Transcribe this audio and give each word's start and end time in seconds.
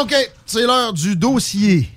OK, 0.00 0.14
c'est 0.46 0.66
l'heure 0.66 0.94
du 0.94 1.16
dossier 1.16 1.90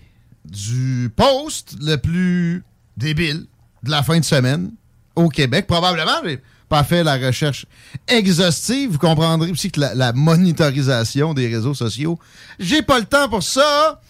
du 0.43 1.09
post 1.15 1.75
le 1.79 1.95
plus 1.95 2.63
débile 2.97 3.45
de 3.83 3.91
la 3.91 4.03
fin 4.03 4.19
de 4.19 4.25
semaine 4.25 4.71
au 5.15 5.29
Québec. 5.29 5.65
Probablement, 5.65 6.19
j'ai 6.25 6.41
pas 6.67 6.83
fait 6.83 7.03
la 7.05 7.15
recherche 7.15 7.65
exhaustive. 8.07 8.91
Vous 8.91 8.97
comprendrez 8.97 9.49
aussi 9.49 9.71
que 9.71 9.79
la, 9.79 9.95
la 9.95 10.11
monitorisation 10.11 11.33
des 11.33 11.47
réseaux 11.47 11.73
sociaux, 11.73 12.19
j'ai 12.59 12.81
pas 12.81 12.99
le 12.99 13.05
temps 13.05 13.29
pour 13.29 13.43
ça. 13.43 14.01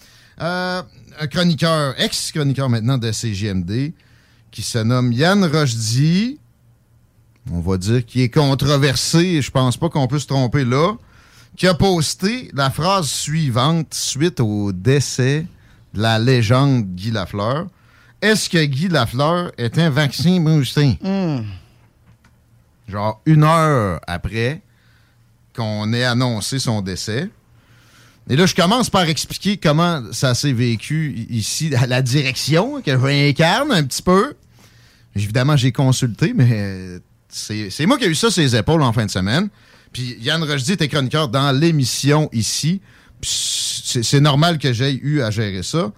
Euh, 0.42 0.82
un 1.20 1.28
chroniqueur, 1.28 1.94
ex-chroniqueur 2.00 2.70
maintenant 2.70 2.98
de 2.98 3.12
CGMD, 3.12 3.94
qui 4.50 4.64
se 4.64 4.80
nomme 4.80 5.14
Yann 5.14 5.46
Rochdy. 5.46 6.40
On 7.52 7.60
va 7.60 7.78
dire 7.78 8.04
qu'il 8.04 8.22
est 8.22 8.30
controversé, 8.30 9.44
je 9.44 9.52
pense 9.52 9.78
pas 9.78 9.90
qu'on 9.90 10.08
peut 10.08 10.20
se 10.20 10.26
tromper 10.26 10.66
là 10.66 10.94
qui 11.56 11.68
a 11.68 11.74
posté 11.74 12.50
la 12.54 12.70
phrase 12.70 13.08
suivante 13.08 13.94
suite 13.94 14.40
au 14.40 14.72
décès 14.72 15.46
de 15.94 16.02
la 16.02 16.20
légende 16.20 16.96
Guy 16.96 17.12
Lafleur. 17.12 17.68
Est-ce 18.22 18.50
que 18.50 18.64
Guy 18.64 18.88
Lafleur 18.90 19.52
est 19.58 19.78
un 19.78 19.90
vaccin 19.90 20.40
boosté? 20.40 21.00
Genre 22.88 23.22
une 23.26 23.44
heure 23.44 24.00
après 24.08 24.62
qu'on 25.56 25.94
ait 25.94 26.04
annoncé 26.04 26.60
son 26.60 26.82
décès. 26.82 27.30
Et 28.30 28.36
là, 28.36 28.46
je 28.46 28.56
commence 28.56 28.90
par 28.90 29.04
expliquer 29.04 29.58
comment 29.58 30.04
ça 30.12 30.34
s'est 30.34 30.52
vécu 30.52 31.28
ici 31.30 31.74
à 31.76 31.86
la 31.86 32.02
direction, 32.02 32.82
que 32.82 32.92
j'incarne 33.00 33.72
un 33.72 33.84
petit 33.84 34.02
peu. 34.02 34.34
Évidemment, 35.16 35.56
j'ai 35.56 35.72
consulté, 35.72 36.34
mais 36.36 36.50
euh, 36.52 37.00
c'est 37.30 37.70
c'est 37.70 37.86
moi 37.86 37.98
qui 37.98 38.06
ai 38.06 38.08
eu 38.08 38.16
ça 38.16 38.32
sur 38.32 38.42
les 38.42 38.56
épaules 38.56 38.82
en 38.82 38.92
fin 38.92 39.06
de 39.06 39.12
semaine. 39.12 39.50
Puis 39.96 40.18
Yann 40.20 40.44
Rochdy 40.44 40.74
était 40.74 40.90
chroniqueur 40.90 41.30
dans 41.30 41.54
l'émission 41.58 42.28
ici. 42.34 42.82
C'est 43.22 44.20
normal 44.20 44.58
que 44.58 44.74
j'aie 44.74 44.94
eu 44.94 45.22
à 45.22 45.32
gérer 45.32 45.64
ça. 45.64 45.94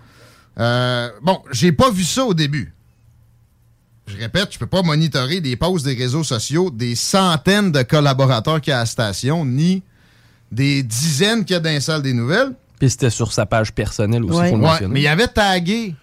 Euh, 0.59 1.09
bon, 1.24 1.40
j'ai 1.52 1.72
pas 1.72 1.90
vu 1.90 2.03
ça 2.03 2.24
au 2.24 2.35
début. 2.35 2.75
Je 4.06 4.16
répète, 4.18 4.50
je 4.52 4.59
peux 4.59 4.68
pas 4.68 4.84
monitorer 4.84 5.40
les 5.40 5.56
posts 5.56 5.84
des 5.84 5.96
réseaux 5.96 6.24
sociaux 6.24 6.69
des 6.69 6.94
centaines 6.94 7.72
de 7.72 7.81
collaborateurs 7.81 8.62
qu'il 8.62 8.69
y 8.69 8.74
a 8.74 8.78
à 8.78 8.80
la 8.81 8.85
station, 8.85 9.44
ni 9.46 9.81
des 10.52 10.84
dizaines 10.84 11.44
qu'il 11.44 11.56
y 11.56 11.58
a 11.58 11.79
dans 11.79 12.00
des 12.00 12.14
nouvelles. 12.14 12.53
Puis 12.79 12.91
c'était 12.91 13.09
sur 13.09 13.34
sa 13.34 13.47
page 13.47 13.74
personnelle 13.74 14.24
aussi, 14.25 14.38
Ouais. 14.38 14.50
faut 14.52 14.58
le 14.58 14.62
Ouais, 14.62 14.68
mentionner. 14.69 14.94
mais 14.94 15.02
il 15.02 15.08
avait 15.08 15.28
tagué 15.28 15.96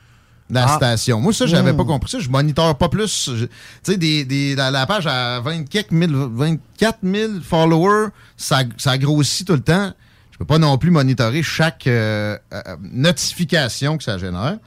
la 0.50 0.66
Ah. 0.68 0.76
station. 0.76 1.20
Moi, 1.20 1.32
ça, 1.32 1.46
j'avais 1.46 1.72
Mm. 1.72 1.76
pas 1.76 1.84
compris 1.84 2.10
ça. 2.10 2.18
Je 2.18 2.28
monitore 2.28 2.76
pas 2.76 2.88
plus. 2.88 3.30
Tu 3.34 3.48
sais, 3.82 3.96
des, 3.96 4.24
des- 4.24 4.54
la, 4.54 4.70
la 4.70 4.86
page 4.86 5.06
à 5.06 5.40
24 5.40 5.88
000, 5.90 6.28
24 6.30 6.98
000 7.02 7.32
followers, 7.42 8.08
ça, 8.36 8.62
ça 8.76 8.98
grossit 8.98 9.46
tout 9.46 9.54
le 9.54 9.60
temps. 9.62 9.92
Je 10.32 10.38
peux 10.38 10.44
pas 10.44 10.58
non 10.58 10.76
plus 10.78 10.90
monitorer 10.90 11.42
chaque 11.42 11.86
euh, 11.86 12.36
euh, 12.52 12.60
notification 12.82 13.96
que 13.96 14.04
ça 14.04 14.18
génère. 14.18 14.58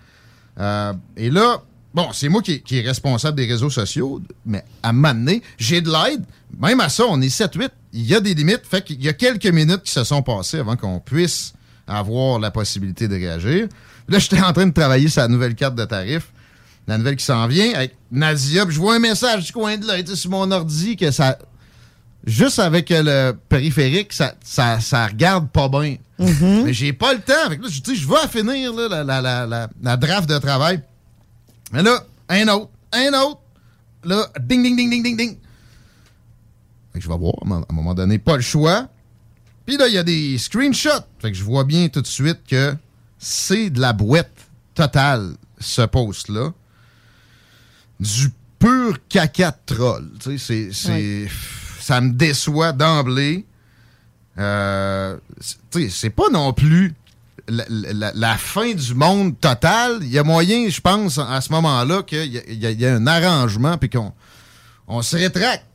Euh, 0.59 0.93
et 1.17 1.29
là, 1.29 1.61
bon, 1.93 2.07
c'est 2.13 2.29
moi 2.29 2.41
qui, 2.41 2.61
qui 2.61 2.79
est 2.79 2.81
responsable 2.87 3.37
des 3.37 3.45
réseaux 3.45 3.69
sociaux, 3.69 4.21
mais 4.45 4.63
à 4.81 4.91
donné, 4.93 5.43
j'ai 5.57 5.81
de 5.81 5.91
l'aide. 5.91 6.23
Même 6.59 6.79
à 6.79 6.89
ça, 6.89 7.03
on 7.09 7.21
est 7.21 7.27
7-8. 7.29 7.69
Il 7.93 8.05
y 8.05 8.15
a 8.15 8.19
des 8.21 8.33
limites. 8.33 8.61
Fait 8.63 8.81
qu'il 8.83 9.03
y 9.03 9.09
a 9.09 9.13
quelques 9.13 9.45
minutes 9.47 9.83
qui 9.83 9.91
se 9.91 10.03
sont 10.03 10.21
passées 10.23 10.59
avant 10.59 10.75
qu'on 10.75 10.99
puisse 10.99 11.53
avoir 11.87 12.39
la 12.39 12.51
possibilité 12.51 13.07
de 13.07 13.15
réagir. 13.15 13.67
Là, 14.07 14.19
j'étais 14.19 14.41
en 14.41 14.53
train 14.53 14.67
de 14.67 14.73
travailler 14.73 15.07
sur 15.09 15.21
la 15.21 15.27
nouvelle 15.27 15.55
carte 15.55 15.75
de 15.75 15.85
tarif. 15.85 16.31
La 16.87 16.97
nouvelle 16.97 17.17
qui 17.17 17.25
s'en 17.25 17.47
vient 17.47 17.73
avec 17.73 17.95
Nadia. 18.11 18.65
Puis 18.65 18.75
je 18.75 18.79
vois 18.79 18.95
un 18.95 18.99
message 18.99 19.45
du 19.45 19.51
coin 19.51 19.77
de 19.77 19.85
l'œil 19.85 20.05
sur 20.15 20.29
mon 20.31 20.49
ordi 20.51 20.95
que 20.95 21.11
ça. 21.11 21.37
Juste 22.25 22.59
avec 22.59 22.89
le 22.89 23.33
périphérique, 23.49 24.13
ça, 24.13 24.35
ça, 24.43 24.79
ça 24.79 25.07
regarde 25.07 25.49
pas 25.49 25.67
bien. 25.69 25.97
Mais 26.65 26.73
j'ai 26.73 26.93
pas 26.93 27.13
le 27.13 27.19
temps. 27.19 27.49
Fait 27.49 27.57
que 27.57 27.63
là, 27.63 27.69
je, 27.69 27.93
je 27.93 28.07
vais 28.07 28.27
finir 28.29 28.73
là, 28.73 28.87
la, 28.89 29.03
la, 29.03 29.21
la, 29.21 29.45
la, 29.45 29.69
la 29.81 29.97
draft 29.97 30.29
de 30.29 30.37
travail. 30.37 30.81
Mais 31.73 31.83
là, 31.83 32.03
un 32.29 32.47
autre, 32.47 32.69
un 32.93 33.13
autre. 33.13 33.41
Là, 34.03 34.25
ding, 34.39 34.63
ding, 34.63 34.75
ding, 34.75 34.89
ding, 34.89 35.03
ding, 35.03 35.17
ding. 35.17 35.37
Fait 36.93 36.99
que 36.99 37.03
je 37.03 37.09
vais 37.09 37.17
voir, 37.17 37.33
à 37.41 37.53
un 37.69 37.73
moment 37.75 37.93
donné, 37.93 38.17
pas 38.17 38.35
le 38.35 38.41
choix. 38.41 38.87
Puis 39.67 39.77
là, 39.77 39.87
il 39.87 39.93
y 39.93 39.97
a 39.97 40.03
des 40.03 40.37
screenshots. 40.37 41.03
Fait 41.19 41.31
que 41.31 41.37
je 41.37 41.43
vois 41.43 41.63
bien 41.65 41.89
tout 41.89 42.01
de 42.01 42.07
suite 42.07 42.39
que 42.49 42.73
c'est 43.19 43.69
de 43.69 43.79
la 43.81 43.93
boîte 43.93 44.31
totale, 44.73 45.35
ce 45.59 45.81
post-là. 45.83 46.51
Du 47.99 48.29
pur 48.59 48.97
caca 49.09 49.51
de 49.51 49.75
troll. 49.75 50.09
Tu 50.21 50.37
sais, 50.39 50.69
c'est, 50.71 51.27
ça 51.81 51.99
me 52.01 52.11
déçoit 52.13 52.71
d'emblée. 52.71 53.45
Euh, 54.39 55.17
c'est- 55.41 55.57
tu 55.71 55.81
sais, 55.83 55.89
c'est 55.89 56.09
pas 56.11 56.29
non 56.31 56.53
plus 56.53 56.93
la, 57.47 57.65
la- 57.69 58.11
la 58.13 58.37
fin 58.37 58.71
du 58.73 58.93
monde 58.93 59.39
total. 59.39 59.97
Il 60.01 60.09
y 60.09 60.19
a 60.19 60.23
moyen, 60.23 60.69
je 60.69 60.79
pense, 60.79 61.17
à 61.17 61.41
ce 61.41 61.51
moment-là, 61.53 62.03
qu'il 62.03 62.25
y, 62.35 62.57
y 62.57 62.85
a 62.85 62.93
un 62.95 63.07
arrangement 63.07 63.77
puis 63.77 63.89
qu'on 63.89 64.13
on 64.87 65.01
se 65.01 65.17
rétracte. 65.17 65.65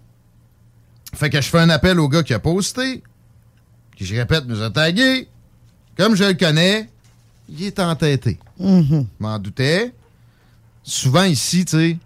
Fait 1.14 1.28
que 1.28 1.40
je 1.40 1.48
fais 1.48 1.58
un 1.58 1.70
appel 1.70 1.98
au 2.00 2.08
gars 2.08 2.22
qui 2.22 2.32
a 2.34 2.38
posté, 2.38 3.02
qui, 4.02 4.14
je 4.14 4.18
répète, 4.18 4.44
nous 4.46 4.62
a 4.62 4.70
tagué. 4.70 5.28
Comme 5.96 6.14
je 6.14 6.24
le 6.24 6.34
connais, 6.34 6.88
il 7.48 7.64
est 7.64 7.78
entêté. 7.78 8.38
Je 8.58 9.02
m'en 9.20 9.38
doutais. 9.38 9.92
Souvent 10.82 11.24
ici, 11.24 11.64
tu 11.64 11.76
sais, 11.76 11.98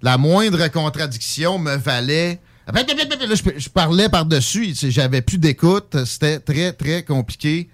la 0.00 0.18
moindre 0.18 0.66
contradiction 0.68 1.58
me 1.58 1.76
valait. 1.76 2.40
Là, 2.72 2.82
je, 2.86 3.58
je 3.58 3.68
parlais 3.68 4.08
par-dessus, 4.08 4.74
j'avais 4.74 5.20
plus 5.20 5.38
d'écoute, 5.38 6.04
c'était 6.04 6.38
très, 6.38 6.72
très 6.72 7.02
compliqué. 7.02 7.68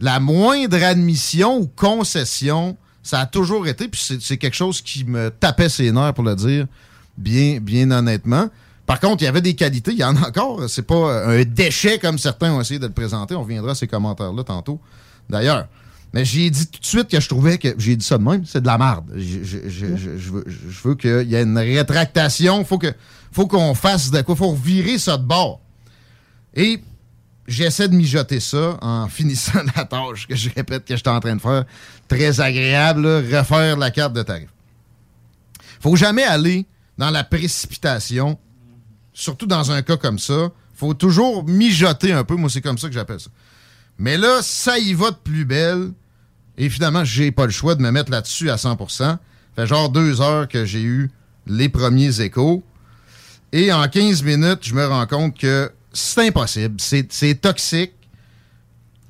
La 0.00 0.20
moindre 0.20 0.82
admission 0.82 1.58
ou 1.58 1.66
concession, 1.66 2.76
ça 3.02 3.20
a 3.20 3.26
toujours 3.26 3.66
été, 3.66 3.88
puis 3.88 4.00
c'est 4.02 4.20
c'est 4.20 4.36
quelque 4.36 4.56
chose 4.56 4.82
qui 4.82 5.04
me 5.04 5.30
tapait 5.30 5.70
ses 5.70 5.90
nerfs, 5.90 6.12
pour 6.12 6.24
le 6.24 6.36
dire 6.36 6.66
bien, 7.16 7.60
bien 7.60 7.90
honnêtement. 7.90 8.48
Par 8.86 9.00
contre, 9.00 9.22
il 9.22 9.24
y 9.26 9.28
avait 9.28 9.40
des 9.42 9.54
qualités, 9.54 9.90
il 9.92 9.98
y 9.98 10.04
en 10.04 10.16
a 10.16 10.28
encore. 10.28 10.68
C'est 10.68 10.86
pas 10.86 11.26
un 11.26 11.42
déchet 11.44 11.98
comme 11.98 12.18
certains 12.18 12.52
ont 12.52 12.60
essayé 12.60 12.78
de 12.78 12.86
le 12.86 12.92
présenter. 12.92 13.34
On 13.34 13.42
reviendra 13.42 13.72
à 13.72 13.74
ces 13.74 13.88
commentaires-là 13.88 14.44
tantôt, 14.44 14.80
d'ailleurs. 15.28 15.66
Mais 16.14 16.24
j'ai 16.24 16.48
dit 16.50 16.68
tout 16.68 16.80
de 16.80 16.86
suite 16.86 17.08
que 17.08 17.20
je 17.20 17.28
trouvais 17.28 17.58
que. 17.58 17.74
J'ai 17.78 17.96
dit 17.96 18.04
ça 18.06 18.16
de 18.16 18.22
même, 18.22 18.46
c'est 18.46 18.60
de 18.60 18.66
la 18.66 18.78
merde. 18.78 19.04
Je, 19.16 19.42
je- 19.42 19.68
je- 19.68 19.96
je- 19.96 20.18
je 20.46 20.82
veux, 20.88 20.94
qu'il 20.94 21.28
y 21.28 21.34
ait 21.34 21.42
une 21.42 21.58
rétractation. 21.58 22.64
Faut 22.64 22.78
que 22.78 22.94
faut 23.32 23.46
qu'on 23.48 23.74
fasse 23.74 24.10
de 24.12 24.22
quoi. 24.22 24.36
Faut 24.36 24.54
virer 24.54 24.98
ça 24.98 25.16
de 25.18 25.24
bord. 25.24 25.60
Et 26.54 26.80
j'essaie 27.48 27.88
de 27.88 27.94
mijoter 27.96 28.38
ça 28.40 28.78
en 28.80 29.08
finissant 29.10 29.60
la 29.76 29.84
tâche 29.84 30.28
que 30.28 30.36
je 30.36 30.48
répète 30.54 30.84
que 30.84 30.96
j'étais 30.96 31.10
en 31.10 31.20
train 31.20 31.34
de 31.36 31.40
faire. 31.40 31.64
Très 32.08 32.40
agréable, 32.40 33.02
là, 33.02 33.38
refaire 33.40 33.76
la 33.76 33.90
carte 33.90 34.12
de 34.12 34.22
tarif. 34.22 34.48
Faut 35.80 35.96
jamais 35.96 36.22
aller 36.24 36.66
dans 36.96 37.10
la 37.10 37.24
précipitation, 37.24 38.38
surtout 39.16 39.46
dans 39.46 39.72
un 39.72 39.82
cas 39.82 39.96
comme 39.96 40.18
ça. 40.18 40.50
Faut 40.74 40.94
toujours 40.94 41.42
mijoter 41.44 42.12
un 42.12 42.22
peu. 42.22 42.36
Moi, 42.36 42.50
c'est 42.50 42.60
comme 42.60 42.78
ça 42.78 42.86
que 42.86 42.94
j'appelle 42.94 43.18
ça. 43.18 43.30
Mais 43.98 44.18
là, 44.18 44.40
ça 44.42 44.78
y 44.78 44.92
va 44.92 45.10
de 45.10 45.16
plus 45.16 45.46
belle. 45.46 45.90
Et 46.58 46.68
finalement, 46.68 47.04
j'ai 47.04 47.32
pas 47.32 47.46
le 47.46 47.50
choix 47.50 47.74
de 47.74 47.82
me 47.82 47.90
mettre 47.90 48.10
là-dessus 48.10 48.50
à 48.50 48.56
100%. 48.56 49.16
Fait 49.56 49.66
genre 49.66 49.88
deux 49.88 50.20
heures 50.20 50.46
que 50.46 50.66
j'ai 50.66 50.82
eu 50.82 51.10
les 51.46 51.70
premiers 51.70 52.20
échos. 52.20 52.62
Et 53.52 53.72
en 53.72 53.88
15 53.88 54.22
minutes, 54.22 54.60
je 54.62 54.74
me 54.74 54.86
rends 54.86 55.06
compte 55.06 55.38
que 55.38 55.72
c'est 55.94 56.28
impossible. 56.28 56.76
C'est 56.78 57.40
toxique. 57.40 57.92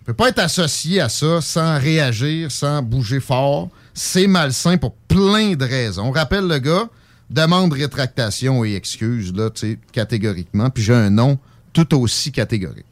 Je 0.00 0.04
peux 0.04 0.14
pas 0.14 0.28
être 0.28 0.38
associé 0.38 1.00
à 1.00 1.08
ça 1.08 1.40
sans 1.40 1.80
réagir, 1.80 2.52
sans 2.52 2.80
bouger 2.80 3.18
fort. 3.18 3.70
C'est 3.92 4.28
malsain 4.28 4.76
pour 4.76 4.94
plein 4.94 5.54
de 5.54 5.64
raisons. 5.64 6.04
On 6.04 6.12
rappelle 6.12 6.46
le 6.46 6.58
gars, 6.58 6.88
demande 7.30 7.72
rétractation 7.72 8.64
et 8.64 8.74
excuse, 8.74 9.32
là, 9.34 9.50
tu 9.50 9.60
sais, 9.60 9.78
catégoriquement. 9.92 10.70
Puis 10.70 10.82
j'ai 10.82 10.94
un 10.94 11.10
nom 11.10 11.38
tout 11.72 11.94
aussi 11.94 12.32
catégorique. 12.32 12.86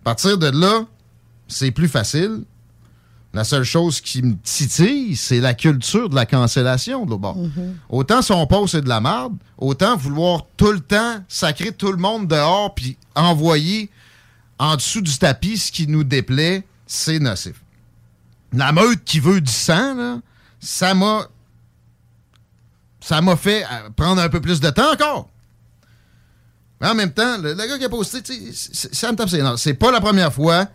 À 0.00 0.04
partir 0.04 0.38
de 0.38 0.48
là, 0.48 0.84
c'est 1.48 1.70
plus 1.70 1.88
facile. 1.88 2.42
La 3.32 3.44
seule 3.44 3.64
chose 3.64 4.00
qui 4.00 4.22
me 4.22 4.34
titille, 4.42 5.14
c'est 5.14 5.38
la 5.38 5.54
culture 5.54 6.08
de 6.08 6.16
la 6.16 6.26
cancellation 6.26 7.06
de 7.06 7.14
bord. 7.14 7.38
Autant 7.88 8.22
son 8.22 8.44
poste 8.46 8.72
c'est 8.72 8.80
de 8.80 8.88
la 8.88 9.00
merde, 9.00 9.34
autant 9.56 9.96
vouloir 9.96 10.46
tout 10.56 10.72
le 10.72 10.80
temps 10.80 11.22
sacrer 11.28 11.70
tout 11.70 11.92
le 11.92 11.98
monde 11.98 12.26
dehors 12.26 12.74
puis 12.74 12.96
envoyer 13.14 13.88
en 14.58 14.74
dessous 14.76 15.00
du 15.00 15.16
tapis 15.16 15.58
ce 15.58 15.72
qui 15.72 15.86
nous 15.86 16.02
déplaît, 16.02 16.64
c'est 16.86 17.20
nocif. 17.20 17.54
La 18.52 18.72
meute 18.72 19.04
qui 19.04 19.20
veut 19.20 19.40
du 19.40 19.52
sang, 19.52 19.94
là, 19.94 20.18
ça 20.60 20.94
m'a. 20.94 21.26
Ça 23.00 23.20
m'a 23.20 23.36
fait 23.36 23.64
euh, 23.64 23.90
prendre 23.96 24.20
un 24.20 24.28
peu 24.28 24.40
plus 24.40 24.60
de 24.60 24.70
temps 24.70 24.92
encore. 24.92 25.28
Mais 26.80 26.88
en 26.88 26.94
même 26.94 27.12
temps, 27.12 27.38
le, 27.38 27.52
le 27.54 27.66
gars 27.66 27.78
qui 27.78 27.84
a 27.84 27.88
posté, 27.88 28.18
ça 28.52 29.12
me 29.12 29.16
tape. 29.16 29.28
C'est 29.58 29.74
pas 29.74 29.90
la 29.90 30.00
première 30.00 30.32
fois. 30.32 30.66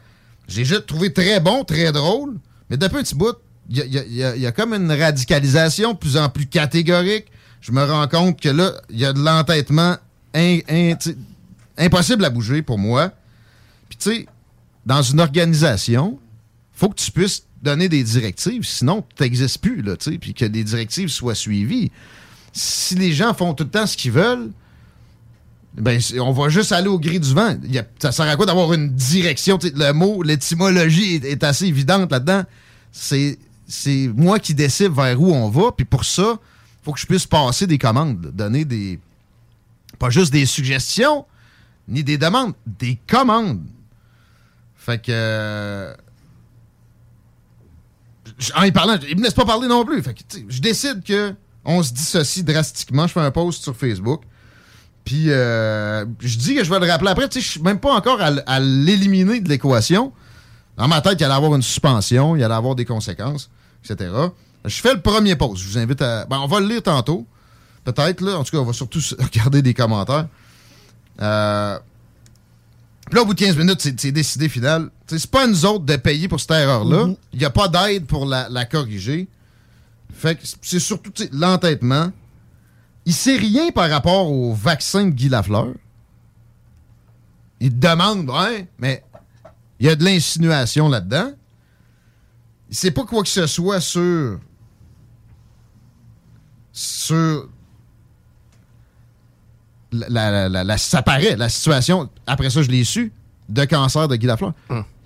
J'ai 0.48 0.64
juste 0.66 0.86
trouvé 0.86 1.12
très 1.12 1.40
bon, 1.40 1.64
très 1.64 1.92
drôle. 1.92 2.38
Mais 2.70 2.78
depuis 2.78 2.98
un 3.00 3.04
petit 3.04 3.16
bout, 3.16 3.36
il 3.70 3.78
y 3.78 4.18
y 4.18 4.46
a- 4.46 4.52
comme 4.52 4.74
une 4.74 4.92
radicalisation 4.92 5.94
de 5.94 5.98
plus 5.98 6.18
en 6.18 6.30
plus 6.30 6.46
catégorique. 6.46 7.26
Je 7.62 7.72
me 7.72 7.84
rends 7.84 8.08
compte 8.08 8.40
que 8.40 8.50
là, 8.50 8.74
il 8.92 9.00
y 9.00 9.06
a 9.06 9.14
de 9.14 9.20
l'entêtement 9.20 9.98
impossible 11.78 12.24
à 12.26 12.30
bouger 12.30 12.62
pour 12.62 12.78
moi. 12.78 13.12
Puis 13.90 13.98
tu 13.98 14.12
sais, 14.12 14.28
dans 14.86 15.02
une 15.02 15.20
organisation, 15.20 16.20
faut 16.74 16.90
que 16.90 16.96
tu 16.96 17.12
puisses 17.12 17.44
donner 17.66 17.90
des 17.90 18.04
directives, 18.04 18.64
sinon 18.64 19.04
tu 19.16 19.24
n'existes 19.24 19.58
plus, 19.58 19.82
là, 19.82 19.98
tu 19.98 20.12
sais, 20.12 20.18
puis 20.18 20.34
que 20.34 20.46
les 20.46 20.64
directives 20.64 21.10
soient 21.10 21.36
suivies. 21.36 21.92
Si 22.54 22.96
les 22.96 23.12
gens 23.12 23.34
font 23.34 23.54
tout 23.54 23.66
le 23.66 23.70
temps 23.70 23.86
ce 23.86 23.98
qu'ils 23.98 24.14
veulent, 24.14 24.52
ben, 25.74 26.00
on 26.22 26.32
va 26.32 26.48
juste 26.48 26.72
aller 26.72 26.88
au 26.88 27.00
gris 27.00 27.20
du 27.20 27.34
vent. 27.34 27.58
Ça 28.00 28.12
sert 28.12 28.28
à 28.28 28.36
quoi 28.38 28.46
d'avoir 28.46 28.72
une 28.74 28.94
direction? 28.94 29.60
Le 29.62 29.92
mot, 29.92 30.24
l'étymologie 30.24 31.16
est, 31.16 31.26
est 31.26 31.44
assez 31.44 31.66
évidente 31.66 32.10
là-dedans. 32.12 32.44
C'est, 32.92 33.38
moi 34.16 34.40
qui 34.40 34.54
décide 34.54 34.94
vers 34.94 35.20
où 35.20 35.34
on 35.34 35.50
va, 35.50 35.72
puis 35.76 35.86
pour 35.86 36.06
ça, 36.06 36.40
faut 36.84 36.94
que 36.94 37.00
je 37.00 37.06
puisse 37.06 37.26
passer 37.26 37.68
des 37.68 37.78
commandes, 37.78 38.32
donner 38.34 38.64
des. 38.64 39.00
Pas 40.00 40.10
juste 40.10 40.32
des 40.32 40.46
suggestions, 40.46 41.26
ni 41.88 42.04
des 42.04 42.18
demandes, 42.18 42.54
des 42.66 42.98
commandes. 43.08 43.66
Fait 44.78 45.02
que. 45.02 45.94
En 48.56 48.64
y 48.64 48.72
parlant, 48.72 48.98
il 49.08 49.18
me 49.18 49.24
laisse 49.24 49.34
pas 49.34 49.46
parler 49.46 49.68
non 49.68 49.86
plus. 49.86 50.04
Je 50.50 50.60
décide 50.62 51.04
que 51.04 51.34
on 51.64 51.82
se 51.82 51.94
dissocie 51.94 52.44
drastiquement. 52.44 53.08
Je 53.08 53.14
fais 53.14 53.22
un 53.22 53.32
post 53.32 53.64
sur 53.64 53.76
Facebook. 53.76 54.22
Puis 55.04 55.30
euh, 55.30 56.06
je 56.20 56.38
dis 56.38 56.56
que 56.56 56.64
je 56.64 56.70
vais 56.70 56.80
le 56.80 56.90
rappeler 56.92 57.12
après. 57.12 57.28
Je 57.34 57.40
suis 57.40 57.62
même 57.62 57.80
pas 57.80 57.94
encore 57.94 58.20
à, 58.22 58.60
l'éliminer 58.60 59.40
de 59.40 59.50
l'équation. 59.50 60.12
Dans 60.78 60.88
ma 60.88 61.00
tête, 61.02 61.20
il 61.20 61.24
allait 61.24 61.34
avoir 61.34 61.56
une 61.56 61.62
suspension, 61.62 62.36
il 62.36 62.44
allait 62.44 62.54
avoir 62.54 62.76
des 62.76 62.86
conséquences, 62.86 63.50
etc. 63.84 64.12
Je 64.66 64.82
fais 64.82 64.94
le 64.94 65.02
premier 65.02 65.36
post. 65.36 65.62
Je 65.62 65.70
vous 65.70 65.78
invite 65.78 66.02
à. 66.02 66.26
Ben, 66.26 66.40
on 66.40 66.48
va 66.48 66.60
le 66.60 66.68
lire 66.68 66.84
tantôt. 66.84 67.26
Peut-être, 67.84 68.22
là. 68.22 68.40
En 68.40 68.44
tout 68.44 68.52
cas, 68.52 68.58
on 68.58 68.66
va 68.66 68.74
surtout 68.74 69.00
regarder 69.20 69.62
des 69.62 69.74
commentaires. 69.74 70.28
Euh, 71.22 71.80
puis 73.06 73.16
là, 73.16 73.22
au 73.22 73.26
bout 73.26 73.34
de 73.34 73.40
15 73.40 73.58
minutes, 73.58 73.82
c'est 73.82 74.12
décidé 74.12 74.50
final. 74.50 74.90
C'est 75.08 75.30
pas 75.30 75.44
à 75.44 75.48
nous 75.48 75.66
autres 75.66 75.86
de 75.86 75.96
payer 75.96 76.28
pour 76.28 76.40
cette 76.40 76.52
erreur-là. 76.52 77.10
Il 77.34 77.40
n'y 77.40 77.46
a 77.46 77.52
pas 77.52 77.68
d'aide 77.68 78.06
pour 78.06 78.26
la, 78.26 78.50
la 78.50 78.66
corriger. 78.66 79.28
Fait 80.14 80.36
que 80.36 80.42
c'est 80.62 80.80
surtout 80.80 81.12
l'entêtement. 81.32 82.12
Il 83.06 83.14
sait 83.14 83.38
rien 83.38 83.70
par 83.72 83.90
rapport 83.90 84.32
au 84.32 84.54
vaccin 84.54 85.06
de 85.06 85.12
Guy 85.12 85.30
Lafleur. 85.30 85.74
Il 87.60 87.70
te 87.72 87.76
demande, 87.76 88.30
ouais, 88.30 88.68
mais 88.80 89.04
il 89.80 89.86
y 89.86 89.90
a 89.90 89.96
de 89.96 90.04
l'insinuation 90.04 90.90
là-dedans. 90.90 91.32
Il 92.70 92.76
sait 92.76 92.92
pas 92.92 93.06
quoi 93.06 93.22
que 93.22 93.30
ce 93.30 93.46
soit 93.46 93.82
sur. 93.82 94.40
sur. 96.72 97.50
La, 99.92 100.32
la- 100.32 100.50
la- 100.50 100.64
la- 100.64 100.78
ça 100.78 101.02
paraît, 101.02 101.36
la 101.36 101.50
situation, 101.50 102.10
après 102.28 102.50
ça, 102.50 102.62
je 102.62 102.70
l'ai 102.70 102.84
su, 102.84 103.12
de 103.50 103.66
cancer 103.66 104.08
de 104.08 104.16
Guy 104.16 104.26
Lafleur. 104.28 104.54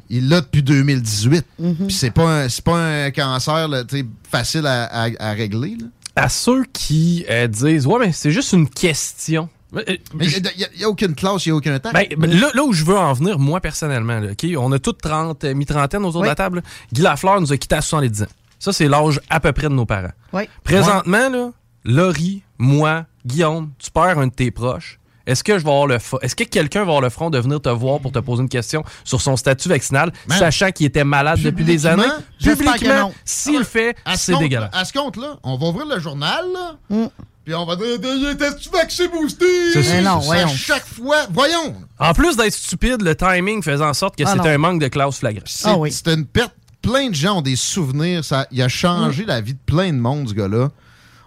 Il 0.10 0.28
l'a 0.30 0.42
depuis 0.42 0.64
2018. 0.64 1.46
Puis 1.58 1.94
c'est 1.94 2.12
pas, 2.12 2.44
un- 2.44 2.50
c'est 2.50 2.64
pas 2.64 2.78
un 3.06 3.12
cancer 3.12 3.68
là, 3.68 3.84
facile 4.30 4.66
à, 4.66 4.86
à- 4.86 5.10
à 5.20 5.32
régler. 5.34 5.78
là. 5.80 5.86
À 6.16 6.28
ceux 6.30 6.66
qui 6.74 7.26
euh, 7.30 7.48
disent 7.48 7.86
Ouais, 7.86 8.00
mais 8.00 8.12
c'est 8.12 8.32
juste 8.32 8.52
une 8.54 8.68
question. 8.70 9.48
Euh, 9.76 9.84
Mais 10.16 10.26
il 10.26 10.42
n'y 10.78 10.84
a, 10.84 10.90
aucune 10.90 11.14
classe, 11.14 11.46
il 11.46 11.50
n'y 11.50 11.54
a 11.54 11.56
aucun 11.58 11.78
temps. 11.78 11.92
Ben, 11.94 12.08
ben, 12.18 12.32
là, 12.40 12.50
là 12.56 12.64
où 12.64 12.74
je 12.74 12.84
veux 12.84 12.98
en 12.98 13.14
venir, 13.14 13.38
moi, 13.38 13.62
personnellement, 13.62 14.20
là, 14.20 14.30
on 14.58 14.72
a 14.72 14.80
toutes 14.80 15.00
30, 15.02 15.44
euh, 15.44 15.54
mi-trentaine 15.54 16.04
autour 16.04 16.24
de 16.24 16.28
la 16.28 16.34
table. 16.36 16.58
là. 16.58 16.62
Guy 16.92 17.02
Lafleur 17.04 17.40
nous 17.40 17.54
a 17.54 17.58
quittés 17.58 17.76
à 17.76 17.82
70 17.82 18.24
ans. 18.24 18.28
Ça, 18.58 18.74
c'est 18.74 18.88
l'âge 18.88 19.22
à 19.30 19.40
peu 19.40 19.52
près 19.54 19.70
de 19.70 19.74
nos 19.76 19.86
parents. 19.86 20.12
Oui. 20.34 20.50
Présentement, 20.64 21.30
là, 21.30 21.52
Laurie, 21.86 22.42
moi, 22.60 23.06
Guillaume, 23.26 23.72
tu 23.80 23.90
perds 23.90 24.20
un 24.20 24.28
de 24.28 24.34
tes 24.34 24.52
proches. 24.52 25.00
Est-ce 25.26 25.44
que 25.44 25.60
je 25.60 25.64
vais 25.64 25.70
avoir 25.70 25.86
le 25.88 25.98
Est-ce 26.22 26.36
que 26.36 26.44
quelqu'un 26.44 26.80
va 26.80 26.86
avoir 26.88 27.02
le 27.02 27.10
front 27.10 27.30
de 27.30 27.38
venir 27.38 27.62
te 27.62 27.70
voir 27.70 28.00
pour 28.00 28.12
te 28.12 28.18
poser 28.20 28.42
une 28.42 28.50
question 28.50 28.84
sur 29.04 29.22
son 29.22 29.36
statut 29.36 29.70
vaccinal, 29.70 30.12
Man. 30.28 30.40
sachant 30.40 30.72
qu'il 30.72 30.88
était 30.88 31.04
malade 31.04 31.40
depuis 31.42 31.64
des 31.64 31.86
années? 31.86 32.04
Publiquement, 32.42 33.14
s'il 33.26 33.60
le 33.60 33.64
fait, 33.64 33.96
À 34.06 34.18
ce 34.18 34.32
c'est 34.34 34.40
dégueulasse. 34.40 34.72
À 34.74 34.86
ce 34.86 34.94
compte-là, 34.94 35.38
on 35.44 35.56
va 35.58 35.68
ouvrir 35.68 35.86
le 35.86 36.00
journal, 36.00 36.46
là, 36.52 36.78
Mm. 36.90 37.06
puis 37.46 37.54
on 37.54 37.66
va 37.66 37.76
dire 37.76 38.00
T'es-tu 38.38 38.70
vacciné 38.70 39.08
boosté 39.10 39.46
C'est 39.74 40.02
non, 40.02 40.16
À 40.18 40.20
voyons. 40.20 40.48
chaque 40.48 40.86
fois, 40.88 41.18
voyons 41.32 41.76
En 42.00 42.14
plus 42.14 42.36
d'être 42.36 42.54
stupide, 42.54 43.02
le 43.04 43.14
timing 43.16 43.62
faisait 43.62 43.84
en 43.86 43.94
sorte 43.94 44.16
que 44.16 44.24
Ah, 44.26 44.34
c'était 44.36 44.50
un 44.50 44.58
manque 44.58 44.82
de 44.82 44.88
classe 44.88 45.20
flagrant. 45.20 45.44
C'est 45.46 45.68
Ah 45.68 45.78
oui. 45.78 45.92
c'est 45.92 46.08
une 46.08 46.26
perte. 46.26 46.56
Plein 46.82 47.10
de 47.10 47.16
gens 47.16 47.38
ont 47.40 47.42
des 47.42 47.58
souvenirs. 47.58 48.24
Ça, 48.24 48.48
il 48.52 48.62
a 48.64 48.66
Mm. 48.66 48.70
changé 48.70 49.26
la 49.26 49.42
vie 49.42 49.54
de 49.54 49.60
plein 49.64 49.92
de 49.92 49.98
monde, 50.00 50.30
ce 50.30 50.34
gars-là. 50.34 50.70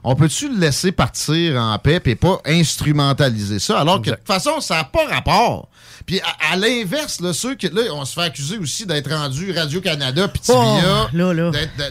On 0.05 0.17
peut-tu 0.17 0.49
le 0.49 0.59
laisser 0.59 0.91
partir 0.91 1.61
en 1.63 1.79
paix 1.79 2.01
et 2.07 2.15
pas 2.17 2.41
instrumentaliser 2.47 3.59
ça? 3.61 3.79
Alors 3.81 4.03
que 4.03 4.11
de 4.11 4.15
toute 4.17 4.27
façon, 4.27 4.61
ça 4.61 4.77
n'a 4.79 4.85
pas 4.85 5.07
rapport. 5.07 5.69
Puis 6.07 6.21
à, 6.21 6.53
à 6.53 6.57
l'inverse, 6.57 7.21
là, 7.21 7.33
ceux 7.33 7.55
qui. 7.55 7.69
Là, 7.69 7.83
on 7.93 8.05
se 8.05 8.15
fait 8.15 8.23
accuser 8.23 8.59
aussi 8.59 8.85
d'être 8.87 9.09
rendu 9.15 9.53
Radio-Canada 9.53 10.27
puis 10.27 10.43
Oh, 10.49 10.53
TVA, 10.81 11.09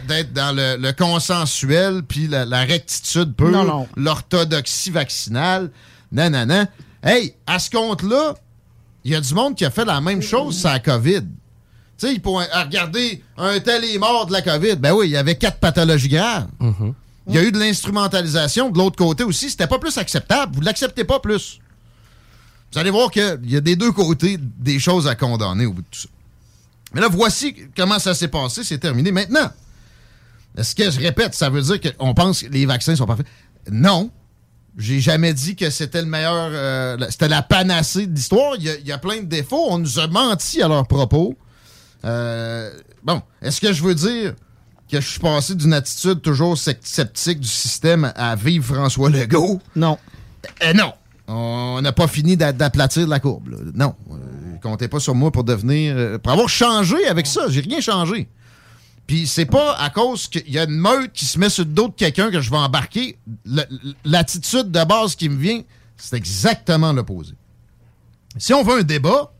d'être- 0.07 0.33
dans 0.33 0.53
le, 0.53 0.75
le 0.77 0.91
consensuel 0.91 2.01
puis 2.05 2.27
la, 2.27 2.43
la 2.43 2.65
rectitude 2.65 3.33
non. 3.63 3.87
l'orthodoxie 3.95 4.91
vaccinale. 4.91 5.71
Nanana. 6.11 6.65
Hey, 7.01 7.33
à 7.47 7.57
ce 7.59 7.69
compte-là, 7.69 8.35
il 9.05 9.11
y 9.11 9.15
a 9.15 9.21
du 9.21 9.33
monde 9.33 9.55
qui 9.55 9.63
a 9.63 9.69
fait 9.71 9.85
la 9.85 10.01
même 10.01 10.21
chose 10.21 10.59
sur 10.59 10.69
la 10.69 10.79
COVID. 10.79 11.21
Tu 11.97 12.07
sais, 12.13 12.19
pour 12.19 12.41
regarder 12.41 13.23
un 13.37 13.59
tel 13.61 13.85
est 13.85 13.97
mort 13.97 14.25
de 14.25 14.33
la 14.33 14.41
COVID. 14.41 14.75
Ben 14.75 14.91
oui, 14.91 15.07
il 15.07 15.11
y 15.11 15.17
avait 15.17 15.35
quatre 15.35 15.59
pathologies 15.59 16.09
graves. 16.09 16.47
Il 17.27 17.35
y 17.35 17.37
a 17.37 17.43
eu 17.43 17.51
de 17.51 17.59
l'instrumentalisation 17.59 18.69
de 18.69 18.77
l'autre 18.77 18.97
côté 18.97 19.23
aussi. 19.23 19.49
C'était 19.49 19.67
pas 19.67 19.79
plus 19.79 19.97
acceptable. 19.97 20.55
Vous 20.55 20.61
l'acceptez 20.61 21.03
pas 21.03 21.19
plus. 21.19 21.59
Vous 22.73 22.79
allez 22.79 22.89
voir 22.89 23.11
qu'il 23.11 23.39
y 23.45 23.55
a 23.55 23.61
des 23.61 23.75
deux 23.75 23.91
côtés 23.91 24.37
des 24.39 24.79
choses 24.79 25.07
à 25.07 25.15
condamner 25.15 25.65
au 25.65 25.73
bout 25.73 25.81
de 25.81 25.87
tout 25.91 25.99
ça. 26.01 26.09
Mais 26.93 27.01
là, 27.01 27.07
voici 27.09 27.55
comment 27.75 27.99
ça 27.99 28.13
s'est 28.13 28.27
passé. 28.27 28.63
C'est 28.63 28.79
terminé. 28.79 29.11
Maintenant, 29.11 29.51
est-ce 30.57 30.75
que 30.75 30.89
je 30.89 30.99
répète, 30.99 31.33
ça 31.35 31.49
veut 31.49 31.61
dire 31.61 31.79
qu'on 31.79 32.13
pense 32.13 32.41
que 32.41 32.47
les 32.47 32.65
vaccins 32.65 32.95
sont 32.95 33.05
parfaits? 33.05 33.27
Non. 33.69 34.09
J'ai 34.77 35.01
jamais 35.01 35.33
dit 35.33 35.55
que 35.57 35.69
c'était 35.69 36.01
le 36.01 36.07
meilleur. 36.07 36.49
euh, 36.51 36.97
c'était 37.09 37.27
la 37.27 37.41
panacée 37.41 38.07
de 38.07 38.15
l'histoire. 38.15 38.55
Il 38.57 38.63
y, 38.63 38.69
a, 38.69 38.75
il 38.77 38.87
y 38.87 38.91
a 38.91 38.97
plein 38.97 39.17
de 39.17 39.25
défauts. 39.25 39.67
On 39.69 39.77
nous 39.77 39.99
a 39.99 40.07
menti 40.07 40.61
à 40.61 40.67
leurs 40.69 40.87
propos. 40.87 41.35
Euh, 42.05 42.71
bon, 43.03 43.21
est-ce 43.41 43.59
que 43.61 43.73
je 43.73 43.83
veux 43.83 43.95
dire 43.95 44.33
que 44.91 45.01
je 45.01 45.09
suis 45.09 45.19
passé 45.19 45.55
d'une 45.55 45.73
attitude 45.73 46.21
toujours 46.21 46.57
sceptique 46.57 47.39
du 47.39 47.47
système 47.47 48.11
à 48.15 48.35
vivre 48.35 48.75
François 48.75 49.09
Legault? 49.09 49.59
Non. 49.75 49.97
Euh, 50.63 50.73
non. 50.73 50.93
On 51.27 51.79
n'a 51.81 51.91
pas 51.93 52.07
fini 52.07 52.35
d'a- 52.37 52.51
d'aplatir 52.51 53.07
la 53.07 53.19
courbe. 53.19 53.49
là. 53.49 53.57
Non. 53.73 53.95
Euh, 54.11 54.15
comptez 54.61 54.87
pas 54.87 54.99
sur 54.99 55.15
moi 55.15 55.31
pour 55.31 55.43
devenir. 55.43 55.95
euh, 55.97 56.17
pour 56.17 56.31
avoir 56.33 56.49
changé 56.49 57.07
avec 57.07 57.25
ça. 57.25 57.47
J'ai 57.49 57.61
rien 57.61 57.79
changé. 57.79 58.27
Puis 59.07 59.27
c'est 59.27 59.45
pas 59.45 59.75
à 59.77 59.89
cause 59.89 60.27
qu'il 60.27 60.49
y 60.49 60.59
a 60.59 60.63
une 60.65 60.77
meute 60.77 61.11
qui 61.13 61.25
se 61.25 61.39
met 61.39 61.49
sur 61.49 61.63
le 61.65 61.71
dos 61.71 61.87
de 61.87 61.93
quelqu'un 61.93 62.29
que 62.31 62.39
je 62.41 62.49
vais 62.49 62.57
embarquer. 62.57 63.17
L'attitude 64.05 64.71
de 64.71 64.83
base 64.83 65.15
qui 65.15 65.29
me 65.29 65.37
vient, 65.37 65.61
c'est 65.97 66.15
exactement 66.17 66.93
l'opposé. 66.93 67.33
Si 68.37 68.53
on 68.53 68.63
veut 68.63 68.79
un 68.79 68.83
débat, 68.83 69.31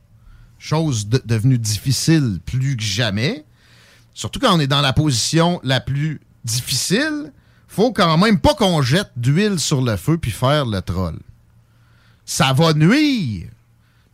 chose 0.58 1.08
de- 1.08 1.22
devenue 1.24 1.58
difficile 1.58 2.38
plus 2.44 2.76
que 2.76 2.82
jamais, 2.82 3.44
surtout 4.14 4.38
quand 4.38 4.54
on 4.54 4.60
est 4.60 4.66
dans 4.66 4.80
la 4.80 4.92
position 4.92 5.60
la 5.62 5.80
plus 5.80 6.20
difficile, 6.44 7.32
faut 7.68 7.92
quand 7.92 8.18
même 8.18 8.38
pas 8.38 8.54
qu'on 8.54 8.82
jette 8.82 9.12
d'huile 9.16 9.58
sur 9.58 9.80
le 9.80 9.96
feu 9.96 10.18
puis 10.18 10.30
faire 10.30 10.66
le 10.66 10.82
troll. 10.82 11.18
ça 12.24 12.52
va 12.52 12.72
nuire. 12.74 13.48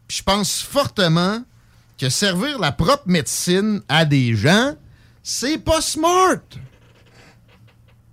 Puis 0.07 0.19
je 0.19 0.23
pense 0.23 0.63
fortement 0.63 1.43
que 1.99 2.09
servir 2.09 2.59
la 2.59 2.73
propre 2.73 3.05
médecine 3.07 3.83
à 3.89 4.05
des 4.05 4.35
gens, 4.35 4.75
c'est 5.23 5.59
pas 5.59 5.81
smart. 5.81 6.41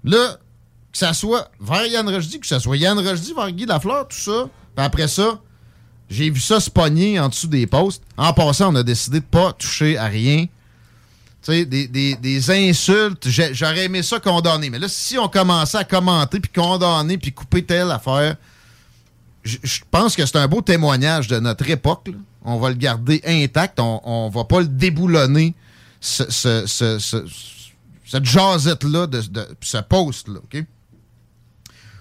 Là, 0.03 0.37
que 0.91 0.97
ça 0.97 1.13
soit 1.13 1.49
vers 1.59 1.85
Yann 1.85 2.07
Rochdy, 2.07 2.39
que 2.39 2.47
ça 2.47 2.59
soit 2.59 2.77
Yann 2.77 2.97
Rochdy 2.97 3.33
vers 3.33 3.51
Guy 3.51 3.65
Lafleur, 3.65 4.07
tout 4.07 4.17
ça. 4.17 4.49
Après 4.77 5.07
ça, 5.07 5.41
j'ai 6.09 6.29
vu 6.29 6.39
ça 6.39 6.59
se 6.59 6.69
pogner 6.69 7.19
en 7.19 7.29
dessous 7.29 7.47
des 7.47 7.67
postes. 7.67 8.03
En 8.17 8.33
passant, 8.33 8.73
on 8.73 8.75
a 8.75 8.83
décidé 8.83 9.19
de 9.19 9.25
pas 9.25 9.53
toucher 9.53 9.97
à 9.97 10.05
rien. 10.05 10.47
Des, 11.47 11.65
des- 11.65 12.15
des 12.15 12.51
insultes, 12.69 13.27
j'aurais 13.29 13.85
aimé 13.85 14.01
ça 14.01 14.19
condamner. 14.19 14.69
Mais 14.71 14.79
là, 14.79 14.87
si 14.89 15.17
on 15.19 15.27
commençait 15.27 15.77
à 15.77 15.83
commenter, 15.83 16.39
puis 16.39 16.51
condamner, 16.51 17.17
puis 17.19 17.31
couper 17.31 17.63
telle 17.63 17.91
affaire, 17.91 18.35
je 19.43 19.79
pense 19.91 20.15
que 20.15 20.25
c'est 20.25 20.37
un 20.37 20.47
beau 20.47 20.61
témoignage 20.61 21.27
de 21.27 21.39
notre 21.39 21.69
époque. 21.69 22.09
On 22.43 22.57
va 22.57 22.69
le 22.69 22.75
garder 22.75 23.21
intact. 23.27 23.79
On, 23.79 24.01
on 24.03 24.29
va 24.29 24.43
pas 24.45 24.61
le 24.61 24.67
déboulonner, 24.67 25.53
ce, 26.01 26.23
ce- 26.31 26.65
ce- 26.65 26.97
ce- 26.97 27.25
cette 28.07 28.25
jasette-là, 28.25 29.05
de, 29.05 29.21
de- 29.21 29.47
ce 29.61 29.77
post-là. 29.77 30.39
OK? 30.43 30.63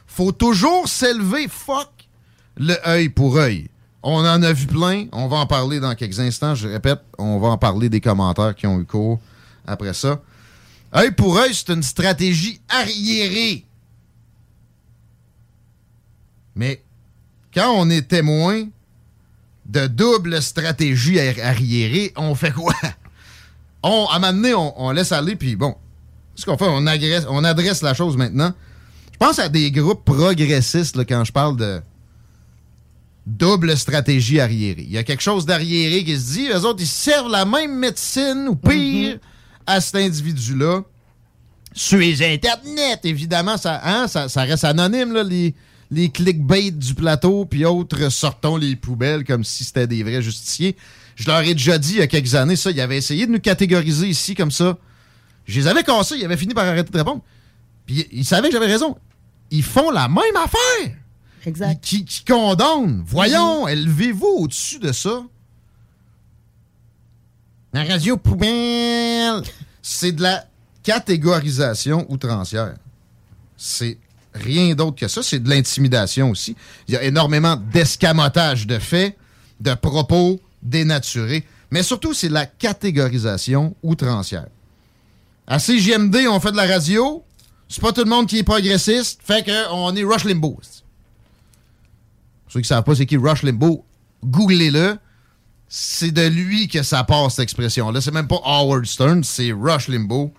Faut 0.06 0.32
toujours 0.32 0.88
s'élever, 0.88 1.48
fuck, 1.48 1.90
le 2.56 2.76
œil 2.88 3.08
pour 3.10 3.36
œil. 3.36 3.68
On 4.02 4.18
en 4.18 4.42
a 4.42 4.52
vu 4.52 4.66
plein. 4.66 5.06
On 5.12 5.28
va 5.28 5.38
en 5.38 5.46
parler 5.46 5.80
dans 5.80 5.94
quelques 5.94 6.20
instants. 6.20 6.54
Je 6.54 6.68
répète, 6.68 7.00
on 7.18 7.38
va 7.40 7.48
en 7.48 7.58
parler 7.58 7.88
des 7.88 8.00
commentaires 8.00 8.54
qui 8.54 8.66
ont 8.66 8.78
eu 8.80 8.84
cours 8.84 9.18
après 9.66 9.94
ça. 9.94 10.21
Œil 10.94 11.11
pour 11.12 11.37
œil, 11.38 11.52
c'est 11.54 11.71
une 11.73 11.83
stratégie 11.83 12.61
arriérée. 12.68 13.64
Mais 16.54 16.83
quand 17.52 17.73
on 17.76 17.90
est 17.90 18.09
témoin 18.09 18.68
de 19.66 19.87
double 19.87 20.40
stratégie 20.42 21.16
arri- 21.16 21.42
arriérée, 21.42 22.12
on 22.16 22.35
fait 22.35 22.52
quoi? 22.52 22.75
On, 23.87 24.06
à 24.06 24.16
un 24.16 24.18
moment 24.18 24.33
donné, 24.33 24.54
on, 24.54 24.90
laisse 24.92 25.12
aller, 25.12 25.37
puis 25.37 25.56
bon, 25.56 25.76
ce 26.35 26.47
qu'on 26.47 26.56
fait, 26.56 26.64
on, 26.64 26.87
on 26.87 27.44
adresse 27.44 27.83
la 27.83 27.92
chose 27.92 28.16
maintenant. 28.16 28.54
Je 29.12 29.18
pense 29.18 29.38
à 29.38 29.50
des 29.50 29.71
groupes 29.71 30.06
progressistes 30.06 31.06
quand 31.06 31.23
je 31.25 31.33
parle 31.33 31.59
de 31.59 31.83
double 33.26 33.76
stratégie 33.76 34.40
arriérée. 34.40 34.85
Il 34.87 34.90
y 34.90 34.97
a 34.97 35.04
quelque 35.04 35.21
chose 35.23 35.44
d'arriéré 35.44 36.02
qui 36.02 36.18
se 36.18 36.33
dit, 36.33 36.49
eux 36.49 36.64
autres, 36.64 36.80
ils 36.80 36.87
servent 36.87 37.30
la 37.30 37.44
même 37.44 37.78
médecine 37.78 38.47
ou 38.49 38.56
pire 38.56 39.18
à 39.66 39.80
cet 39.80 39.97
individu-là. 39.97 40.83
Sur 41.73 41.99
les 41.99 42.23
internets, 42.23 43.00
évidemment, 43.02 43.56
ça, 43.56 43.80
hein, 43.85 44.06
ça, 44.06 44.28
ça 44.28 44.42
reste 44.42 44.62
anonyme, 44.64 45.12
là, 45.12 45.25
les, 45.25 45.54
les 45.90 46.09
clickbait 46.09 46.71
du 46.71 46.94
plateau, 46.94 47.47
puis 47.47 47.64
autres, 47.64 48.11
sortons 48.11 48.56
les 48.56 48.76
poubelles 48.76 49.25
comme 49.25 49.42
si 49.42 49.64
c'était 49.64 49.87
des 49.88 50.02
vrais 50.04 50.23
justiciers. 50.23 50.76
Je 51.16 51.26
leur 51.28 51.40
ai 51.40 51.54
déjà 51.54 51.78
dit 51.78 51.94
il 51.94 51.99
y 51.99 52.02
a 52.02 52.06
quelques 52.06 52.35
années, 52.37 52.56
ça, 52.56 52.71
ils 52.71 52.80
avaient 52.80 52.97
essayé 52.99 53.26
de 53.26 53.33
nous 53.33 53.40
catégoriser 53.40 54.06
ici 54.09 54.35
comme 54.35 54.50
ça. 54.52 54.78
Je 55.47 55.61
les 55.61 55.66
avais 55.66 55.83
cassés, 55.83 56.16
ils 56.16 56.25
avaient 56.25 56.37
fini 56.37 56.54
par 56.54 56.64
arrêter 56.64 56.90
de 56.92 56.99
répondre. 56.99 57.23
Puis 57.87 58.06
ils 58.12 58.25
savaient 58.25 58.49
que 58.49 58.54
j'avais 58.54 58.66
raison. 58.71 58.97
Ils 59.50 59.62
font 59.62 59.90
la 59.90 60.09
même 60.09 60.37
affaire 60.37 60.97
Exact. 61.44 61.83
qui, 61.83 62.04
qui 62.04 62.25
condamne. 62.25 63.02
Voyons, 63.06 63.68
élevez-vous 63.68 64.26
au-dessus 64.38 64.78
de 64.78 64.92
ça. 64.92 65.23
La 67.75 67.83
radio 67.83 68.16
poubelle, 68.16 69.43
c'est 69.83 70.12
de 70.12 70.23
la 70.23 70.45
catégorisation 70.85 72.07
outrancière. 72.09 72.76
C'est 73.57 73.99
rien 74.33 74.76
d'autre 74.76 74.95
que 74.95 75.09
ça. 75.09 75.25
C'est 75.25 75.40
de 75.40 75.50
l'intimidation 75.50 76.31
aussi. 76.31 76.54
Il 76.87 76.95
y 76.95 76.97
a 76.97 77.02
énormément 77.02 77.57
d'escamotage 77.57 78.69
de 78.69 78.78
faits, 78.78 79.16
de 79.59 79.75
propos 79.75 80.40
dénaturés. 80.62 81.45
Mais 81.73 81.83
surtout, 81.83 82.14
c'est 82.14 82.28
de 82.28 82.35
la 82.35 82.47
catégorisation 82.47 83.75
outrancière. 83.83 84.47
À 85.49 85.59
CGMD, 85.59 86.28
on 86.31 86.38
fait 86.38 86.52
de 86.52 86.57
la 86.57 86.69
radio. 86.69 87.25
C'est 87.69 87.81
pas 87.83 87.90
tout 87.90 88.04
le 88.04 88.11
monde 88.11 88.28
qui 88.28 88.38
est 88.38 88.45
progressiste. 88.45 89.21
Fait 89.25 89.45
qu'on 89.45 89.97
est 89.97 90.04
Rush 90.04 90.23
Limbaugh. 90.23 90.61
Ceux 92.47 92.61
qui 92.61 92.69
savent 92.69 92.85
pas 92.85 92.95
c'est 92.95 93.04
qui 93.04 93.16
Rush 93.16 93.43
Limbaugh, 93.43 93.83
googlez-le. 94.23 94.97
C'est 95.76 96.12
de 96.12 96.23
lui 96.28 96.69
que 96.69 96.85
ça 96.85 97.02
passe, 97.02 97.35
cette 97.35 97.43
expression-là. 97.43 98.00
C'est 98.00 98.12
même 98.12 98.28
pas 98.28 98.40
Howard 98.45 98.87
Stern, 98.87 99.25
c'est 99.25 99.50
Rush 99.50 99.88
Limbaugh 99.88 100.31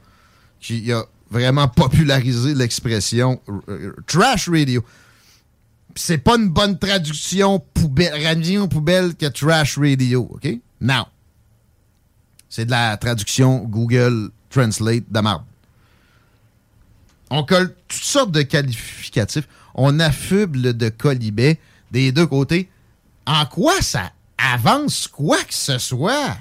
qui 0.62 0.94
a 0.94 1.04
vraiment 1.30 1.68
popularisé 1.68 2.54
l'expression 2.54 3.42
euh, 3.68 3.94
trash 4.08 4.48
radio. 4.48 4.82
C'est 5.94 6.20
pas 6.20 6.38
une 6.38 6.48
bonne 6.48 6.80
traduction 6.80 7.60
poubelle, 7.74 8.24
radio 8.24 8.70
poubelle 8.70 9.14
que 9.14 9.26
trash 9.26 9.78
radio, 9.78 10.22
OK? 10.22 10.58
Non. 10.80 11.06
C'est 12.48 12.64
de 12.64 12.72
la 12.72 12.96
traduction 12.96 13.58
Google 13.66 14.30
Translate 14.50 15.04
de 15.12 15.20
marde. 15.20 15.44
On 17.30 17.44
colle 17.44 17.76
toutes 17.90 18.02
sortes 18.02 18.32
de 18.32 18.42
qualificatifs. 18.42 19.50
On 19.74 20.00
affuble 20.00 20.78
de 20.78 20.88
colibet 20.88 21.60
des 21.92 22.14
deux 22.14 22.26
côtés. 22.26 22.70
En 23.26 23.46
quoi 23.46 23.82
ça 23.82 24.14
avance 24.38 25.08
quoi 25.08 25.38
que 25.38 25.54
ce 25.54 25.78
soit? 25.78 26.38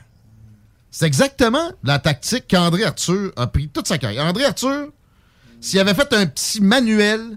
C'est 0.91 1.07
exactement 1.07 1.73
la 1.83 1.99
tactique 1.99 2.45
qu'André 2.49 2.85
Arthur 2.85 3.33
a 3.37 3.47
pris 3.47 3.69
toute 3.69 3.89
sa 3.89 3.99
carrière. 3.99 4.25
André 4.25 4.45
Arthur, 4.45 4.89
s'il 5.61 5.81
avait 5.81 5.95
fait 5.95 6.13
un 6.13 6.27
petit 6.27 6.61
manuel, 6.61 7.37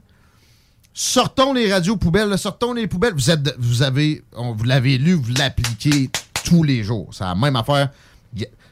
sortons 0.93 1.53
les 1.53 1.71
radios 1.71 1.97
poubelles, 1.97 2.37
sortons 2.37 2.73
les 2.73 2.87
poubelles, 2.87 3.13
vous, 3.13 3.31
êtes, 3.31 3.55
vous 3.57 3.81
avez, 3.81 4.23
on, 4.35 4.53
vous 4.53 4.63
l'avez 4.63 4.97
lu, 4.97 5.13
vous 5.13 5.33
l'appliquez 5.37 6.09
tous 6.43 6.63
les 6.63 6.83
jours. 6.83 7.09
C'est 7.11 7.23
la 7.23 7.35
même 7.35 7.55
affaire. 7.55 7.89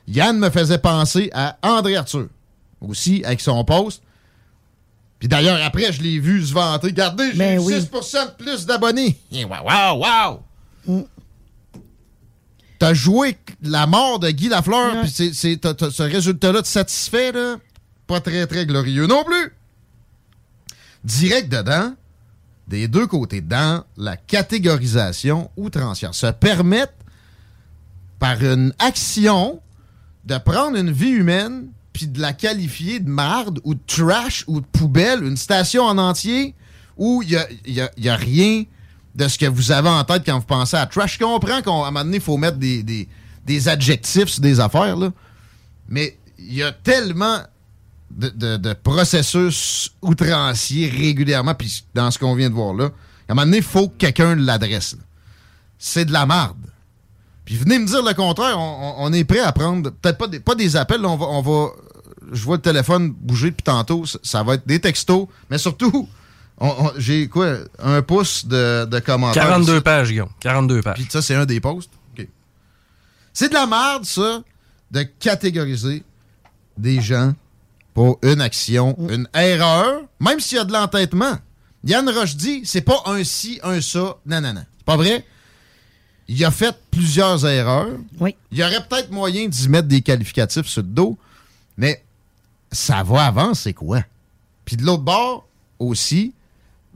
Yann 0.07 0.37
me 0.37 0.49
faisait 0.51 0.77
penser 0.77 1.31
à 1.33 1.57
André 1.63 1.95
Arthur, 1.95 2.27
aussi, 2.81 3.23
avec 3.25 3.41
son 3.41 3.63
post. 3.63 4.03
Puis 5.17 5.27
d'ailleurs, 5.27 5.59
après, 5.63 5.91
je 5.91 6.01
l'ai 6.03 6.19
vu 6.19 6.45
se 6.45 6.53
vanter. 6.53 6.87
Regardez, 6.87 7.31
j'ai 7.31 7.37
Ben 7.37 7.55
eu 7.55 7.63
oui. 7.63 7.73
6% 7.73 8.25
de 8.25 8.43
plus 8.43 8.65
d'abonnés. 8.65 9.17
Wow, 9.31 9.63
wow, 9.65 10.03
wow! 10.03 10.43
Mm. 10.85 11.01
T'as 12.85 12.93
joué 12.93 13.35
la 13.63 13.87
mort 13.87 14.19
de 14.19 14.29
Guy 14.29 14.47
Lafleur, 14.47 15.01
puis 15.01 15.09
ce 15.09 16.03
résultat-là 16.03 16.61
te 16.61 16.67
satisfait, 16.67 17.31
là? 17.31 17.55
Pas 18.05 18.19
très, 18.21 18.45
très 18.45 18.67
glorieux 18.67 19.07
non 19.07 19.23
plus. 19.23 19.51
Direct 21.03 21.49
dedans, 21.51 21.95
des 22.67 22.87
deux 22.87 23.07
côtés, 23.07 23.41
dans 23.41 23.83
la 23.97 24.17
catégorisation 24.17 25.49
outrancière, 25.57 26.13
se 26.13 26.27
permettre, 26.27 26.93
par 28.19 28.43
une 28.43 28.71
action, 28.77 29.61
de 30.25 30.37
prendre 30.37 30.77
une 30.77 30.91
vie 30.91 31.09
humaine 31.09 31.65
puis 31.91 32.05
de 32.05 32.21
la 32.21 32.33
qualifier 32.33 32.99
de 32.99 33.09
marde 33.09 33.61
ou 33.63 33.73
de 33.73 33.79
trash 33.87 34.43
ou 34.45 34.61
de 34.61 34.65
poubelle, 34.67 35.23
une 35.23 35.37
station 35.37 35.85
en 35.85 35.97
entier 35.97 36.53
où 36.97 37.23
il 37.23 37.29
n'y 37.29 37.35
a, 37.35 37.47
y 37.65 37.81
a- 37.81 37.91
y 37.97 38.09
a 38.09 38.15
rien 38.15 38.65
de 39.15 39.27
ce 39.27 39.37
que 39.37 39.45
vous 39.45 39.71
avez 39.71 39.89
en 39.89 40.03
tête 40.03 40.23
quand 40.25 40.37
vous 40.37 40.45
pensez 40.45 40.75
à 40.75 40.85
trash. 40.85 41.13
Je 41.13 41.23
comprends 41.23 41.61
qu'à 41.61 41.71
un 41.71 41.91
moment 41.91 42.03
donné, 42.03 42.17
il 42.17 42.23
faut 42.23 42.37
mettre 42.37 42.57
des, 42.57 42.83
des- 42.83 43.67
adjectifs 43.67 44.27
sur 44.27 44.41
des 44.41 44.59
affaires, 44.59 44.97
là. 44.97 45.11
mais 45.87 46.17
il 46.37 46.53
y 46.53 46.63
a 46.63 46.71
tellement 46.71 47.39
de, 48.11 48.57
de- 48.57 48.73
processus 48.73 49.91
outranciers 50.01 50.89
régulièrement, 50.89 51.55
puis 51.55 51.85
dans 51.93 52.11
ce 52.11 52.19
qu'on 52.19 52.35
vient 52.35 52.49
de 52.49 52.55
voir 52.55 52.73
là, 52.73 52.85
à 53.27 53.31
un 53.31 53.35
moment 53.35 53.45
donné, 53.45 53.57
il 53.57 53.63
faut 53.63 53.87
que 53.87 53.95
quelqu'un 53.97 54.35
l'adresse. 54.35 54.97
C'est 55.79 56.05
de 56.05 56.13
la 56.13 56.25
marde. 56.25 56.57
Puis 57.45 57.55
venez 57.55 57.79
me 57.79 57.85
dire 57.85 58.03
le 58.03 58.13
contraire, 58.13 58.59
on, 58.59 59.13
est 59.13 59.23
prêt 59.23 59.39
à 59.39 59.51
prendre, 59.51 59.91
peut-être 59.91 60.43
pas 60.43 60.55
des, 60.55 60.75
appels, 60.75 61.05
on 61.05 61.15
va, 61.15 61.25
on 61.27 61.41
va, 61.41 61.69
je 62.31 62.43
vois 62.43 62.55
le 62.55 62.61
téléphone 62.61 63.11
bouger 63.11 63.51
depuis 63.51 63.63
tantôt, 63.63 64.03
ça, 64.23 64.43
va 64.43 64.55
être 64.55 64.67
des 64.67 64.79
textos, 64.79 65.27
mais 65.49 65.59
surtout, 65.59 66.09
j'ai 66.97 67.27
quoi, 67.27 67.57
un 67.79 68.01
pouce 68.01 68.45
de, 68.45 68.85
de 68.85 68.99
commentaires. 68.99 69.43
42 69.43 69.73
ici. 69.73 69.81
pages, 69.81 70.09
Guillaume. 70.09 70.29
42 70.39 70.81
pages. 70.81 70.95
Puis 70.95 71.07
ça, 71.09 71.21
c'est 71.21 71.35
un 71.35 71.45
des 71.45 71.59
posts? 71.59 71.91
OK. 72.17 72.27
C'est 73.33 73.49
de 73.49 73.53
la 73.53 73.67
merde, 73.67 74.05
ça, 74.05 74.41
de 74.91 75.03
catégoriser 75.03 76.03
des 76.77 77.01
gens 77.01 77.33
pour 77.93 78.19
une 78.23 78.41
action, 78.41 78.95
une 79.09 79.27
erreur, 79.33 80.01
même 80.19 80.39
s'il 80.39 80.57
y 80.57 80.61
a 80.61 80.65
de 80.65 80.73
l'entêtement. 80.73 81.37
Yann 81.83 82.09
Roche 82.09 82.35
dit, 82.35 82.61
c'est 82.65 82.81
pas 82.81 83.01
un 83.05 83.23
ci, 83.23 83.59
un 83.63 83.79
ça. 83.79 84.17
Non, 84.25 84.41
non, 84.41 84.53
non. 84.53 84.65
C'est 84.77 84.85
pas 84.85 84.97
vrai? 84.97 85.25
Il 86.27 86.43
a 86.43 86.51
fait 86.51 86.75
plusieurs 86.89 87.45
erreurs. 87.45 87.97
Oui. 88.19 88.35
Il 88.51 88.57
y 88.57 88.63
aurait 88.63 88.83
peut-être 88.87 89.11
moyen 89.11 89.47
d'y 89.47 89.69
mettre 89.69 89.87
des 89.87 90.01
qualificatifs 90.01 90.65
sur 90.65 90.81
le 90.81 90.87
dos, 90.87 91.17
mais 91.77 92.03
ça 92.71 93.03
va 93.03 93.25
avant, 93.25 93.53
c'est 93.53 93.73
quoi? 93.73 94.03
Puis 94.65 94.75
de 94.77 94.83
l'autre 94.83 95.03
bord, 95.03 95.47
aussi, 95.77 96.33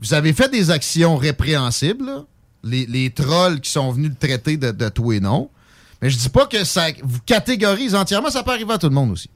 vous 0.00 0.14
avez 0.14 0.32
fait 0.32 0.48
des 0.48 0.70
actions 0.70 1.16
répréhensibles, 1.16 2.24
les, 2.62 3.10
trolls 3.10 3.60
qui 3.60 3.70
sont 3.70 3.90
venus 3.92 4.10
le 4.10 4.16
traiter 4.16 4.56
de, 4.56 4.70
de 4.70 4.88
tout 4.88 5.12
et 5.12 5.20
non. 5.20 5.50
Mais 6.00 6.08
je 6.08 6.16
dis 6.16 6.28
pas 6.28 6.46
que 6.46 6.64
ça 6.64 6.86
vous 7.02 7.20
catégorise 7.20 7.94
entièrement, 7.94 8.30
ça 8.30 8.42
peut 8.42 8.52
arriver 8.52 8.72
à 8.72 8.78
tout 8.78 8.88
le 8.88 8.94
monde 8.94 9.12
aussi. 9.12 9.28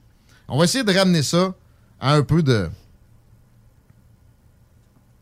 On 0.48 0.58
va 0.58 0.64
essayer 0.64 0.84
de 0.84 0.92
ramener 0.92 1.22
ça 1.22 1.54
à 2.00 2.14
un 2.14 2.22
peu 2.22 2.42
de 2.42 2.68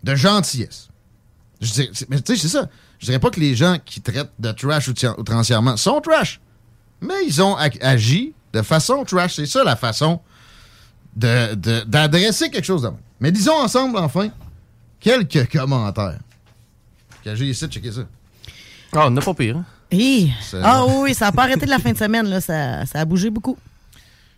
de 0.02 0.14
gentillesse. 0.14 0.88
Mais 2.08 2.20
tu 2.20 2.36
sais, 2.36 2.36
c'est 2.36 2.48
ça. 2.48 2.68
Je 2.98 3.06
dirais 3.06 3.20
pas 3.20 3.30
que 3.30 3.38
les 3.38 3.54
gens 3.54 3.78
qui 3.84 4.00
traitent 4.00 4.32
de 4.38 4.52
trash 4.52 4.88
outrancièrement 4.88 5.76
sont 5.76 6.00
trash, 6.00 6.40
mais 7.00 7.24
ils 7.26 7.40
ont 7.42 7.56
agi 7.56 8.32
de 8.52 8.62
façon 8.62 9.04
trash. 9.04 9.36
C'est 9.36 9.46
ça 9.46 9.64
la 9.64 9.76
façon 9.76 10.20
d'adresser 11.14 12.50
quelque 12.50 12.64
chose 12.64 12.82
de 12.82 12.90
Mais 13.20 13.30
disons 13.32 13.54
ensemble, 13.54 13.98
enfin, 13.98 14.28
quelques 15.02 15.50
commentaires. 15.50 16.20
J'ai 17.24 17.48
essayé 17.48 17.68
de 17.68 17.72
checker 17.72 17.92
ça. 17.92 18.02
Ah, 18.92 19.06
on 19.06 19.10
n'a 19.10 19.20
pas 19.20 19.34
pire. 19.34 19.56
Hein? 19.56 19.64
Ah 20.62 20.86
oui, 20.86 21.14
ça 21.14 21.26
n'a 21.26 21.32
pas 21.32 21.44
arrêté 21.44 21.66
de 21.66 21.70
la 21.70 21.78
fin 21.78 21.92
de 21.92 21.98
semaine. 21.98 22.26
Là. 22.26 22.40
Ça, 22.40 22.86
ça 22.86 23.00
a 23.00 23.04
bougé 23.04 23.30
beaucoup. 23.30 23.58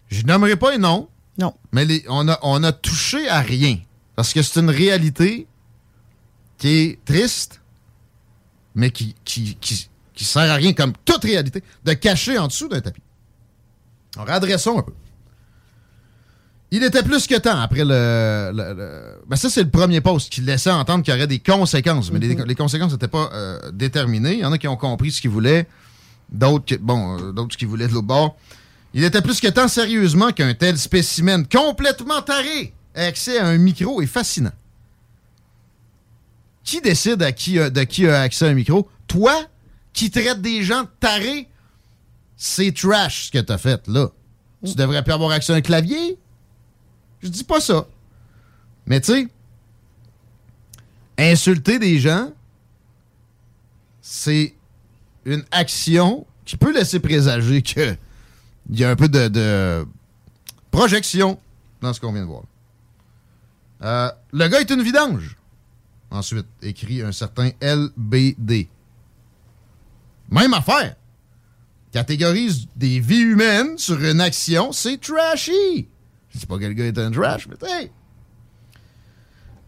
Je 0.09 0.23
nommerai 0.25 0.56
pas 0.56 0.75
un 0.75 0.78
nom. 0.78 1.09
Non. 1.38 1.54
Mais 1.73 1.87
on, 2.09 2.28
a, 2.28 2.38
on 2.42 2.62
a 2.62 2.73
touché 2.73 3.28
à 3.28 3.40
rien. 3.40 3.78
Parce 4.16 4.33
que 4.33 4.42
c'est 4.42 4.61
une 4.61 4.71
réalité 4.71 5.47
qui 6.59 6.68
est 6.68 7.04
triste, 7.04 7.61
mais 8.75 8.90
qui, 8.90 9.14
qui, 9.25 9.56
qui, 9.56 10.25
sert 10.25 10.50
à 10.50 10.54
rien, 10.54 10.73
comme 10.73 10.92
toute 11.04 11.25
réalité, 11.25 11.62
de 11.85 11.92
cacher 11.94 12.38
en 12.38 12.47
dessous 12.47 12.68
d'un 12.68 12.80
tapis. 12.80 13.02
Alors, 14.16 14.30
adressons 14.30 14.78
un 14.78 14.83
peu. 14.83 14.92
Il 16.75 16.83
était 16.83 17.04
plus 17.04 17.28
que 17.28 17.37
temps 17.37 17.61
après 17.61 17.85
le. 17.85 18.50
Ben 19.28 19.37
ça, 19.37 19.49
c'est 19.49 19.62
le 19.62 19.71
premier 19.71 20.00
poste 20.00 20.28
qui 20.33 20.40
laissait 20.40 20.73
entendre 20.73 21.04
qu'il 21.04 21.14
y 21.14 21.16
aurait 21.16 21.28
des 21.28 21.38
conséquences, 21.38 22.11
mais 22.11 22.19
les, 22.19 22.35
mhm. 22.35 22.52
conséquences 22.57 22.90
n'étaient 22.90 23.07
pas 23.07 23.31
euh, 23.33 23.71
déterminées. 23.71 24.33
Il 24.33 24.38
y 24.40 24.45
en 24.45 24.50
a 24.50 24.59
qui 24.59 24.66
ont 24.66 24.76
compris 24.76 25.12
ce 25.12 25.21
qu'ils 25.21 25.31
voulaient, 25.31 25.69
d'autres 26.33 26.75
bon, 26.81 27.16
euh, 27.16 27.31
d'autres 27.31 27.57
qui 27.57 27.64
voulaient 27.64 27.87
de 27.87 27.93
l'autre 27.93 28.09
bord. 28.09 28.37
Il 28.93 29.04
était 29.04 29.23
plus 29.23 29.40
que 29.40 29.47
temps, 29.47 29.69
sérieusement, 29.69 30.33
qu'un 30.33 30.52
tel 30.52 30.76
spécimen 30.76 31.47
complètement 31.47 32.21
taré 32.23 32.75
ait 32.97 33.07
accès 33.07 33.38
à 33.38 33.47
un 33.47 33.59
micro 33.59 34.02
est 34.02 34.07
fascinant. 34.07 34.52
Qui 36.64 36.81
décide 36.81 37.23
à 37.23 37.31
qui, 37.31 37.54
de 37.54 37.85
qui 37.85 38.09
a 38.09 38.23
accès 38.23 38.47
à 38.47 38.49
un 38.49 38.54
micro? 38.54 38.88
Toi, 39.07 39.45
qui 39.93 40.11
traite 40.11 40.40
des 40.40 40.64
gens 40.64 40.87
tarés, 40.99 41.49
c'est 42.37 42.75
trash 42.75 43.26
ce 43.26 43.31
que 43.31 43.38
t'as 43.38 43.59
fait, 43.59 43.87
là. 43.87 44.09
Tu 44.66 44.75
devrais 44.75 45.04
plus 45.04 45.12
avoir 45.12 45.31
accès 45.31 45.52
à 45.52 45.57
un 45.57 45.61
clavier? 45.61 46.19
Je 47.25 47.31
dis 47.31 47.43
pas 47.43 47.61
ça. 47.61 47.88
Mais 48.87 49.00
tu 49.00 49.12
sais, 49.12 49.28
insulter 51.19 51.78
des 51.78 51.99
gens, 51.99 52.31
c'est 54.02 54.54
une 55.25 55.43
action 55.50 56.26
qui 56.45 56.59
peut 56.59 56.75
laisser 56.75 57.00
présager 57.00 57.62
qu'il 57.62 57.97
y 58.71 58.85
a 58.85 58.90
un 58.90 58.97
peu 58.97 59.09
de, 59.09 59.87
projection 60.71 61.40
dans 61.81 61.95
ce 61.95 62.00
qu'on 62.00 62.12
vient 62.12 62.23
de 62.23 62.26
voir. 62.26 62.43
Euh, 63.83 64.11
le 64.33 64.49
gars 64.49 64.61
est 64.61 64.71
une 64.71 64.83
vidange. 64.83 65.38
Ensuite, 66.11 66.47
écrit 66.61 67.00
un 67.00 67.12
certain 67.12 67.50
LBD. 67.62 68.69
Même 70.31 70.52
affaire. 70.52 70.97
Catégorise 71.90 72.66
des 72.76 73.00
vies 73.00 73.21
humaines 73.21 73.78
sur 73.78 74.02
une 74.04 74.21
action, 74.21 74.73
c'est 74.73 75.00
trashy. 75.00 75.88
Dis 76.35 76.47
pas 76.47 76.59
que 76.59 76.64
le 76.64 76.73
gars 76.73 76.87
est 76.87 76.99
un 76.99 77.11
trash, 77.11 77.47
mais 77.49 77.57
hey! 77.69 77.91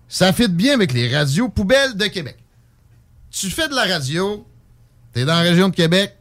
Ça 0.09 0.33
fit 0.33 0.49
bien 0.49 0.75
avec 0.75 0.93
les 0.93 1.15
radios 1.15 1.49
poubelles 1.49 1.97
de 1.97 2.07
Québec. 2.07 2.37
Tu 3.31 3.51
fais 3.51 3.69
de 3.69 3.75
la 3.75 3.85
radio, 3.85 4.47
t'es 5.13 5.25
dans 5.25 5.35
la 5.35 5.41
région 5.41 5.69
de 5.69 5.75
Québec, 5.75 6.17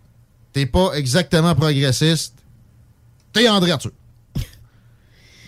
t'es 0.54 0.66
pas 0.66 0.94
exactement 0.94 1.56
progressiste, 1.56 2.36
t'es 3.32 3.48
André 3.48 3.72
Arthur. 3.72 3.92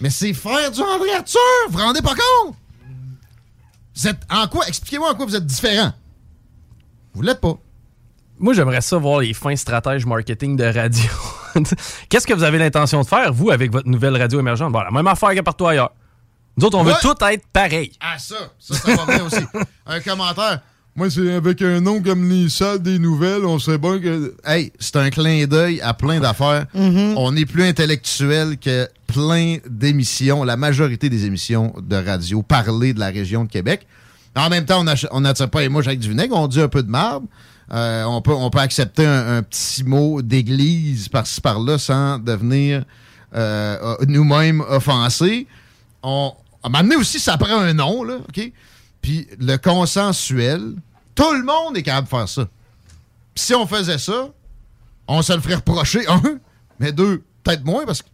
Mais 0.01 0.09
c'est 0.09 0.33
faire 0.33 0.71
du 0.71 0.81
André 0.81 1.13
Arthur! 1.13 1.39
Vous 1.67 1.77
vous 1.77 1.83
rendez 1.83 2.01
pas 2.01 2.15
compte? 2.15 2.55
Vous 3.95 4.07
êtes 4.07 4.19
en 4.29 4.47
quoi? 4.47 4.67
Expliquez-moi 4.67 5.11
en 5.11 5.15
quoi 5.15 5.25
vous 5.25 5.35
êtes 5.35 5.45
différent. 5.45 5.91
Vous 7.13 7.23
l'êtes 7.23 7.41
pas. 7.41 7.57
Moi, 8.37 8.53
j'aimerais 8.53 8.81
ça 8.81 8.97
voir 8.97 9.21
les 9.21 9.33
fins 9.33 9.55
stratèges 9.55 10.05
marketing 10.05 10.55
de 10.55 10.65
radio. 10.65 11.09
Qu'est-ce 12.09 12.27
que 12.27 12.33
vous 12.33 12.43
avez 12.43 12.57
l'intention 12.57 13.01
de 13.01 13.07
faire, 13.07 13.33
vous, 13.33 13.51
avec 13.51 13.71
votre 13.71 13.87
nouvelle 13.87 14.15
radio 14.17 14.39
émergente? 14.39 14.71
Bon, 14.71 14.81
la 14.81 14.91
même 14.91 15.07
affaire 15.07 15.33
que 15.33 15.41
partout 15.41 15.67
ailleurs. 15.67 15.91
Nous 16.57 16.65
autres, 16.65 16.77
on 16.77 16.83
veut 16.83 16.93
tout 17.01 17.13
être 17.29 17.45
pareil. 17.53 17.91
Ah, 17.99 18.17
ça, 18.17 18.35
ça, 18.59 18.75
ça 18.75 18.95
va 18.95 19.05
bien 19.05 19.25
aussi. 19.25 19.43
Un 19.85 19.99
commentaire. 19.99 20.61
Moi, 20.95 21.11
c'est 21.11 21.31
avec 21.31 21.61
un 21.61 21.79
nom 21.79 22.01
comme 22.01 22.27
les 22.27 22.49
salles 22.49 22.81
des 22.81 22.97
nouvelles, 22.97 23.45
on 23.45 23.59
sait 23.59 23.77
bien 23.77 23.99
que. 23.99 24.33
Hey, 24.43 24.73
c'est 24.79 24.95
un 24.95 25.11
clin 25.11 25.45
d'œil 25.45 25.79
à 25.81 25.93
plein 25.93 26.19
d'affaires. 26.19 26.65
Mm-hmm. 26.75 27.13
On 27.17 27.35
est 27.35 27.45
plus 27.45 27.61
intellectuel 27.61 28.57
que 28.57 28.89
plein 29.05 29.57
d'émissions, 29.69 30.43
la 30.43 30.57
majorité 30.57 31.07
des 31.09 31.25
émissions 31.25 31.71
de 31.79 31.95
radio 31.95 32.41
parlées 32.41 32.95
de 32.95 32.99
la 32.99 33.09
région 33.09 33.43
de 33.43 33.49
Québec. 33.51 33.85
En 34.35 34.49
même 34.49 34.65
temps, 34.65 34.83
on 35.11 35.21
n'attire 35.21 35.49
pas 35.51 35.61
les 35.61 35.69
mouches 35.69 35.85
avec 35.85 35.99
du 35.99 36.09
vinaigre, 36.09 36.35
on 36.35 36.47
dit 36.47 36.61
un 36.61 36.67
peu 36.67 36.81
de 36.81 36.89
marde. 36.89 37.25
Euh, 37.71 38.03
on, 38.05 38.21
peut, 38.21 38.59
accepter 38.59 39.05
un, 39.05 39.43
petit 39.43 39.83
mot 39.83 40.21
d'église 40.21 41.09
par-ci 41.09 41.41
par-là 41.41 41.77
sans 41.77 42.17
devenir 42.17 42.85
euh, 43.35 43.95
nous-mêmes 44.07 44.61
offensés. 44.61 45.47
On, 46.01 46.33
à 46.63 46.67
un 46.67 46.69
moment 46.69 46.83
donné 46.83 46.95
aussi, 46.95 47.19
ça 47.19 47.37
prend 47.37 47.59
un 47.59 47.73
nom, 47.73 48.03
là, 48.03 48.15
OK? 48.15 48.51
Puis 49.01 49.27
le 49.39 49.57
consensuel, 49.57 50.75
tout 51.13 51.33
le 51.33 51.43
monde 51.43 51.77
est 51.77 51.83
capable 51.83 52.07
de 52.07 52.09
faire 52.09 52.29
ça. 52.29 52.47
si 53.35 53.53
on 53.53 53.67
faisait 53.67 53.97
ça, 53.97 54.29
on 55.07 55.21
se 55.21 55.33
le 55.33 55.41
ferait 55.41 55.55
reprocher, 55.55 56.05
un, 56.09 56.21
mais 56.79 56.93
deux, 56.93 57.23
peut-être 57.43 57.65
moins, 57.65 57.85
parce 57.85 58.01
que 58.01 58.07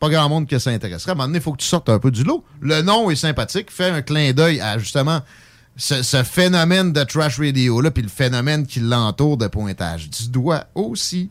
pas 0.00 0.08
grand 0.08 0.28
monde 0.28 0.48
que 0.48 0.58
ça 0.58 0.70
intéresserait. 0.70 1.10
À 1.10 1.12
un 1.12 1.16
moment 1.16 1.26
donné, 1.26 1.38
il 1.38 1.42
faut 1.42 1.52
que 1.52 1.60
tu 1.60 1.66
sortes 1.66 1.90
un 1.90 1.98
peu 1.98 2.10
du 2.10 2.24
lot. 2.24 2.42
Le 2.60 2.80
nom 2.80 3.10
est 3.10 3.16
sympathique, 3.16 3.70
fait 3.70 3.90
un 3.90 4.02
clin 4.02 4.32
d'œil 4.32 4.60
à 4.60 4.78
justement 4.78 5.20
ce, 5.76 6.22
phénomène 6.22 6.92
de 6.92 7.02
trash 7.04 7.38
radio-là, 7.38 7.90
puis 7.90 8.02
le 8.02 8.08
phénomène 8.08 8.66
qui 8.66 8.80
l'entoure 8.80 9.36
de 9.36 9.46
pointage 9.46 10.10
du 10.10 10.28
doigt 10.28 10.66
aussi. 10.74 11.30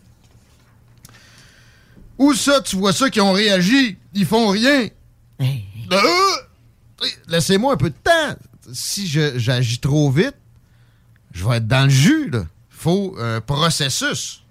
Où 2.18 2.34
ça, 2.34 2.62
tu 2.62 2.76
vois 2.76 2.94
ça 2.94 3.10
qui 3.10 3.22
ont 3.22 3.32
réagi, 3.32 3.98
ils 4.14 4.26
font 4.26 4.50
rien. 4.50 4.88
Euh, 5.42 5.96
laissez-moi 7.28 7.74
un 7.74 7.78
peu 7.78 7.90
de 7.90 7.96
temps. 8.04 8.36
Si 8.74 9.08
j'agis 9.08 9.80
trop 9.80 10.12
vite, 10.12 10.36
je 11.32 11.48
vais 11.48 11.58
être 11.58 11.68
dans 11.68 11.86
le 11.86 11.90
jus. 11.90 12.30
Il 12.34 12.46
faut 12.70 13.16
un 13.20 13.42
processus. 13.42 14.44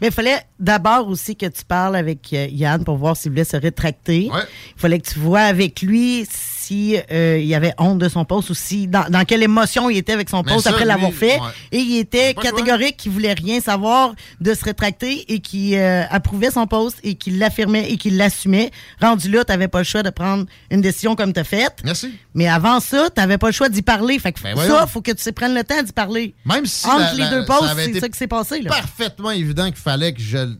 Mais 0.00 0.08
il 0.08 0.12
fallait 0.12 0.40
d'abord 0.60 1.08
aussi 1.08 1.34
que 1.34 1.46
tu 1.46 1.64
parles 1.64 1.96
avec 1.96 2.32
euh, 2.32 2.46
Yann 2.50 2.84
pour 2.84 2.96
voir 2.96 3.16
s'il 3.16 3.32
voulait 3.32 3.44
se 3.44 3.56
rétracter. 3.56 4.30
Il 4.32 4.80
fallait 4.80 5.00
que 5.00 5.08
tu 5.08 5.18
vois 5.18 5.40
avec 5.40 5.82
lui 5.82 6.24
euh, 6.70 7.38
y 7.38 7.54
avait 7.54 7.74
honte 7.78 7.98
de 7.98 8.08
son 8.08 8.24
poste 8.24 8.50
ou 8.50 8.54
si, 8.54 8.86
dans, 8.86 9.24
quelle 9.26 9.42
émotion 9.42 9.90
il 9.90 9.96
était 9.96 10.12
avec 10.12 10.28
son 10.28 10.42
poste 10.42 10.66
après 10.66 10.84
l'avoir 10.84 11.12
fait. 11.12 11.38
Et 11.72 11.78
il 11.78 11.98
était 11.98 12.34
catégorique 12.34 12.96
qu'il 12.96 13.12
voulait 13.12 13.34
rien 13.34 13.60
savoir 13.60 14.14
de 14.40 14.54
se 14.54 14.64
rétracter 14.64 15.32
et 15.32 15.40
qui 15.40 15.76
euh, 15.76 16.04
approuvait 16.10 16.50
son 16.50 16.66
poste 16.66 16.98
et 17.02 17.14
qu'il 17.14 17.38
l'affirmait 17.38 17.90
et 17.90 17.96
qu'il 17.96 18.16
l'assumait. 18.16 18.70
Rendu 19.00 19.30
là, 19.30 19.44
tu 19.44 19.52
n'avais 19.52 19.68
pas 19.68 19.78
le 19.78 19.84
choix 19.84 20.02
de 20.02 20.10
prendre 20.10 20.46
une 20.70 20.80
décision 20.80 21.16
comme 21.16 21.32
tu 21.32 21.40
as 21.40 21.44
faite. 21.44 21.76
Merci. 21.84 22.12
Mais 22.34 22.48
avant 22.48 22.80
ça, 22.80 23.08
tu 23.14 23.20
n'avais 23.20 23.38
pas 23.38 23.48
le 23.48 23.52
choix 23.52 23.68
d'y 23.68 23.82
parler. 23.82 24.18
Fait 24.18 24.32
que 24.32 24.42
ben 24.42 24.56
ça, 24.56 24.84
il 24.86 24.90
faut 24.90 25.02
que 25.02 25.12
tu 25.12 25.32
prennes 25.32 25.54
le 25.54 25.64
temps 25.64 25.82
d'y 25.82 25.92
parler. 25.92 26.34
Même 26.44 26.66
si 26.66 26.86
Entre 26.86 27.14
les 27.16 27.28
deux 27.28 27.44
postes, 27.44 27.74
c'est 27.76 28.00
ça 28.00 28.08
qui 28.08 28.18
s'est 28.18 28.26
passé. 28.26 28.60
Là. 28.60 28.70
Parfaitement 28.70 29.30
évident 29.30 29.66
qu'il 29.66 29.76
fallait 29.76 30.12
que 30.12 30.20
je 30.20 30.54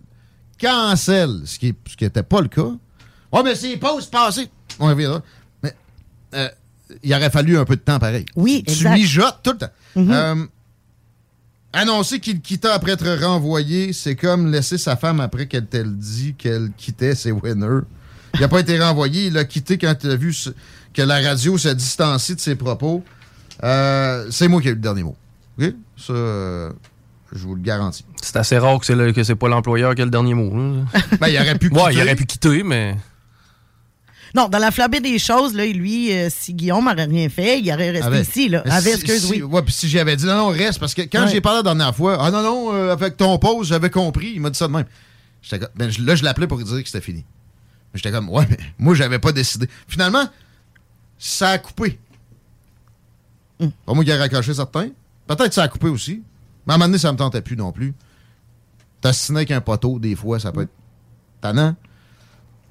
cancelle, 0.60 1.42
ce 1.44 1.58
qui 1.58 1.74
n'était 2.00 2.22
pas 2.22 2.40
le 2.40 2.48
cas. 2.48 2.72
Ouais, 3.32 3.42
mais 3.42 3.54
c'est 3.54 3.76
postes 3.76 4.10
passées. 4.10 4.48
On 4.78 4.86
reviendra. 4.86 5.22
Euh, 6.34 6.48
il 7.02 7.14
aurait 7.14 7.30
fallu 7.30 7.58
un 7.58 7.64
peu 7.64 7.76
de 7.76 7.80
temps 7.80 7.98
pareil. 7.98 8.26
Oui, 8.36 8.64
Tu 8.66 8.88
mijotes 8.88 9.40
tout 9.42 9.52
le 9.52 9.58
temps. 9.58 9.70
Mhm. 9.96 10.10
Euh, 10.10 10.46
annoncer 11.72 12.20
qu'il 12.20 12.40
quittait 12.40 12.68
après 12.68 12.92
être 12.92 13.24
renvoyé, 13.24 13.92
c'est 13.92 14.16
comme 14.16 14.50
laisser 14.50 14.78
sa 14.78 14.96
femme 14.96 15.20
après 15.20 15.46
qu'elle 15.46 15.66
t'ait 15.66 15.84
dit 15.84 16.34
qu'elle 16.36 16.70
quittait 16.76 17.14
ses 17.14 17.32
winners. 17.32 17.82
Il 18.34 18.40
n'a 18.40 18.48
pas 18.48 18.60
été 18.60 18.78
renvoyé, 18.78 19.26
il 19.26 19.38
a 19.38 19.44
quitté 19.44 19.78
quand 19.78 19.94
il 20.02 20.10
a 20.10 20.16
vu 20.16 20.34
que 20.94 21.02
la 21.02 21.20
radio 21.20 21.58
s'est 21.58 21.74
distanciée 21.74 22.34
de 22.34 22.40
ses 22.40 22.54
propos. 22.54 23.04
Euh, 23.64 24.26
c'est 24.30 24.48
moi 24.48 24.60
qui 24.60 24.68
ai 24.68 24.70
eu 24.70 24.74
le 24.74 24.80
dernier 24.80 25.02
mot. 25.02 25.16
OK? 25.58 25.74
Ça, 25.96 26.14
je 27.32 27.46
vous 27.46 27.54
le 27.54 27.62
garantis. 27.62 28.04
C'est 28.22 28.36
assez 28.36 28.58
rare 28.58 28.78
que 28.78 28.86
c'est, 28.86 29.34
pas 29.34 29.48
l'employeur 29.48 29.94
qui 29.94 30.02
a 30.02 30.04
le 30.04 30.10
dernier 30.10 30.34
mot. 30.34 30.50
ben, 31.20 31.28
il 31.28 31.36
aurait 31.36 31.58
pu 31.58 31.68
quitter. 31.68 31.82
Ouais, 31.82 31.94
il 31.94 32.00
aurait 32.00 32.16
pu 32.16 32.26
quitter, 32.26 32.62
mais... 32.62 32.96
Non, 34.34 34.48
dans 34.48 34.58
la 34.58 34.70
flambée 34.70 35.00
des 35.00 35.18
choses, 35.18 35.54
là, 35.54 35.66
lui, 35.66 36.12
euh, 36.12 36.28
si 36.30 36.54
Guillaume 36.54 36.84
n'aurait 36.84 37.04
rien 37.04 37.28
fait, 37.28 37.60
il 37.60 37.72
aurait 37.72 37.90
resté 37.90 38.20
ici. 38.20 38.48
Là, 38.48 38.62
avec, 38.66 38.96
si, 38.96 39.00
excuse, 39.00 39.30
oui. 39.30 39.42
Ouais, 39.42 39.62
puis 39.62 39.72
si 39.72 39.88
j'avais 39.88 40.16
dit 40.16 40.26
non, 40.26 40.36
non, 40.36 40.48
reste, 40.48 40.78
parce 40.78 40.94
que 40.94 41.02
quand 41.02 41.26
j'ai 41.28 41.40
parlé 41.40 41.58
la 41.58 41.62
dernière 41.62 41.94
fois, 41.94 42.18
ah 42.20 42.30
non, 42.30 42.42
non, 42.42 42.74
euh, 42.74 42.92
avec 42.92 43.16
ton 43.16 43.38
pause, 43.38 43.68
j'avais 43.68 43.90
compris, 43.90 44.32
il 44.34 44.40
m'a 44.40 44.50
dit 44.50 44.58
ça 44.58 44.68
de 44.68 44.72
même. 44.72 44.86
Ben, 45.76 45.90
là, 46.00 46.14
je 46.14 46.24
l'appelais 46.24 46.46
pour 46.46 46.58
dire 46.58 46.82
que 46.82 46.86
c'était 46.86 47.00
fini. 47.00 47.24
J'étais 47.94 48.10
comme, 48.10 48.28
ouais, 48.28 48.46
mais 48.50 48.58
moi, 48.78 48.94
j'avais 48.94 49.18
pas 49.18 49.32
décidé. 49.32 49.68
Finalement, 49.86 50.24
ça 51.18 51.50
a 51.50 51.58
coupé. 51.58 51.98
Mm. 53.60 53.68
Pas 53.86 53.94
moi 53.94 54.04
qui 54.04 54.10
ai 54.10 54.16
raccroché 54.16 54.54
certains. 54.54 54.90
Peut-être 55.26 55.48
que 55.48 55.54
ça 55.54 55.62
a 55.62 55.68
coupé 55.68 55.88
aussi. 55.88 56.22
Mais 56.66 56.72
à 56.72 56.74
un 56.74 56.78
moment 56.78 56.88
donné, 56.88 56.98
ça 56.98 57.12
me 57.12 57.18
tentait 57.18 57.40
plus 57.40 57.56
non 57.56 57.72
plus. 57.72 57.94
T'assiner 59.00 59.38
avec 59.38 59.50
un 59.52 59.60
poteau, 59.60 59.98
des 59.98 60.14
fois, 60.14 60.38
ça 60.38 60.52
peut 60.52 60.62
être 60.62 60.72
tannant. 61.40 61.74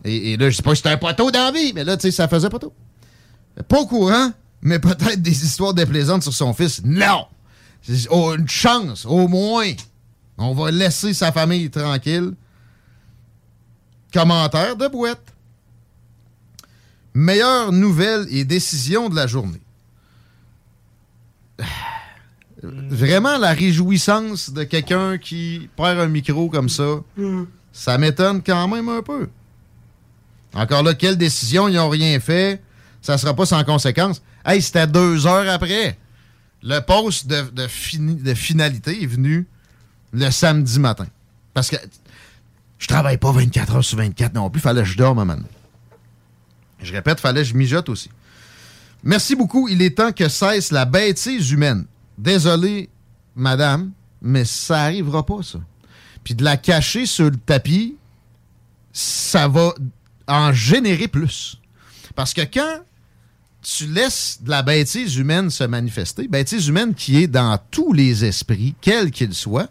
Et, 0.04 0.38
là, 0.38 0.50
je 0.50 0.56
sais 0.56 0.64
pas 0.64 0.72
si 0.72 0.78
c'était 0.78 0.90
un 0.90 0.98
poteau 0.98 1.32
d'envie, 1.32 1.74
mais 1.74 1.84
là, 1.84 1.98
tu 1.98 2.04
sais, 2.04 2.12
ça 2.12 2.28
faisait 2.28 2.50
poteau. 2.50 2.74
Pas 3.68 3.80
au 3.80 3.88
courant, 3.88 4.32
mais 4.62 4.80
peut-être 4.80 5.22
des 5.22 5.44
histoires 5.44 5.74
déplaisantes 5.74 6.24
sur 6.24 6.34
son 6.34 6.54
fils. 6.54 6.82
Non! 6.84 7.26
Oh, 8.10 8.36
une 8.38 8.48
chance, 8.48 9.06
au 9.06 9.28
moins. 9.28 9.72
On 10.38 10.54
va 10.54 10.72
laisser 10.72 11.14
sa 11.14 11.32
famille 11.32 11.70
tranquille. 11.70 12.34
Commentaire 14.14 14.76
de 14.76 14.88
boîte. 14.88 15.34
Meilleure 17.14 17.72
nouvelle 17.72 18.28
et 18.30 18.46
décision 18.46 19.10
de 19.10 19.16
la 19.16 19.28
journée. 19.28 19.62
Vraiment 22.62 23.38
la 23.38 23.54
réjouissance 23.54 24.52
de 24.52 24.64
quelqu'un 24.64 25.18
qui 25.18 25.70
perd 25.76 26.00
un 26.00 26.08
micro 26.08 26.50
comme 26.50 26.70
ça, 26.70 27.02
ça 27.72 27.98
m'étonne 27.98 28.42
quand 28.44 28.68
même 28.68 28.90
un 28.90 29.02
peu. 29.02 29.30
Encore 30.54 30.84
là, 30.84 30.94
quelle 30.94 31.18
décision, 31.18 31.68
ils 31.68 31.76
n'ont 31.76 31.90
rien 31.90 32.20
fait, 32.20 32.62
ça 33.02 33.18
sera 33.18 33.34
pas 33.34 33.46
sans 33.46 33.64
conséquence. 33.64 34.22
Hey, 34.46 34.62
c'était 34.62 34.88
deux 34.88 35.28
heures 35.28 35.50
après. 35.50 35.98
Le 36.64 36.80
poste 36.80 37.28
de, 37.28 37.68
finalité 38.34 39.04
est 39.04 39.08
venu 39.08 39.48
le 40.12 40.30
samedi 40.32 40.80
matin. 40.80 41.08
Parce 41.54 41.70
que 41.70 41.76
je 42.80 42.88
travaille 42.88 43.18
pas 43.18 43.32
24 43.32 43.76
heures 43.76 43.84
sur 43.84 43.98
24 43.98 44.34
non 44.34 44.50
plus. 44.50 44.62
Fallait 44.62 44.82
que 44.82 44.88
je 44.88 44.98
dorme 44.98 45.24
maintenant. 45.24 45.48
Je 46.82 46.94
répète, 46.94 47.20
fallait 47.20 47.42
que 47.42 47.48
je 47.48 47.54
mijote 47.56 47.90
aussi. 47.90 48.10
Merci 49.04 49.36
beaucoup. 49.36 49.68
Il 49.68 49.82
est 49.82 49.98
temps 49.98 50.12
que 50.12 50.28
cesse 50.28 50.72
la 50.72 50.86
bêtise 50.86 51.52
humaine. 51.52 51.86
Désolé, 52.18 52.90
madame, 53.36 53.92
mais 54.22 54.46
ça 54.46 54.84
arrivera 54.84 55.26
pas, 55.26 55.44
ça. 55.44 55.60
Puis 56.24 56.36
de 56.36 56.44
la 56.44 56.58
cacher 56.58 57.06
sur 57.06 57.26
le 57.26 57.38
tapis, 57.38 57.96
ça 58.92 59.48
va 59.48 59.74
en 60.28 60.54
générer 60.54 61.08
plus. 61.08 61.60
Parce 62.16 62.34
que 62.34 62.42
quand 62.42 62.80
tu 63.62 63.88
laisses 63.88 64.40
de 64.42 64.50
la 64.50 64.62
bêtise 64.62 65.18
humaine 65.18 65.50
se 65.50 65.64
manifester, 65.64 66.28
bêtise 66.28 66.68
humaine 66.68 66.94
qui 66.94 67.22
est 67.22 67.28
dans 67.28 67.60
tous 67.72 67.94
les 67.94 68.24
esprits, 68.26 68.76
quels 68.82 69.12
qu'ils 69.12 69.34
soient, 69.34 69.68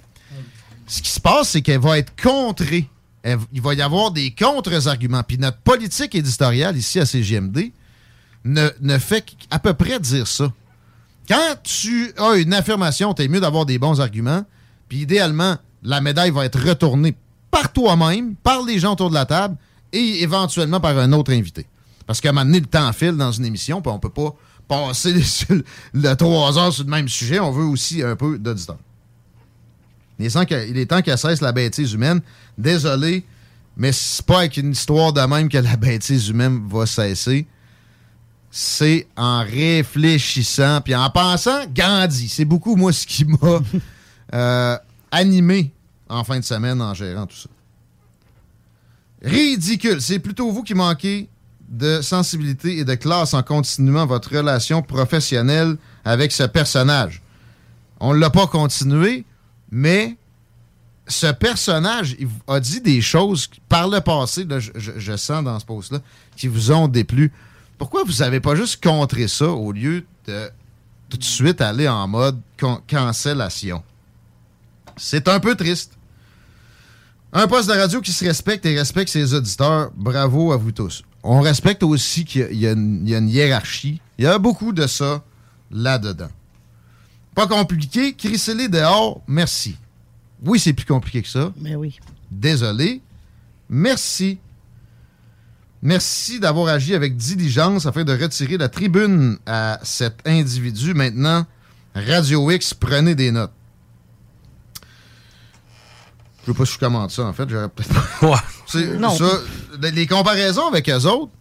ce 0.87 1.03
qui 1.03 1.11
se 1.11 1.21
passe, 1.21 1.51
c'est 1.51 1.63
qu'elle 1.63 1.81
va 1.81 1.99
être 1.99 2.13
contrée. 2.21 2.89
il 3.25 3.61
va 3.61 3.75
y 3.75 3.83
avoir 3.83 4.13
des 4.13 4.31
contre-arguments. 4.31 5.23
Puis 5.23 5.39
notre 5.39 5.59
politique 5.59 6.15
éditoriale 6.15 6.77
ici 6.77 7.01
à 7.01 7.07
CGMD 7.07 7.73
ne, 8.45 8.69
ne 8.81 8.99
fait 8.99 9.23
qu'à 9.23 9.59
peu 9.59 9.75
près 9.75 9.99
dire 9.99 10.27
ça. 10.27 10.53
Quand 11.29 11.57
tu 11.65 12.13
as 12.19 12.37
une 12.37 12.55
affirmation, 12.55 13.13
t'es 13.15 13.27
mieux 13.27 13.41
d'avoir 13.41 13.67
des 13.67 13.79
bons 13.79 14.01
arguments. 14.01 14.45
Puis 14.89 14.99
idéalement, 14.99 15.57
la 15.83 16.01
médaille 16.01 16.31
va 16.31 16.45
être 16.45 16.61
retournée 16.61 17.17
par 17.51 17.73
toi-même, 17.73 18.37
par 18.37 18.63
les 18.63 18.79
gens 18.79 18.93
autour 18.93 19.09
de 19.09 19.15
la 19.15 19.27
table 19.27 19.57
et 19.97 20.23
éventuellement 20.23 20.81
par 20.81 20.99
un 20.99 21.13
autre 21.13 21.33
invité. 21.33 21.67
Parce 22.07 22.21
qu'à 22.21 22.31
un 22.31 22.33
moment 22.33 22.45
donné, 22.45 22.61
le 22.61 22.67
temps 22.67 22.93
file 22.93 23.17
dans 23.17 23.33
une 23.33 23.45
émission, 23.45 23.81
puis 23.81 23.91
on 23.91 23.99
peut 23.99 24.11
pas 24.11 24.35
passer 24.69 25.15
trois 26.19 26.59
heures 26.59 26.73
sur 26.73 26.85
le 26.85 26.91
même 26.91 27.09
sujet. 27.09 27.41
On 27.41 27.51
veut 27.51 27.65
aussi 27.65 28.03
un 28.03 28.17
peu 28.17 28.39
d'auditeur. 28.39 28.79
Il 30.19 30.27
est 30.27 30.87
temps 30.87 31.03
qu'elle 31.03 31.19
cesse 31.19 31.41
la 31.41 31.53
bêtise 31.53 31.93
humaine. 31.93 32.21
Désolé, 32.57 33.25
mais 33.77 33.93
c'est 33.93 34.25
pas 34.25 34.39
avec 34.39 34.57
une 34.57 34.73
histoire 34.73 35.13
de 35.13 35.21
même 35.21 35.49
que 35.49 35.59
la 35.59 35.77
bêtise 35.77 36.29
humaine 36.29 36.67
va 36.69 36.87
cesser. 36.87 37.47
C'est 38.51 39.07
en 39.17 39.45
réfléchissant, 39.45 40.81
puis 40.81 40.95
en 40.95 41.11
pensant 41.11 41.67
Gandhi. 41.75 42.29
C'est 42.29 42.47
beaucoup, 42.47 42.77
moi, 42.77 42.93
ce 42.93 43.07
qui 43.07 43.27
m'a 43.27 43.61
euh, 44.35 44.79
animé 45.11 45.73
en 46.09 46.25
fin 46.25 46.39
de 46.39 46.45
semaine 46.45 46.81
en 46.81 46.95
gérant 46.95 47.27
tout 47.27 47.37
ça. 47.37 47.49
Ridicule. 49.23 50.01
C'est 50.01 50.19
plutôt 50.19 50.51
vous 50.51 50.63
qui 50.63 50.75
manquez 50.75 51.29
de 51.69 52.01
sensibilité 52.01 52.79
et 52.79 52.85
de 52.85 52.95
classe 52.95 53.35
en 53.35 53.43
continuant 53.43 54.07
votre 54.07 54.37
relation 54.37 54.83
professionnelle 54.83 55.77
avec 56.05 56.33
ce 56.33 56.45
personnage. 56.45 57.23
On 57.99 58.15
ne 58.15 58.19
l'a 58.19 58.31
pas 58.31 58.47
continué, 58.47 59.25
mais 59.71 60.17
ce 61.09 61.31
personnage 61.33 62.17
a 62.47 62.61
dit 62.61 62.81
des 62.81 63.01
choses 63.01 63.49
par 63.69 63.89
le 63.89 64.01
passé, 64.01 64.47
je, 64.77 65.17
sens 65.17 65.45
dans 65.45 65.59
ce 65.59 65.65
post-là, 65.65 66.01
qui 66.37 66.49
vous 66.49 66.73
ont 66.73 66.89
déplu. 66.89 67.33
Pourquoi 67.79 68.05
vous 68.05 68.15
n'avez 68.15 68.41
pas 68.41 68.55
juste 68.55 68.83
contré 68.83 69.29
ça 69.29 69.49
au 69.49 69.73
lieu 69.73 70.05
de 70.27 70.51
tout 71.09 71.17
de 71.17 71.25
suite 71.25 71.61
aller 71.61 71.89
en 71.89 72.07
mode 72.09 72.41
cancellation? 72.89 73.83
C'est 74.97 75.29
un 75.29 75.41
peu 75.41 75.55
triste. 75.55 75.96
Un 77.39 77.47
poste 77.49 77.69
de 77.69 77.75
radio 77.75 78.01
qui 78.01 78.13
se 78.13 78.25
respecte 78.25 78.65
et 78.65 78.77
respecte 78.77 79.11
ses 79.11 79.35
auditeurs, 79.35 79.91
bravo 79.95 80.53
à 80.53 80.57
vous 80.57 80.73
tous 80.73 81.03
on 81.27 81.41
respecte 81.41 81.83
aussi 81.83 82.25
qu'il 82.25 82.55
y, 82.55 82.67
a 82.67 82.73
une 82.73 83.29
hiérarchie. 83.29 84.01
Il 84.19 84.25
y 84.25 84.29
a 84.29 84.39
beaucoup 84.39 84.73
de 84.73 84.87
ça 84.87 85.25
là-dedans. 85.71 86.31
Pas 87.35 87.49
compliqué. 87.49 88.15
Crisser 88.15 88.69
dehors, 88.69 89.21
merci. 89.27 89.77
Oui, 90.45 90.61
c'est 90.61 90.73
plus 90.73 90.87
compliqué 90.87 91.23
que 91.23 91.29
ça. 91.29 91.53
Mais 91.61 91.75
oui. 91.75 91.99
Désolé. 92.31 93.03
Merci. 93.69 94.39
Merci 95.83 96.39
d'avoir 96.39 96.69
agi 96.69 96.95
avec 96.95 97.17
diligence 97.17 97.87
afin 97.87 98.05
de 98.05 98.13
retirer 98.13 98.57
la 98.57 98.69
tribune 98.69 99.39
à 99.47 99.81
cet 99.83 100.27
individu. 100.27 100.95
Maintenant, 100.95 101.45
Radio 101.95 102.51
X, 102.51 102.73
prenez 102.73 103.15
des 103.15 103.33
notes. 103.33 103.53
Je 106.47 106.53
sais 106.53 106.59
pas 106.59 106.65
commente 106.79 107.11
ça, 107.11 107.25
en 107.25 107.33
fait. 107.33 107.49
J'aurais 107.49 107.69
peut-être 107.69 107.93
les 109.95 110.07
comparaisons 110.07 110.69
avec 110.69 110.89
eux 110.89 111.07
autres 111.07 111.33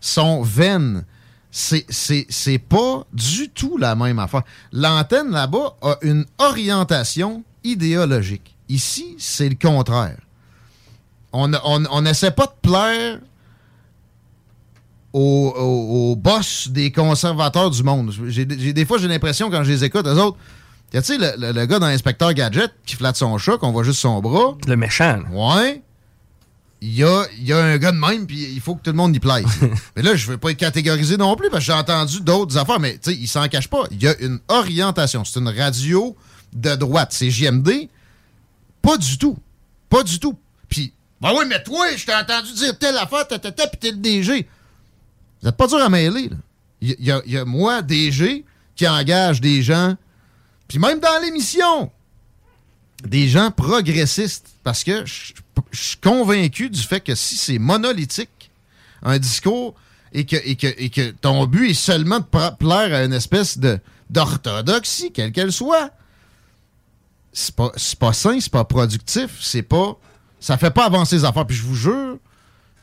sont 0.00 0.42
vaines. 0.42 1.04
C'est 1.50 2.58
pas 2.68 3.04
du 3.12 3.48
tout 3.50 3.76
la 3.76 3.94
même 3.94 4.18
affaire. 4.18 4.42
L'antenne 4.72 5.30
là-bas 5.30 5.76
a 5.82 5.96
une 6.02 6.24
orientation 6.38 7.44
idéologique. 7.64 8.56
Ici, 8.68 9.16
c'est 9.18 9.48
le 9.48 9.56
contraire. 9.60 10.18
On 11.32 11.48
n'essaie 12.00 12.28
on, 12.28 12.32
pas 12.32 12.46
de 12.46 12.68
plaire 12.68 13.18
aux, 15.12 16.16
boss 16.16 16.68
des 16.68 16.90
conservateurs 16.92 17.70
du 17.70 17.82
monde. 17.82 18.12
des 18.14 18.86
fois, 18.86 18.98
j'ai 18.98 19.08
l'impression, 19.08 19.50
quand 19.50 19.64
je 19.64 19.72
les 19.72 19.84
écoute, 19.84 20.06
eux 20.06 20.20
autres, 20.20 20.38
tu 21.00 21.02
sais, 21.02 21.18
le, 21.18 21.52
le, 21.52 21.66
gars 21.66 21.78
dans 21.78 21.86
l'inspecteur 21.86 22.34
Gadget 22.34 22.70
qui 22.84 22.96
flatte 22.96 23.16
son 23.16 23.38
chat, 23.38 23.56
qu'on 23.56 23.72
voit 23.72 23.82
juste 23.82 24.00
son 24.00 24.20
bras? 24.20 24.56
Le 24.66 24.76
méchant. 24.76 25.20
Ouais. 25.30 25.82
Il 26.82 26.94
y 26.94 27.04
a, 27.04 27.24
y 27.38 27.52
a 27.52 27.58
un 27.58 27.78
gars 27.78 27.92
de 27.92 27.96
même, 27.96 28.26
puis 28.26 28.48
il 28.52 28.60
faut 28.60 28.74
que 28.74 28.82
tout 28.82 28.90
le 28.90 28.96
monde 28.96 29.14
y 29.14 29.20
plaise. 29.20 29.46
mais 29.96 30.02
là, 30.02 30.14
je 30.16 30.26
veux 30.26 30.36
pas 30.36 30.50
être 30.50 30.58
catégorisé 30.58 31.16
non 31.16 31.36
plus, 31.36 31.48
parce 31.48 31.64
que 31.64 31.72
j'ai 31.72 31.78
entendu 31.78 32.20
d'autres 32.20 32.58
affaires, 32.58 32.80
mais 32.80 32.94
tu 32.94 33.10
sais, 33.10 33.16
il 33.16 33.28
s'en 33.28 33.46
cache 33.48 33.68
pas. 33.68 33.84
Il 33.90 34.02
y 34.02 34.08
a 34.08 34.18
une 34.20 34.40
orientation. 34.48 35.24
C'est 35.24 35.38
une 35.38 35.48
radio 35.48 36.16
de 36.52 36.74
droite. 36.74 37.12
C'est 37.12 37.30
JMD. 37.30 37.88
Pas 38.82 38.98
du 38.98 39.16
tout. 39.16 39.38
Pas 39.88 40.02
du 40.02 40.18
tout. 40.18 40.36
Puis, 40.68 40.92
ben 41.20 41.30
oui, 41.38 41.44
mais 41.48 41.62
toi, 41.62 41.86
je 41.96 42.04
t'ai 42.04 42.14
entendu 42.14 42.52
dire 42.52 42.76
telle 42.78 42.96
affaire, 42.96 43.28
ta, 43.28 43.38
ta, 43.38 43.66
puis 43.68 43.78
t'es 43.78 43.92
le 43.92 43.98
DG. 43.98 44.48
Vous 45.40 45.48
êtes 45.48 45.56
pas 45.56 45.68
dur 45.68 45.78
à 45.78 45.88
mêler, 45.88 46.28
là. 46.28 46.36
Il 46.80 46.96
y, 46.98 47.30
y, 47.30 47.36
a 47.38 47.44
moi, 47.44 47.80
DG, 47.80 48.44
qui 48.74 48.88
engage 48.88 49.40
des 49.40 49.62
gens 49.62 49.94
puis 50.72 50.78
même 50.78 51.00
dans 51.00 51.22
l'émission, 51.22 51.90
des 53.04 53.28
gens 53.28 53.50
progressistes, 53.50 54.48
parce 54.64 54.82
que 54.82 55.04
je 55.04 55.34
suis 55.70 55.98
convaincu 55.98 56.70
du 56.70 56.80
fait 56.80 57.00
que 57.00 57.14
si 57.14 57.36
c'est 57.36 57.58
monolithique, 57.58 58.50
un 59.02 59.18
discours, 59.18 59.74
et 60.14 60.24
que, 60.24 61.10
ton 61.10 61.44
but 61.44 61.72
est 61.72 61.74
seulement 61.74 62.20
de 62.20 62.56
plaire 62.56 62.94
à 62.94 63.04
une 63.04 63.12
espèce 63.12 63.58
d'orthodoxie, 64.08 65.12
quelle 65.12 65.30
qu'elle 65.32 65.52
soit, 65.52 65.90
c'est 67.34 67.54
pas, 67.54 67.70
pas 68.00 68.14
sain, 68.14 68.40
c'est 68.40 68.52
pas 68.52 68.64
productif, 68.64 69.30
c'est 69.42 69.62
pas. 69.62 69.98
Ça 70.40 70.56
fait 70.56 70.70
pas 70.70 70.86
avancer 70.86 71.16
les 71.16 71.24
affaires. 71.26 71.46
Puis 71.46 71.56
je 71.56 71.64
vous 71.64 71.76
jure 71.76 72.16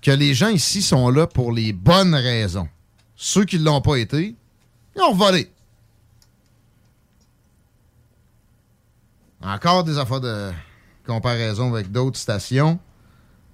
que 0.03 0.11
les 0.11 0.35
gens 0.35 0.49
ici 0.49 0.83
sont 0.83 1.09
là 1.09 1.25
pour 1.25 1.51
les 1.51 1.73
bonnes 1.73 2.13
raisons. 2.13 2.69
Ceux 3.15 3.45
qui 3.45 3.57
ne 3.57 3.65
l'ont 3.65 3.81
pas 3.81 3.95
été, 3.95 4.35
ils 4.95 5.01
ont 5.01 5.15
volé. 5.15 5.51
Encore 9.41 9.83
des 9.83 9.97
affaires 9.97 10.21
de 10.21 10.51
comparaison 11.07 11.73
avec 11.73 11.91
d'autres 11.91 12.19
stations. 12.19 12.79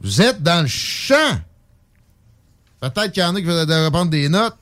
Vous 0.02 0.21
êtes 0.21 0.41
dans 0.41 0.62
le 0.62 0.67
champ. 0.67 1.39
Peut-être 2.82 3.12
qu'il 3.12 3.24
y 3.24 3.26
en 3.26 3.36
a 3.36 3.39
qui 3.39 3.45
veulent 3.45 3.86
reprendre 3.86 4.12
des 4.12 4.30
notes. 4.30 4.56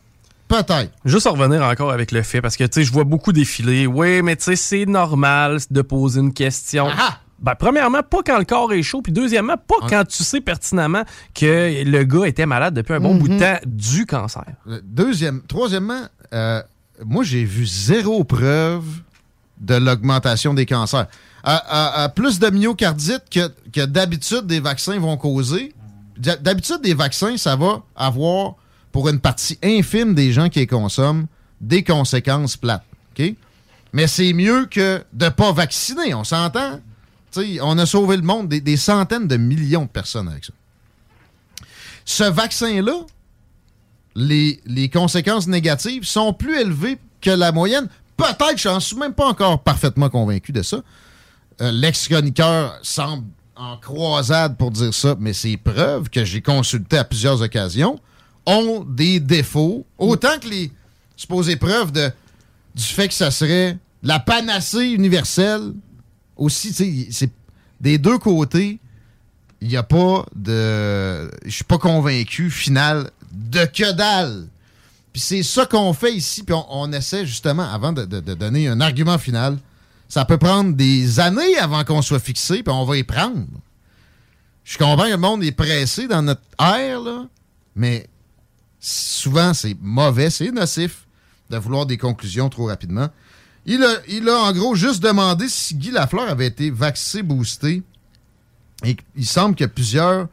Peut-être. 0.47 0.91
Juste 1.03 1.25
en 1.25 1.31
revenir 1.31 1.63
encore 1.63 1.91
avec 1.91 2.11
le 2.11 2.21
fait, 2.21 2.41
parce 2.41 2.57
que 2.57 2.63
tu 2.65 2.73
sais, 2.73 2.83
je 2.83 2.91
vois 2.91 3.05
beaucoup 3.05 3.31
défiler. 3.31 3.87
Oui, 3.87 4.21
mais 4.21 4.35
tu 4.35 4.43
sais, 4.43 4.55
c'est 4.55 4.85
normal 4.85 5.59
de 5.71 5.81
poser 5.81 6.19
une 6.19 6.33
question. 6.33 6.87
Ah 6.95 7.19
ben, 7.39 7.55
premièrement, 7.55 8.01
pas 8.03 8.19
quand 8.25 8.37
le 8.37 8.45
corps 8.45 8.71
est 8.71 8.83
chaud, 8.83 9.01
puis 9.01 9.11
deuxièmement, 9.11 9.57
pas 9.57 9.75
quand 9.89 10.05
tu 10.07 10.23
sais 10.23 10.39
pertinemment 10.39 11.03
que 11.35 11.83
le 11.83 12.03
gars 12.03 12.25
était 12.25 12.45
malade 12.45 12.73
depuis 12.73 12.93
un 12.93 13.01
bon 13.01 13.15
bout 13.15 13.27
de 13.27 13.33
mhm. 13.33 13.39
temps 13.39 13.57
du 13.65 14.05
cancer. 14.05 14.45
Deuxième, 14.83 15.41
troisièmement, 15.41 16.03
euh, 16.33 16.61
moi 17.03 17.25
j'ai 17.25 17.43
vu 17.43 17.65
zéro 17.65 18.23
preuve 18.23 18.85
de 19.59 19.75
l'augmentation 19.75 20.53
des 20.53 20.65
cancers. 20.65 21.07
Plus 22.15 22.39
de 22.39 22.49
myocardite 22.49 23.23
que, 23.29 23.51
que 23.71 23.85
d'habitude 23.85 24.45
des 24.47 24.59
vaccins 24.59 24.99
vont 24.99 25.17
causer. 25.17 25.73
D'habitude, 26.17 26.81
des 26.81 26.93
vaccins, 26.93 27.37
ça 27.37 27.55
va 27.55 27.83
avoir, 27.95 28.55
pour 28.91 29.09
une 29.09 29.19
partie 29.19 29.57
infime 29.63 30.13
des 30.13 30.31
gens 30.31 30.49
qui 30.49 30.59
les 30.59 30.67
consomment, 30.67 31.27
des 31.59 31.83
conséquences 31.83 32.57
plates. 32.57 32.85
Mais 33.93 34.07
c'est 34.07 34.33
mieux 34.33 34.65
que 34.65 35.03
de 35.13 35.25
ne 35.25 35.29
pas 35.29 35.51
vacciner, 35.51 36.13
on 36.13 36.23
s'entend? 36.23 36.79
on 37.61 37.77
a 37.79 37.85
sauvé 37.87 38.15
le 38.17 38.23
monde, 38.23 38.47
des, 38.47 38.77
centaines 38.77 39.27
de 39.27 39.37
millions 39.37 39.83
de 39.83 39.89
personnes 39.89 40.27
avec 40.27 40.45
ça. 40.45 40.53
Ce 42.05 42.23
vaccin-là, 42.23 43.05
les, 44.15 44.61
les, 44.65 44.89
conséquences 44.89 45.47
négatives 45.47 46.03
sont 46.03 46.33
plus 46.33 46.59
élevées 46.59 46.99
que 47.21 47.31
la 47.31 47.51
moyenne. 47.51 47.87
Peut-être, 48.37 48.57
je 48.57 48.79
suis 48.79 48.95
même 48.95 49.13
pas 49.13 49.27
encore 49.27 49.61
parfaitement 49.61 50.09
convaincu 50.09 50.51
de 50.51 50.61
ça. 50.61 50.77
Euh, 51.61 51.71
l'ex-chroniqueur 51.71 52.79
semble 52.81 53.27
en 53.55 53.77
croisade 53.77 54.57
pour 54.57 54.71
dire 54.71 54.93
ça, 54.93 55.15
mais 55.19 55.33
ces 55.33 55.57
preuves 55.57 56.09
que 56.09 56.25
j'ai 56.25 56.41
consultées 56.41 56.97
à 56.97 57.03
plusieurs 57.03 57.41
occasions 57.41 57.99
ont 58.45 58.85
des 58.87 59.19
défauts, 59.19 59.85
autant 59.97 60.39
que 60.39 60.47
les 60.47 60.71
supposées 61.15 61.55
preuves 61.55 61.91
du 61.91 62.83
fait 62.83 63.07
que 63.07 63.13
ça 63.13 63.31
serait 63.31 63.77
la 64.01 64.19
panacée 64.19 64.87
universelle. 64.87 65.73
Aussi, 66.35 66.73
c'est 67.11 67.29
des 67.79 67.97
deux 67.97 68.17
côtés, 68.17 68.79
il 69.61 69.67
n'y 69.67 69.77
a 69.77 69.83
pas 69.83 70.25
de. 70.35 71.29
Je 71.45 71.51
suis 71.51 71.63
pas 71.63 71.77
convaincu, 71.77 72.49
final, 72.49 73.11
de 73.31 73.65
que 73.65 73.91
dalle. 73.93 74.47
Puis 75.13 75.21
c'est 75.21 75.43
ça 75.43 75.67
qu'on 75.67 75.93
fait 75.93 76.13
ici, 76.13 76.43
puis 76.43 76.55
on, 76.69 76.91
essaie 76.91 77.25
justement, 77.25 77.71
avant 77.71 77.93
de 77.93 78.05
donner 78.05 78.67
un 78.67 78.81
argument 78.81 79.19
final, 79.19 79.59
ça 80.09 80.25
peut 80.25 80.37
prendre 80.37 80.73
des 80.75 81.19
années 81.19 81.57
avant 81.57 81.83
qu'on 81.83 82.01
soit 82.01 82.19
fixé, 82.19 82.63
puis 82.63 82.73
on 82.73 82.85
va 82.85 82.97
y 82.97 83.03
prendre. 83.03 83.47
Je 84.63 84.77
comprends 84.77 85.05
que 85.05 85.09
le 85.09 85.17
monde 85.17 85.43
est 85.43 85.51
pressé 85.51 86.07
dans 86.07 86.21
notre 86.21 86.41
ère, 86.59 87.01
là, 87.01 87.27
mais 87.75 88.07
souvent 88.79 89.53
c'est 89.53 89.75
mauvais, 89.81 90.29
c'est 90.29 90.51
nocif 90.51 91.07
de 91.49 91.57
vouloir 91.57 91.85
des 91.85 91.97
conclusions 91.97 92.49
trop 92.49 92.67
rapidement. 92.67 93.09
Il 93.65 93.83
a, 93.83 93.95
il 94.07 94.27
a 94.29 94.37
en 94.37 94.53
gros 94.53 94.75
juste 94.75 95.01
demandé 95.01 95.47
si 95.49 95.75
Guy 95.75 95.91
Lafleur 95.91 96.29
avait 96.29 96.47
été 96.47 96.69
vacciné, 96.69 97.23
boosté. 97.23 97.81
Et 98.83 98.97
il 99.15 99.25
semble 99.25 99.55
que 99.55 99.65
plusieurs 99.65 100.27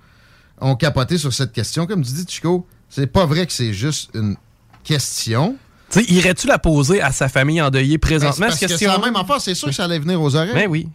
ont 0.60 0.74
capoté 0.74 1.16
sur 1.16 1.32
cette 1.32 1.52
question. 1.52 1.86
Comme 1.86 2.02
tu 2.02 2.12
dis, 2.12 2.26
Chico, 2.28 2.66
c'est 2.88 3.06
pas 3.06 3.26
vrai 3.26 3.46
que 3.46 3.52
c'est 3.52 3.72
juste 3.72 4.10
une 4.14 4.36
question 4.84 5.56
irais-tu 5.96 6.46
la 6.46 6.58
poser 6.58 7.00
à 7.00 7.12
sa 7.12 7.28
famille 7.28 7.60
endeuillée 7.60 7.98
présentement? 7.98 8.46
Ben, 8.46 8.48
parce 8.48 8.60
que 8.60 8.68
c'est 8.68 8.86
la 8.86 8.98
même 8.98 9.16
affaire, 9.16 9.40
c'est 9.40 9.54
sûr 9.54 9.68
que 9.68 9.74
ça 9.74 9.84
allait 9.84 9.98
venir 9.98 10.20
aux 10.20 10.34
oreilles. 10.34 10.54
Ben 10.54 10.68
oui. 10.68 10.88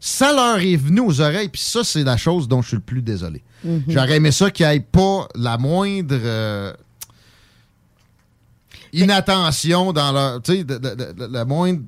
Ça 0.00 0.32
leur 0.32 0.58
est 0.58 0.76
venu 0.76 1.00
aux 1.00 1.20
oreilles, 1.20 1.48
puis 1.48 1.62
ça, 1.62 1.82
c'est 1.82 2.04
la 2.04 2.18
chose 2.18 2.46
dont 2.46 2.60
je 2.60 2.68
suis 2.68 2.76
le 2.76 2.82
plus 2.82 3.00
désolé. 3.00 3.42
Mhm. 3.64 3.84
J'aurais 3.88 4.16
aimé 4.16 4.32
ça 4.32 4.50
qu'il 4.50 4.66
n'y 4.66 4.74
ait 4.74 4.80
pas 4.80 5.26
la 5.34 5.56
moindre 5.56 6.18
euh, 6.22 6.72
inattention 8.92 9.92
dans 9.94 10.12
leur. 10.12 10.42
Tu 10.42 10.58
sais, 10.58 10.66
la 11.30 11.44
moindre 11.46 11.80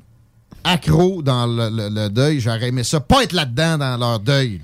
accro 0.65 1.23
dans 1.23 1.47
le, 1.47 2.09
deuil. 2.09 2.41
J'aurais 2.41 2.69
aimé 2.69 2.85
ça 2.85 3.01
pas 3.01 3.23
être 3.23 3.33
là-dedans 3.33 3.79
dans 3.79 3.97
leur 3.99 4.19
deuil. 4.19 4.63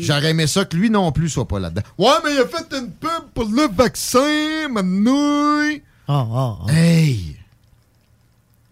J'aurais 0.00 0.30
aimé 0.30 0.46
ça 0.46 0.64
que 0.64 0.76
lui 0.76 0.90
non 0.90 1.12
plus 1.12 1.28
soit 1.28 1.48
pas 1.48 1.58
là-dedans. 1.58 1.82
Ouais, 1.98 2.14
mais 2.24 2.34
il 2.34 2.38
a 2.40 2.46
fait 2.46 2.76
une 2.76 2.90
pub 2.90 3.30
pour 3.34 3.44
le 3.44 3.68
vaccin, 3.74 4.68
manouille. 4.70 5.82
Oh, 6.08 6.24
oh, 6.30 6.70
Hey! 6.70 7.36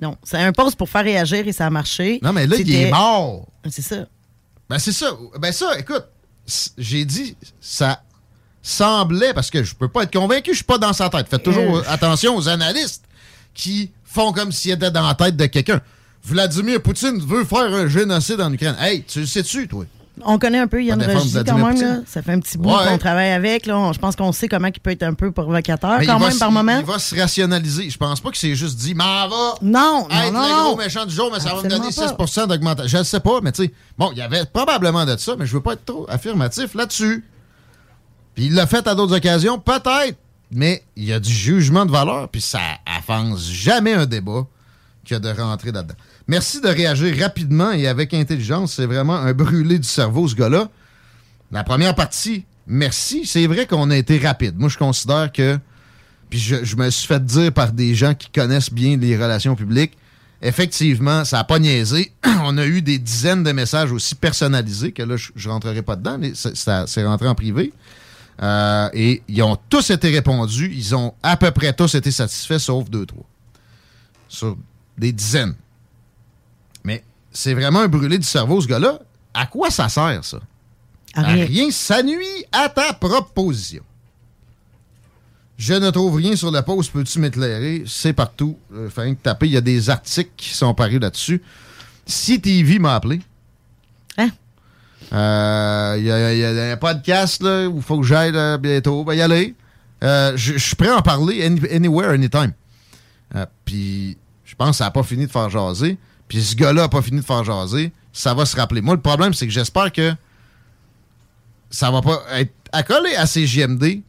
Non, 0.00 0.16
c'est 0.24 0.38
un 0.38 0.52
poste 0.52 0.76
pour 0.76 0.88
faire 0.88 1.04
réagir 1.04 1.46
et 1.46 1.52
ça 1.52 1.66
a 1.66 1.70
marché. 1.70 2.18
Non, 2.22 2.32
mais 2.32 2.46
là, 2.46 2.56
il 2.56 2.74
est 2.74 2.90
mort. 2.90 3.46
C'est 3.70 3.82
ça. 3.82 4.06
Ben, 4.68 4.78
c'est 4.78 4.92
ça. 4.92 5.16
Ben, 5.38 5.52
ça, 5.52 5.78
écoute, 5.78 6.04
j'ai 6.76 7.04
dit, 7.04 7.36
ça 7.60 8.02
semblait, 8.62 9.32
parce 9.32 9.50
que 9.50 9.62
je 9.62 9.74
peux 9.74 9.88
pas 9.88 10.02
être 10.02 10.12
convaincu, 10.12 10.50
je 10.50 10.56
suis 10.56 10.64
pas 10.64 10.78
dans 10.78 10.92
sa 10.92 11.08
tête. 11.08 11.28
Faites 11.28 11.42
toujours 11.42 11.78
euh. 11.78 11.82
attention 11.88 12.36
aux 12.36 12.48
analystes 12.48 13.04
qui 13.54 13.92
font 14.04 14.32
comme 14.32 14.50
s'il 14.50 14.72
était 14.72 14.90
dans 14.90 15.06
la 15.06 15.14
tête 15.14 15.36
de 15.36 15.46
quelqu'un. 15.46 15.80
Vladimir 16.24 16.80
Poutine 16.80 17.18
veut 17.18 17.44
faire 17.44 17.72
un 17.72 17.88
génocide 17.88 18.40
en 18.40 18.52
Ukraine. 18.52 18.76
Hey, 18.78 19.04
tu 19.04 19.20
le 19.20 19.26
sais-tu, 19.26 19.68
toi? 19.68 19.84
On 20.20 20.38
connaît 20.38 20.58
un 20.58 20.66
peu 20.66 20.84
Yann 20.84 21.02
Rogy 21.02 21.32
quand 21.46 21.56
même. 21.56 21.80
Là. 21.80 22.00
Ça 22.06 22.20
fait 22.20 22.32
un 22.32 22.40
petit 22.40 22.58
bout 22.58 22.70
qu'on 22.70 22.98
travaille 22.98 23.30
avec. 23.30 23.66
Là. 23.66 23.92
Je 23.92 23.98
pense 23.98 24.14
qu'on 24.14 24.32
sait 24.32 24.46
comment 24.46 24.68
il 24.68 24.80
peut 24.80 24.90
être 24.90 25.02
un 25.02 25.14
peu 25.14 25.32
provocateur 25.32 26.00
quand 26.04 26.18
même 26.18 26.38
par 26.38 26.52
moment. 26.52 26.78
Il 26.78 26.84
va 26.84 26.98
se 26.98 27.18
rationaliser. 27.18 27.88
Je 27.88 27.96
pense 27.96 28.20
pas 28.20 28.30
que 28.30 28.36
c'est 28.36 28.54
juste 28.54 28.76
dit, 28.78 28.94
mais 28.94 29.04
va 29.04 29.54
non, 29.62 30.06
être 30.10 30.32
non, 30.32 30.40
le 30.40 30.64
gros 30.64 30.76
méchant 30.76 31.06
du 31.06 31.14
jour, 31.14 31.30
mais 31.32 31.40
ça 31.40 31.54
va 31.54 31.62
me 31.62 31.68
donner 31.68 31.90
6 31.90 32.46
d'augmentation. 32.46 32.88
Je 32.88 32.98
ne 32.98 33.02
sais 33.04 33.20
pas, 33.20 33.40
mais 33.42 33.52
tu 33.52 33.64
sais, 33.64 33.72
bon, 33.96 34.10
il 34.12 34.18
y 34.18 34.22
avait 34.22 34.44
probablement 34.44 35.06
de 35.06 35.16
ça, 35.16 35.34
mais 35.38 35.46
je 35.46 35.54
veux 35.54 35.62
pas 35.62 35.72
être 35.72 35.84
trop 35.84 36.06
affirmatif 36.08 36.74
là-dessus. 36.74 37.24
Puis 38.34 38.46
il 38.46 38.54
l'a 38.54 38.66
fait 38.66 38.86
à 38.86 38.94
d'autres 38.94 39.16
occasions, 39.16 39.58
peut-être, 39.58 40.16
mais 40.50 40.84
il 40.96 41.04
y 41.04 41.12
a 41.12 41.20
du 41.20 41.32
jugement 41.32 41.86
de 41.86 41.90
valeur, 41.90 42.28
puis 42.28 42.40
ça 42.40 42.60
avance 42.86 43.50
jamais 43.50 43.94
un 43.94 44.06
débat 44.06 44.46
que 45.06 45.14
de 45.14 45.28
rentrer 45.30 45.72
là-dedans. 45.72 45.94
Merci 46.32 46.62
de 46.62 46.68
réagir 46.68 47.14
rapidement 47.20 47.72
et 47.72 47.86
avec 47.86 48.14
intelligence. 48.14 48.76
C'est 48.76 48.86
vraiment 48.86 49.16
un 49.16 49.34
brûlé 49.34 49.78
du 49.78 49.86
cerveau, 49.86 50.26
ce 50.26 50.34
gars-là. 50.34 50.70
La 51.50 51.62
première 51.62 51.94
partie, 51.94 52.46
merci. 52.66 53.26
C'est 53.26 53.46
vrai 53.46 53.66
qu'on 53.66 53.90
a 53.90 53.96
été 53.98 54.18
rapide. 54.18 54.58
Moi, 54.58 54.70
je 54.70 54.78
considère 54.78 55.30
que. 55.30 55.58
Puis 56.30 56.38
je, 56.38 56.76
me 56.76 56.88
suis 56.88 57.06
fait 57.06 57.22
dire 57.22 57.52
par 57.52 57.72
des 57.72 57.94
gens 57.94 58.14
qui 58.14 58.30
connaissent 58.30 58.72
bien 58.72 58.96
les 58.96 59.14
relations 59.14 59.54
publiques. 59.54 59.92
Effectivement, 60.40 61.26
ça 61.26 61.36
n'a 61.36 61.44
pas 61.44 61.58
niaisé. 61.58 62.12
On 62.44 62.56
a 62.56 62.64
eu 62.64 62.80
des 62.80 62.98
dizaines 62.98 63.42
de 63.42 63.52
messages 63.52 63.92
aussi 63.92 64.14
personnalisés 64.14 64.92
que 64.92 65.02
là, 65.02 65.16
je 65.18 65.48
ne 65.48 65.52
rentrerai 65.52 65.82
pas 65.82 65.96
dedans, 65.96 66.18
c'est 66.32 67.04
rentré 67.04 67.28
en 67.28 67.34
privé. 67.34 67.74
Euh, 68.42 68.88
et 68.94 69.22
ils 69.28 69.42
ont 69.42 69.58
tous 69.68 69.90
été 69.90 70.08
répondus. 70.08 70.72
Ils 70.74 70.94
ont 70.94 71.12
à 71.22 71.36
peu 71.36 71.50
près 71.50 71.74
tous 71.74 71.94
été 71.94 72.10
satisfaits, 72.10 72.58
sauf 72.58 72.88
deux, 72.88 73.04
trois. 73.04 73.26
Sur 74.30 74.56
des 74.96 75.12
dizaines. 75.12 75.56
C'est 77.32 77.54
vraiment 77.54 77.80
un 77.80 77.88
brûlé 77.88 78.18
du 78.18 78.26
cerveau, 78.26 78.60
ce 78.60 78.66
gars-là. 78.66 78.98
À 79.34 79.46
quoi 79.46 79.70
ça 79.70 79.88
sert, 79.88 80.24
ça? 80.24 80.38
À 81.14 81.22
rien. 81.22 81.70
Ça 81.70 82.02
nuit 82.02 82.44
à 82.52 82.68
ta 82.68 82.92
proposition. 82.92 83.82
Je 85.56 85.74
ne 85.74 85.90
trouve 85.90 86.16
rien 86.16 86.36
sur 86.36 86.50
la 86.50 86.62
pause. 86.62 86.88
Peux-tu 86.88 87.20
m'éclairer? 87.20 87.84
C'est 87.86 88.12
partout. 88.12 88.58
Euh, 88.74 88.88
que 88.88 89.12
taper. 89.14 89.46
Il 89.46 89.52
y 89.52 89.56
a 89.56 89.60
des 89.60 89.90
articles 89.90 90.32
qui 90.36 90.50
sont 90.54 90.74
parus 90.74 91.00
là-dessus. 91.00 91.42
CTV 92.06 92.78
m'a 92.78 92.96
appelé. 92.96 93.20
Hein? 94.18 94.30
Euh, 95.12 95.96
il 95.98 96.04
y, 96.04 96.10
a 96.10 96.72
un 96.72 96.76
podcast 96.76 97.42
là, 97.42 97.68
où 97.68 97.76
il 97.76 97.82
faut 97.82 98.00
que 98.00 98.06
j'aille 98.06 98.32
bientôt. 98.58 99.04
Ben, 99.04 99.14
y 99.14 99.20
aller. 99.20 99.54
Euh, 100.02 100.32
je 100.36 100.58
suis 100.58 100.74
prêt 100.74 100.88
à 100.88 100.96
en 100.96 101.02
parler 101.02 101.44
anywhere, 101.70 102.10
anytime. 102.10 102.52
Puis 103.64 104.16
je 104.44 104.54
pense 104.56 104.70
que 104.70 104.76
ça 104.76 104.84
n'a 104.84 104.90
pas 104.90 105.02
fini 105.02 105.26
de 105.26 105.30
faire 105.30 105.48
jaser. 105.48 105.96
Puis 106.32 106.42
ce 106.42 106.56
gars-là 106.56 106.80
n'a 106.80 106.88
pas 106.88 107.02
fini 107.02 107.20
de 107.20 107.24
faire 107.26 107.44
jaser. 107.44 107.92
Ça 108.10 108.32
va 108.32 108.46
se 108.46 108.56
rappeler. 108.56 108.80
Moi, 108.80 108.94
le 108.94 109.02
problème, 109.02 109.34
c'est 109.34 109.46
que 109.46 109.52
j'espère 109.52 109.92
que 109.92 110.14
ça 111.68 111.90
va 111.90 112.00
pas 112.00 112.22
être 112.30 112.54
accolé 112.72 113.14
à 113.16 113.26
ces 113.26 113.46
JMD. 113.46 114.00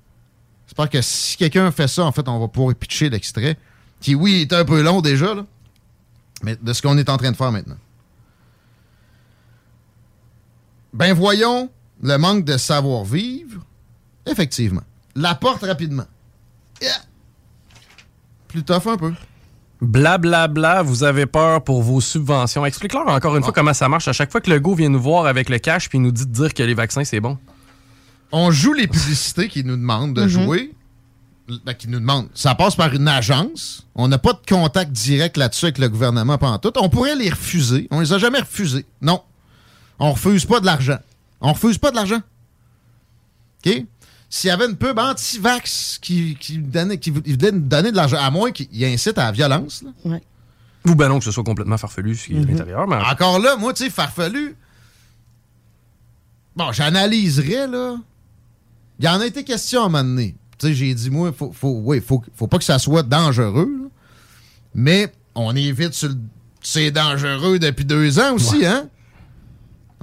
J'espère 0.65 0.89
que 0.89 1.01
si 1.01 1.36
quelqu'un 1.36 1.69
fait 1.69 1.89
ça, 1.89 2.05
en 2.05 2.13
fait, 2.13 2.25
on 2.29 2.39
va 2.39 2.47
pouvoir 2.47 2.73
pitcher 2.75 3.09
l'extrait. 3.09 3.57
Qui, 3.99 4.15
oui, 4.15 4.43
est 4.43 4.53
un 4.53 4.63
peu 4.63 4.81
long 4.81 5.01
déjà, 5.01 5.33
là. 5.33 5.45
Mais 6.43 6.55
de 6.55 6.71
ce 6.71 6.81
qu'on 6.81 6.97
est 6.97 7.09
en 7.09 7.17
train 7.17 7.29
de 7.29 7.36
faire 7.36 7.51
maintenant. 7.51 7.75
Ben 10.93 11.13
voyons 11.13 11.69
le 12.01 12.17
manque 12.17 12.45
de 12.45 12.55
savoir-vivre. 12.55 13.65
Effectivement. 14.25 14.83
La 15.13 15.36
porte 15.36 15.63
rapidement. 15.63 16.07
Plus 18.47 18.63
tough 18.63 18.88
un 18.88 18.95
peu. 18.95 19.13
Blablabla, 19.84 20.48
bla, 20.48 20.74
bla, 20.76 20.82
vous 20.82 21.04
avez 21.04 21.26
peur 21.26 21.62
pour 21.62 21.84
vos 21.84 22.00
subventions. 22.00 22.65
Explique-leur 22.65 23.06
encore 23.08 23.36
une 23.36 23.43
fois 23.43 23.52
comment 23.52 23.74
ça 23.74 23.89
marche. 23.89 24.08
À 24.08 24.13
chaque 24.13 24.32
fois 24.32 24.39
que 24.39 24.50
le 24.50 24.60
go 24.60 24.76
vient 24.76 24.88
nous 24.88 25.02
voir 25.02 25.26
avec 25.26 25.50
le 25.50 25.60
cash 25.60 25.89
puis 25.89 26.00
nous 26.00 26.12
dit 26.12 26.26
de 26.26 26.32
dire 26.32 26.54
que 26.54 26.63
les 26.63 26.74
vaccins, 26.74 27.04
c'est 27.04 27.19
bon. 27.19 27.38
On 28.32 28.50
joue 28.50 28.74
les 28.74 28.88
publicités 28.88 29.50
qui 29.50 29.63
nous 29.63 29.76
demandent 29.76 30.15
de 30.15 30.24
mhm. 30.24 30.28
jouer. 30.30 30.74
Ben, 31.65 31.74
qui 31.74 31.89
nous 31.89 32.00
demandent. 32.00 32.30
Ça 32.34 32.56
passe 32.56 32.78
par 32.78 32.93
une 32.93 33.10
agence. 33.10 33.86
On 33.96 34.08
n'a 34.08 34.17
pas 34.17 34.32
de 34.32 34.39
contact 34.48 34.91
direct 34.91 35.36
là-dessus 35.36 35.65
avec 35.65 35.78
le 35.78 35.89
gouvernement 35.89 36.38
pendant 36.38 36.58
tout. 36.58 36.72
On 36.78 36.88
pourrait 36.88 37.17
les 37.17 37.30
refuser. 37.30 37.89
On 37.91 38.00
les 38.00 38.13
a 38.13 38.17
jamais 38.17 38.39
refusés. 38.39 38.86
Non. 39.02 39.22
On 40.00 40.13
refuse 40.13 40.46
pas 40.46 40.62
de 40.62 40.65
l'argent. 40.65 41.00
On 41.41 41.52
refuse 41.52 41.78
pas 41.78 41.91
de 41.91 41.98
l'argent. 41.98 42.22
OK? 43.65 43.86
S'il 44.34 44.48
y 44.48 44.52
avait 44.52 44.65
une 44.65 44.76
pub 44.76 44.98
anti-vax 44.98 46.00
qui, 46.02 46.36
qui, 46.39 46.58
donnait, 46.58 46.98
qui 46.98 47.12
voulait 47.12 47.52
donner 47.52 47.91
de 47.91 47.96
l'argent, 47.96 48.17
à 48.19 48.32
moins 48.32 48.52
qu'il 48.52 48.84
incite 48.84 49.19
à 49.19 49.26
la 49.26 49.32
violence. 49.32 49.84
Là. 49.84 50.17
Ou 50.88 50.96
ben 50.96 51.08
non, 51.08 51.19
que 51.19 51.26
ce 51.26 51.30
soit 51.30 51.43
complètement 51.43 51.78
farfelu, 51.78 52.15
ce 52.15 52.26
qui 52.26 52.34
est 52.34 52.38
à 52.38 52.39
mhm. 52.39 52.48
l'intérieur. 52.48 52.88
Mais... 52.88 52.96
Encore 52.96 53.38
là, 53.38 53.58
moi, 53.58 53.74
tu 53.74 53.84
sais, 53.84 53.91
farfelu. 53.91 54.56
Bon, 56.56 56.72
j'analyserais, 56.72 57.67
là. 57.67 57.98
Il 58.98 59.06
y 59.06 59.08
en 59.08 59.19
a 59.19 59.28
été 59.28 59.43
question 59.43 59.84
à 59.84 59.86
un 59.86 59.89
moment 59.89 60.04
donné. 60.04 60.36
Tu 60.58 60.65
sais, 60.65 60.74
j'ai 60.74 60.96
dit, 60.96 61.12
moi, 61.12 61.32
faut, 61.32 61.52
faut, 61.52 61.82
oui, 61.84 62.02
faut, 62.02 62.24
faut 62.34 62.48
pas 62.48 62.58
que 62.58 62.63
ça 62.63 62.80
soit 62.80 63.04
dangereux. 63.04 63.91
Mais 64.74 65.13
on 65.36 65.56
évite 65.56 65.93
sur 65.93 66.10
le... 66.10 66.17
C'est 66.60 66.89
dangereux 66.89 67.60
depuis 67.60 67.86
deux 67.86 68.17
ans 68.17 68.34
aussi, 68.34 68.65
hein? 68.65 68.89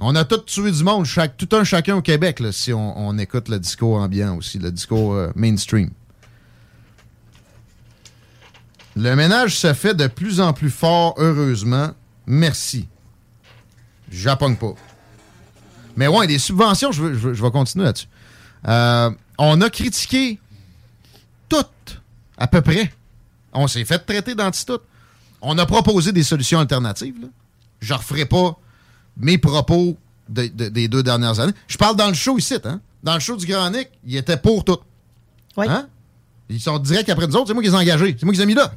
On 0.03 0.15
a 0.15 0.25
tout 0.25 0.39
tué 0.39 0.71
du 0.71 0.83
monde, 0.83 1.05
tout 1.37 1.55
un 1.55 1.63
chacun 1.63 1.95
au 1.95 2.01
Québec, 2.01 2.39
là, 2.39 2.51
si 2.51 2.73
on, 2.73 3.17
écoute 3.19 3.49
le 3.49 3.59
discours 3.59 3.97
ambiant 3.97 4.35
aussi, 4.35 4.57
le 4.57 4.71
discours 4.71 5.13
euh, 5.13 5.29
mainstream. 5.35 5.91
Le 8.95 9.15
ménage 9.15 9.55
se 9.55 9.73
fait 9.75 9.93
de 9.93 10.07
plus 10.07 10.41
en 10.41 10.53
plus 10.53 10.71
fort, 10.71 11.13
heureusement. 11.17 11.91
Merci. 12.25 12.87
J'appogne 14.09 14.55
pas. 14.55 14.73
Mais 15.95 16.07
ouais, 16.07 16.25
des 16.25 16.39
subventions, 16.39 16.91
je, 16.91 17.03
vais 17.03 17.51
continuer 17.51 17.85
là-dessus. 17.85 18.07
Euh, 18.67 19.11
on 19.37 19.61
a 19.61 19.69
critiqué 19.69 20.39
toutes, 21.47 22.01
à 22.37 22.47
peu 22.47 22.61
près. 22.61 22.91
On 23.53 23.67
s'est 23.67 23.85
fait 23.85 23.99
traiter 23.99 24.33
d'anti 24.33 24.65
On 25.43 25.59
a 25.59 25.65
proposé 25.67 26.11
des 26.11 26.23
solutions 26.23 26.59
alternatives. 26.59 27.29
Je 27.81 27.93
ne 27.93 27.97
referai 27.99 28.25
pas 28.25 28.57
mes 29.17 29.37
propos 29.37 29.97
des 30.29 30.87
deux 30.87 31.03
dernières 31.03 31.39
années. 31.39 31.53
Je 31.67 31.77
parle 31.77 31.95
dans 31.95 32.07
le 32.07 32.13
show 32.13 32.37
ici, 32.37 32.55
hein? 32.63 32.79
Dans 33.03 33.15
le 33.15 33.19
show 33.19 33.35
du 33.35 33.45
Grand 33.45 33.69
Nick, 33.71 33.89
il 34.05 34.15
était 34.15 34.37
pour 34.37 34.63
tout. 34.63 34.77
Oui. 35.57 35.65
Hein? 35.67 35.87
Ils 36.49 36.61
sont 36.61 36.77
directs 36.79 37.09
après 37.09 37.27
nous 37.27 37.35
autres, 37.35 37.47
c'est 37.47 37.53
moi 37.53 37.63
qui 37.63 37.69
les 37.69 37.75
ai 37.75 37.77
engagés. 37.77 38.15
C'est 38.19 38.25
moi 38.25 38.33
qui 38.33 38.39
les 38.39 38.43
ai 38.43 38.47
mis 38.47 38.53
là. 38.53 38.73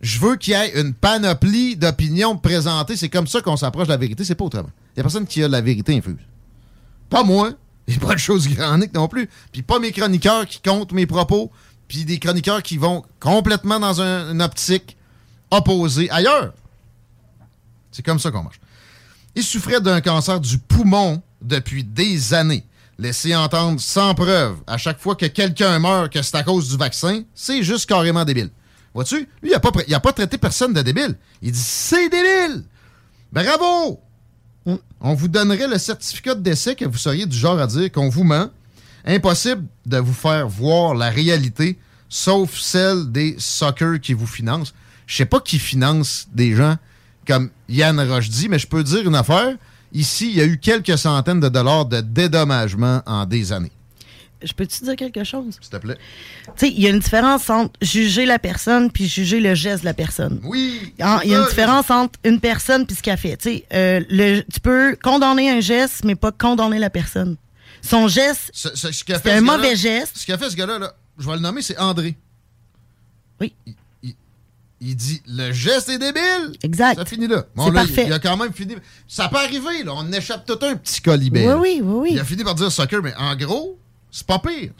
Je 0.00 0.18
veux 0.18 0.36
qu'il 0.36 0.52
y 0.52 0.56
ait 0.56 0.80
une 0.80 0.92
panoplie 0.92 1.76
d'opinions 1.76 2.36
présentées. 2.36 2.96
C'est 2.96 3.08
comme 3.08 3.26
ça 3.26 3.40
qu'on 3.40 3.56
s'approche 3.56 3.86
de 3.86 3.92
la 3.92 3.96
vérité. 3.96 4.24
C'est 4.24 4.34
pas 4.34 4.44
autrement. 4.44 4.70
Il 4.94 4.98
n'y 4.98 5.00
a 5.00 5.04
personne 5.04 5.26
qui 5.26 5.42
a 5.42 5.48
la 5.48 5.60
vérité 5.60 5.96
infuse. 5.96 6.16
Pas 7.08 7.22
moi. 7.22 7.52
Et 7.88 7.94
pas 7.94 8.14
de 8.14 8.18
choses 8.18 8.48
Grand 8.48 8.78
Nick 8.78 8.92
non 8.92 9.08
plus. 9.08 9.28
Puis 9.52 9.62
pas 9.62 9.78
mes 9.78 9.92
chroniqueurs 9.92 10.46
qui 10.46 10.60
comptent 10.60 10.92
mes 10.92 11.06
propos. 11.06 11.50
Puis 11.88 12.04
des 12.04 12.18
chroniqueurs 12.18 12.62
qui 12.62 12.78
vont 12.78 13.04
complètement 13.20 13.78
dans 13.78 14.00
une 14.00 14.42
optique 14.42 14.96
opposée 15.50 16.10
ailleurs. 16.10 16.52
C'est 17.92 18.04
comme 18.04 18.18
ça 18.18 18.30
qu'on 18.30 18.42
marche. 18.42 18.60
Il 19.36 19.42
souffrait 19.42 19.82
d'un 19.82 20.00
cancer 20.00 20.40
du 20.40 20.56
poumon 20.56 21.22
depuis 21.42 21.84
des 21.84 22.32
années. 22.32 22.64
Laisser 22.98 23.36
entendre 23.36 23.78
sans 23.78 24.14
preuve 24.14 24.56
à 24.66 24.78
chaque 24.78 24.98
fois 24.98 25.14
que 25.14 25.26
quelqu'un 25.26 25.78
meurt 25.78 26.10
que 26.10 26.22
c'est 26.22 26.36
à 26.36 26.42
cause 26.42 26.70
du 26.70 26.78
vaccin, 26.78 27.22
c'est 27.34 27.62
juste 27.62 27.86
carrément 27.86 28.24
débile. 28.24 28.48
Vois-tu? 28.94 29.28
Lui, 29.42 29.50
il 29.50 29.50
n'a 29.50 29.60
pas, 29.60 29.70
pas 29.70 30.12
traité 30.14 30.38
personne 30.38 30.72
de 30.72 30.80
débile. 30.80 31.14
Il 31.42 31.52
dit 31.52 31.58
c'est 31.58 32.08
débile! 32.08 32.64
Bravo! 33.30 34.00
On 35.00 35.12
vous 35.12 35.28
donnerait 35.28 35.68
le 35.68 35.76
certificat 35.76 36.34
de 36.34 36.40
décès 36.40 36.74
que 36.74 36.86
vous 36.86 36.96
seriez 36.96 37.26
du 37.26 37.36
genre 37.36 37.60
à 37.60 37.66
dire 37.66 37.92
qu'on 37.92 38.08
vous 38.08 38.24
ment. 38.24 38.48
Impossible 39.04 39.66
de 39.84 39.98
vous 39.98 40.14
faire 40.14 40.48
voir 40.48 40.94
la 40.94 41.10
réalité, 41.10 41.78
sauf 42.08 42.58
celle 42.58 43.12
des 43.12 43.36
soccer 43.38 44.00
qui 44.00 44.14
vous 44.14 44.26
financent. 44.26 44.72
Je 45.06 45.14
sais 45.14 45.26
pas 45.26 45.40
qui 45.40 45.58
finance 45.58 46.26
des 46.32 46.54
gens 46.54 46.78
comme 47.26 47.50
Yann 47.68 47.98
Roche 48.00 48.28
dit, 48.28 48.48
mais 48.48 48.58
je 48.58 48.66
peux 48.66 48.82
dire 48.82 49.06
une 49.06 49.14
affaire. 49.14 49.56
Ici, 49.92 50.30
il 50.30 50.36
y 50.36 50.40
a 50.40 50.44
eu 50.44 50.58
quelques 50.58 50.98
centaines 50.98 51.40
de 51.40 51.48
dollars 51.48 51.86
de 51.86 52.00
dédommagement 52.00 53.02
en 53.06 53.24
des 53.24 53.52
années. 53.52 53.72
Je 54.42 54.52
peux-tu 54.52 54.84
dire 54.84 54.96
quelque 54.96 55.24
chose? 55.24 55.56
S'il 55.60 55.70
te 55.70 55.76
plaît. 55.78 55.96
Tu 56.46 56.52
sais, 56.56 56.68
il 56.68 56.80
y 56.80 56.86
a 56.86 56.90
une 56.90 56.98
différence 56.98 57.48
entre 57.48 57.72
juger 57.80 58.26
la 58.26 58.38
personne 58.38 58.90
puis 58.90 59.08
juger 59.08 59.40
le 59.40 59.54
geste 59.54 59.80
de 59.80 59.86
la 59.86 59.94
personne. 59.94 60.40
Oui. 60.44 60.92
Il 60.98 61.00
y 61.00 61.34
a 61.34 61.40
une 61.40 61.46
différence 61.46 61.90
entre 61.90 62.18
une 62.22 62.38
personne 62.38 62.86
puis 62.86 62.96
ce 62.96 63.02
qu'elle 63.02 63.16
fait. 63.16 63.36
Tu 63.38 63.50
sais, 63.50 63.64
euh, 63.72 64.42
tu 64.52 64.60
peux 64.60 64.96
condamner 65.02 65.50
un 65.50 65.60
geste, 65.60 66.04
mais 66.04 66.14
pas 66.14 66.32
condamner 66.32 66.78
la 66.78 66.90
personne. 66.90 67.36
Son 67.80 68.08
geste, 68.08 68.50
c'est 68.52 69.30
un 69.30 69.40
mauvais 69.40 69.76
geste. 69.76 70.18
Ce 70.18 70.26
qu'a 70.26 70.36
fait 70.36 70.50
ce 70.50 70.56
gars-là, 70.56 70.94
je 71.18 71.26
vais 71.26 71.34
le 71.34 71.40
nommer, 71.40 71.62
c'est 71.62 71.78
André. 71.78 72.16
Oui. 73.40 73.54
Il 74.80 74.94
dit 74.94 75.22
le 75.26 75.52
geste 75.52 75.88
est 75.88 75.98
débile. 75.98 76.52
Exact. 76.62 76.98
Ça 76.98 77.04
finit 77.06 77.26
là. 77.26 77.44
c'est 77.56 77.72
parfait. 77.72 78.04
Il, 78.06 78.12
a 78.12 78.18
quand 78.18 78.36
même 78.36 78.52
fini. 78.52 78.76
Ça 79.08 79.28
peut 79.28 79.38
arriver, 79.38 79.82
là. 79.84 79.92
On 79.94 80.12
échappe 80.12 80.44
tout 80.44 80.58
un 80.62 80.76
petit 80.76 81.00
colibé. 81.00 81.46
Oui, 81.46 81.54
oui, 81.54 81.80
oui, 81.82 81.98
oui. 82.00 82.08
Il 82.12 82.20
a 82.20 82.24
fini 82.24 82.44
par 82.44 82.54
dire 82.54 82.70
soccer, 82.70 83.02
mais 83.02 83.14
en 83.16 83.34
gros, 83.36 83.78
c'est 84.10 84.26
pas 84.26 84.38
pire. 84.38 84.72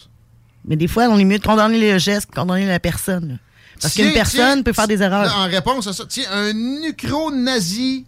Mais 0.67 0.77
des 0.77 0.89
fois, 0.89 1.05
on 1.05 1.19
est 1.19 1.25
mieux 1.25 1.39
de 1.39 1.45
condamner 1.45 1.93
le 1.93 1.99
geste 1.99 2.31
que 2.31 2.35
condamner 2.35 2.67
la 2.67 2.81
personne. 2.81 3.39
Parce 3.81 3.95
qu'une 3.95 4.13
personne 4.13 4.63
peut 4.65 4.73
faire 4.73 4.89
des 4.89 5.03
erreurs. 5.03 5.35
en 5.37 5.45
réponse 5.45 5.87
à 5.87 5.93
ça, 5.93 6.05
tiens, 6.07 6.25
un 6.31 6.53
nucro-nazi. 6.53 8.05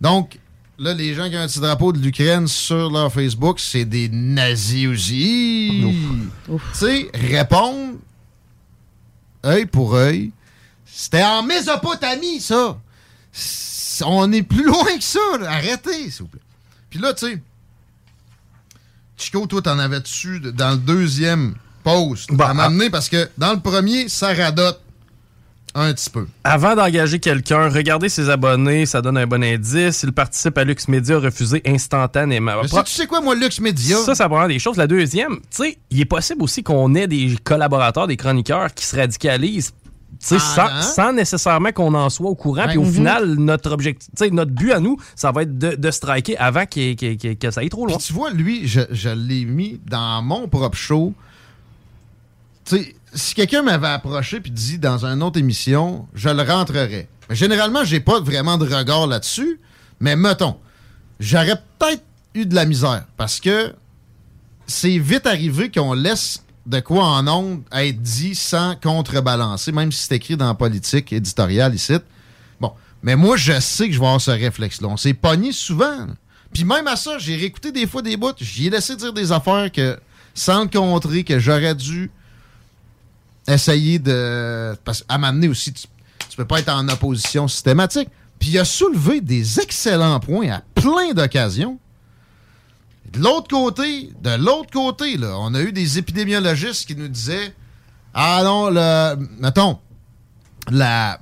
Donc, 0.00 0.38
là, 0.78 0.94
les 0.94 1.14
gens 1.14 1.28
qui 1.28 1.36
ont 1.36 1.40
un 1.40 1.46
petit 1.46 1.60
drapeau 1.60 1.92
de 1.92 1.98
l'Ukraine 1.98 2.46
sur 2.46 2.90
leur 2.90 3.12
Facebook, 3.12 3.58
c'est 3.60 3.84
des 3.84 4.08
nazis 4.08 4.86
aussi. 4.86 5.84
Tu 6.46 6.58
sais, 6.72 7.10
répondre 7.14 7.94
œil 9.44 9.66
pour 9.66 9.94
œil 9.94 10.32
c'était 11.00 11.22
en 11.22 11.44
Mésopotamie, 11.44 12.40
ça. 12.40 12.76
On 14.04 14.32
est 14.32 14.42
plus 14.42 14.64
loin 14.64 14.96
que 14.96 15.04
ça. 15.04 15.20
Arrêtez, 15.46 16.10
s'il 16.10 16.22
vous 16.22 16.26
plaît. 16.26 16.40
Puis 16.90 16.98
là, 16.98 17.14
tu 17.14 17.26
sais, 17.26 17.42
Chico, 19.16 19.46
toi, 19.46 19.62
t'en 19.62 19.78
avais 19.78 20.00
dessus 20.00 20.40
dans 20.40 20.72
le 20.72 20.76
deuxième 20.76 21.54
post 21.84 22.32
bah, 22.32 22.48
à 22.48 22.54
m'amener 22.54 22.90
parce 22.90 23.08
que 23.08 23.30
dans 23.38 23.52
le 23.52 23.60
premier, 23.60 24.08
ça 24.08 24.34
radote 24.34 24.80
un 25.76 25.94
petit 25.94 26.10
peu. 26.10 26.26
Avant 26.42 26.74
d'engager 26.74 27.20
quelqu'un, 27.20 27.68
regardez 27.68 28.08
ses 28.08 28.28
abonnés, 28.28 28.84
ça 28.84 29.00
donne 29.00 29.18
un 29.18 29.26
bon 29.28 29.44
indice. 29.44 30.02
Il 30.02 30.10
participe 30.10 30.58
à 30.58 30.64
Lux 30.64 30.88
Media, 30.88 31.20
refusé 31.20 31.62
instantanément. 31.64 32.60
Mais 32.60 32.82
tu 32.82 32.92
sais 32.92 33.06
quoi, 33.06 33.20
moi, 33.20 33.36
Lux 33.36 33.60
Media? 33.60 33.98
Ça, 33.98 34.16
ça 34.16 34.28
prend 34.28 34.48
des 34.48 34.58
choses. 34.58 34.76
La 34.76 34.88
deuxième, 34.88 35.36
tu 35.36 35.62
sais, 35.62 35.78
il 35.92 36.00
est 36.00 36.06
possible 36.06 36.42
aussi 36.42 36.64
qu'on 36.64 36.92
ait 36.96 37.06
des 37.06 37.36
collaborateurs, 37.44 38.08
des 38.08 38.16
chroniqueurs 38.16 38.74
qui 38.74 38.84
se 38.84 38.96
radicalisent 38.96 39.72
ah, 40.30 40.82
sans, 40.82 41.12
nécessairement 41.12 41.72
qu'on 41.72 41.94
en 41.94 42.10
soit 42.10 42.28
au 42.28 42.34
courant. 42.34 42.66
Puis 42.68 42.78
au 42.78 42.84
mhm. 42.84 42.92
final, 42.92 43.34
notre 43.34 43.70
objectif, 43.72 44.10
notre 44.32 44.50
but 44.50 44.72
à 44.72 44.80
nous, 44.80 44.96
ça 45.14 45.32
va 45.32 45.42
être 45.42 45.56
de, 45.58 45.90
striker 45.90 46.36
avant 46.38 46.66
que 46.66 47.50
ça 47.50 47.60
aille 47.60 47.68
trop 47.68 47.86
loin. 47.86 47.96
tu 47.98 48.12
vois, 48.12 48.30
lui, 48.30 48.66
je, 48.66 49.08
l'ai 49.08 49.44
mis 49.44 49.80
dans 49.86 50.22
mon 50.22 50.48
propre 50.48 50.76
show. 50.76 51.14
si 52.64 53.34
quelqu'un 53.34 53.62
m'avait 53.62 53.88
approché 53.88 54.40
puis 54.40 54.50
dit 54.50 54.78
dans 54.78 55.04
une 55.04 55.22
autre 55.22 55.38
émission, 55.38 56.06
je 56.14 56.28
le 56.28 56.42
rentrerais. 56.42 57.08
Mais 57.28 57.36
généralement, 57.36 57.84
j'ai 57.84 58.00
pas 58.00 58.20
vraiment 58.20 58.58
de 58.58 58.64
regard 58.64 59.06
là-dessus. 59.06 59.60
Mais 60.00 60.16
mettons, 60.16 60.56
j'aurais 61.20 61.60
peut-être 61.78 62.02
eu 62.34 62.46
de 62.46 62.54
la 62.54 62.64
misère 62.64 63.04
parce 63.16 63.40
que 63.40 63.72
c'est 64.66 64.98
vite 64.98 65.26
arrivé 65.26 65.70
qu'on 65.70 65.94
laisse 65.94 66.42
de 66.68 66.80
quoi 66.80 67.02
en 67.02 67.26
ondes 67.26 67.62
être 67.72 68.00
dit 68.00 68.34
sans 68.34 68.76
contrebalancer, 68.76 69.72
même 69.72 69.90
si 69.90 70.04
c'est 70.04 70.16
écrit 70.16 70.36
dans 70.36 70.48
la 70.48 70.54
politique 70.54 71.12
éditoriale 71.14 71.74
ici. 71.74 71.94
Bon, 72.60 72.72
mais 73.02 73.16
moi, 73.16 73.38
je 73.38 73.58
sais 73.58 73.88
que 73.88 73.94
je 73.94 73.98
vais 73.98 74.04
avoir 74.04 74.20
ce 74.20 74.30
réflexe-là. 74.30 74.88
On 74.88 74.98
s'est 74.98 75.14
pogné 75.14 75.52
souvent. 75.52 76.06
Puis 76.52 76.64
même 76.64 76.86
à 76.86 76.96
ça, 76.96 77.18
j'ai 77.18 77.36
réécouté 77.36 77.72
des 77.72 77.86
fois 77.86 78.02
des 78.02 78.18
bouts. 78.18 78.32
J'y 78.38 78.66
ai 78.66 78.70
laissé 78.70 78.96
dire 78.96 79.14
des 79.14 79.32
affaires 79.32 79.72
que, 79.72 79.98
sans 80.34 80.62
le 80.62 80.68
contrer, 80.68 81.24
que 81.24 81.38
j'aurais 81.38 81.74
dû 81.74 82.10
essayer 83.46 83.98
de... 83.98 84.76
Parce 84.84 85.06
à 85.08 85.16
m'amener 85.16 85.48
aussi, 85.48 85.72
tu, 85.72 85.86
tu 86.28 86.36
peux 86.36 86.44
pas 86.44 86.60
être 86.60 86.68
en 86.68 86.86
opposition 86.90 87.48
systématique. 87.48 88.10
Puis 88.38 88.50
il 88.50 88.58
a 88.58 88.66
soulevé 88.66 89.22
des 89.22 89.58
excellents 89.58 90.20
points 90.20 90.50
à 90.50 90.62
plein 90.74 91.14
d'occasions 91.14 91.78
de 93.12 93.20
l'autre 93.20 93.48
côté, 93.48 94.10
de 94.20 94.36
l'autre 94.36 94.70
côté, 94.70 95.16
là, 95.16 95.34
on 95.38 95.54
a 95.54 95.60
eu 95.62 95.72
des 95.72 95.98
épidémiologistes 95.98 96.86
qui 96.86 96.96
nous 96.96 97.08
disaient 97.08 97.54
Ah 98.14 98.42
non, 98.44 98.70
le. 98.70 99.16
Mettons, 99.40 99.78
la. 100.70 101.20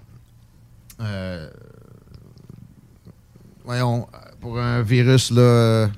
Euh, 1.01 1.49
voyons, 3.65 4.09
pour 4.41 4.59
un 4.59 4.83
virus 4.83 5.31
là, 5.31 5.89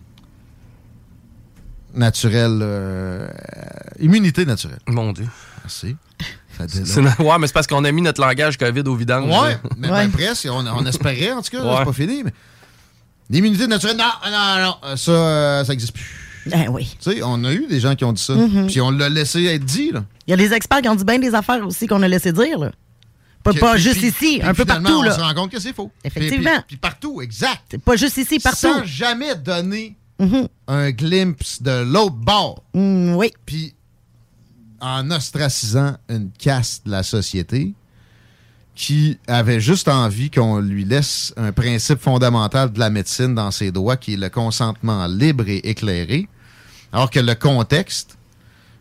naturel, 1.94 2.58
euh, 2.62 3.28
immunité 4.00 4.44
naturelle. 4.44 4.80
Mon 4.86 5.12
Dieu. 5.12 5.28
Merci. 5.62 5.96
ouais, 6.60 7.38
mais 7.38 7.46
c'est 7.46 7.52
parce 7.52 7.66
qu'on 7.66 7.84
a 7.84 7.92
mis 7.92 8.02
notre 8.02 8.20
langage 8.20 8.58
COVID 8.58 8.82
au 8.86 8.96
vidange. 8.96 9.30
Ouais, 9.30 9.58
mais 9.76 9.88
ben, 9.88 10.10
presque. 10.10 10.48
On, 10.50 10.86
espérait, 10.86 11.32
en 11.32 11.42
tout 11.42 11.50
cas. 11.50 11.78
C'est 11.78 11.84
pas 11.84 11.92
fini. 11.92 12.24
Mais 12.24 12.32
L'immunité 13.30 13.66
naturelle, 13.66 13.96
non, 13.96 14.04
non, 14.24 14.64
non, 14.64 14.76
euh, 14.84 14.96
ça, 14.96 15.12
euh, 15.12 15.64
ça 15.64 15.72
n'existe 15.72 15.92
plus. 15.92 16.28
Ben 16.46 16.68
oui. 16.70 16.96
Tu 17.00 17.12
sais, 17.12 17.22
on 17.22 17.44
a 17.44 17.52
eu 17.52 17.66
des 17.66 17.80
gens 17.80 17.94
qui 17.94 18.04
ont 18.04 18.12
dit 18.12 18.22
ça. 18.22 18.34
Mm-hmm. 18.34 18.66
Puis 18.66 18.80
on 18.80 18.90
l'a 18.90 19.08
laissé 19.08 19.44
être 19.44 19.64
dit, 19.64 19.92
là. 19.92 20.04
Il 20.26 20.30
y 20.30 20.34
a 20.34 20.36
des 20.36 20.52
experts 20.52 20.80
qui 20.80 20.88
ont 20.88 20.94
dit 20.94 21.04
bien 21.04 21.18
des 21.18 21.34
affaires 21.34 21.66
aussi 21.66 21.86
qu'on 21.86 22.02
a 22.02 22.08
laissé 22.08 22.32
dire, 22.32 22.58
là. 22.58 22.72
Pas, 23.42 23.52
pas 23.54 23.76
juste 23.76 24.02
ici, 24.02 24.40
un 24.42 24.52
peu 24.52 24.64
partout, 24.64 25.02
là. 25.02 25.12
on 25.12 25.14
se 25.14 25.20
rend 25.20 25.34
compte 25.34 25.50
que 25.50 25.60
c'est 25.60 25.72
faux. 25.72 25.90
Effectivement. 26.04 26.62
Puis, 26.66 26.76
partout, 26.76 27.22
exact. 27.22 27.78
Pas 27.78 27.96
juste 27.96 28.16
ici, 28.16 28.38
partout. 28.38 28.58
Sans 28.58 28.84
jamais 28.84 29.34
donner 29.36 29.96
mm-hmm. 30.20 30.48
un 30.66 30.90
glimpse 30.90 31.62
de 31.62 31.82
l'autre 31.82 32.16
bord. 32.16 32.62
Mm, 32.74 33.14
oui. 33.14 33.32
Puis 33.46 33.74
en 34.80 35.10
ostracisant 35.10 35.96
une 36.08 36.30
caste 36.30 36.86
de 36.86 36.90
la 36.90 37.02
société, 37.02 37.74
qui 38.78 39.18
avait 39.26 39.60
juste 39.60 39.88
envie 39.88 40.30
qu'on 40.30 40.60
lui 40.60 40.84
laisse 40.84 41.34
un 41.36 41.50
principe 41.50 42.00
fondamental 42.00 42.72
de 42.72 42.78
la 42.78 42.90
médecine 42.90 43.34
dans 43.34 43.50
ses 43.50 43.72
droits, 43.72 43.96
qui 43.96 44.14
est 44.14 44.16
le 44.16 44.30
consentement 44.30 45.08
libre 45.08 45.48
et 45.48 45.56
éclairé, 45.68 46.28
alors 46.92 47.10
que 47.10 47.18
le 47.18 47.34
contexte 47.34 48.16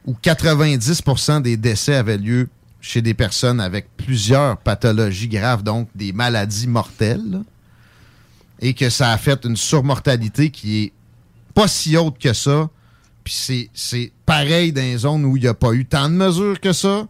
où 0.05 0.13
90% 0.13 1.41
des 1.41 1.57
décès 1.57 1.95
avaient 1.95 2.19
lieu 2.19 2.47
chez 2.79 3.01
des 3.01 3.15
personnes 3.15 3.59
avec 3.59 3.87
plusieurs 3.97 4.57
pathologies 4.57 5.29
graves, 5.29 5.63
donc 5.63 5.89
des 5.95 6.13
maladies 6.13 6.67
mortelles, 6.67 7.41
et 8.59 8.75
que 8.75 8.91
ça 8.91 9.11
a 9.11 9.17
fait 9.17 9.45
une 9.45 9.57
surmortalité 9.57 10.51
qui 10.51 10.83
est 10.83 10.93
pas 11.55 11.67
si 11.67 11.97
haute 11.97 12.19
que 12.19 12.33
ça, 12.33 12.69
puis 13.23 13.69
c'est 13.73 14.11
pareil 14.27 14.71
dans 14.71 14.81
les 14.81 14.97
zones 14.99 15.25
où 15.25 15.37
il 15.37 15.41
n'y 15.41 15.47
a 15.47 15.55
pas 15.55 15.73
eu 15.73 15.85
tant 15.85 16.07
de 16.07 16.13
mesures 16.13 16.61
que 16.61 16.71
ça, 16.71 17.07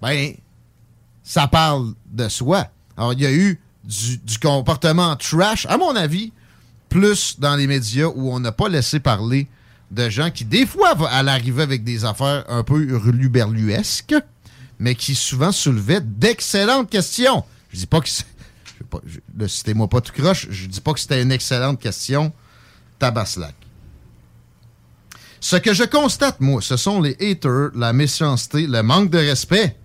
ben 0.00 0.32
ça 1.24 1.46
parle 1.46 1.94
de 2.06 2.28
soi. 2.28 2.68
Alors, 2.96 3.12
il 3.12 3.20
y 3.20 3.26
a 3.26 3.32
eu 3.32 3.60
du, 3.84 4.38
comportement 4.40 5.16
trash, 5.16 5.66
à 5.66 5.76
mon 5.76 5.94
avis, 5.96 6.32
plus 6.88 7.38
dans 7.38 7.56
les 7.56 7.66
médias 7.66 8.06
où 8.06 8.32
on 8.32 8.40
n'a 8.40 8.52
pas 8.52 8.68
laissé 8.68 9.00
parler 9.00 9.48
de 9.90 10.08
gens 10.08 10.30
qui, 10.30 10.44
des 10.44 10.66
fois, 10.66 10.90
à 11.08 11.22
l'arrivée 11.22 11.62
avec 11.62 11.84
des 11.84 12.04
affaires 12.04 12.44
un 12.48 12.62
peu 12.62 12.96
ruluberluesques, 12.96 14.14
mais 14.78 14.94
qui 14.94 15.14
souvent 15.14 15.52
soulevaient 15.52 16.00
d'excellentes 16.00 16.90
questions. 16.90 17.44
Je 17.70 17.78
dis 17.78 17.86
pas 17.86 18.00
que 18.00 18.08
ne 19.36 19.46
citez-moi 19.46 19.88
pas 19.88 20.00
tout 20.00 20.12
croche, 20.12 20.48
je 20.50 20.66
dis 20.66 20.80
pas 20.80 20.92
que 20.92 21.00
c'était 21.00 21.22
une 21.22 21.32
excellente 21.32 21.80
question. 21.80 22.32
Tabaslac. 22.98 23.54
Ce 25.40 25.56
que 25.56 25.74
je 25.74 25.82
constate, 25.82 26.40
moi, 26.40 26.62
ce 26.62 26.76
sont 26.76 27.00
les 27.00 27.16
haters, 27.20 27.70
la 27.74 27.92
méchanceté, 27.92 28.68
le 28.68 28.82
manque 28.82 29.10
de 29.10 29.18
respect. 29.18 29.76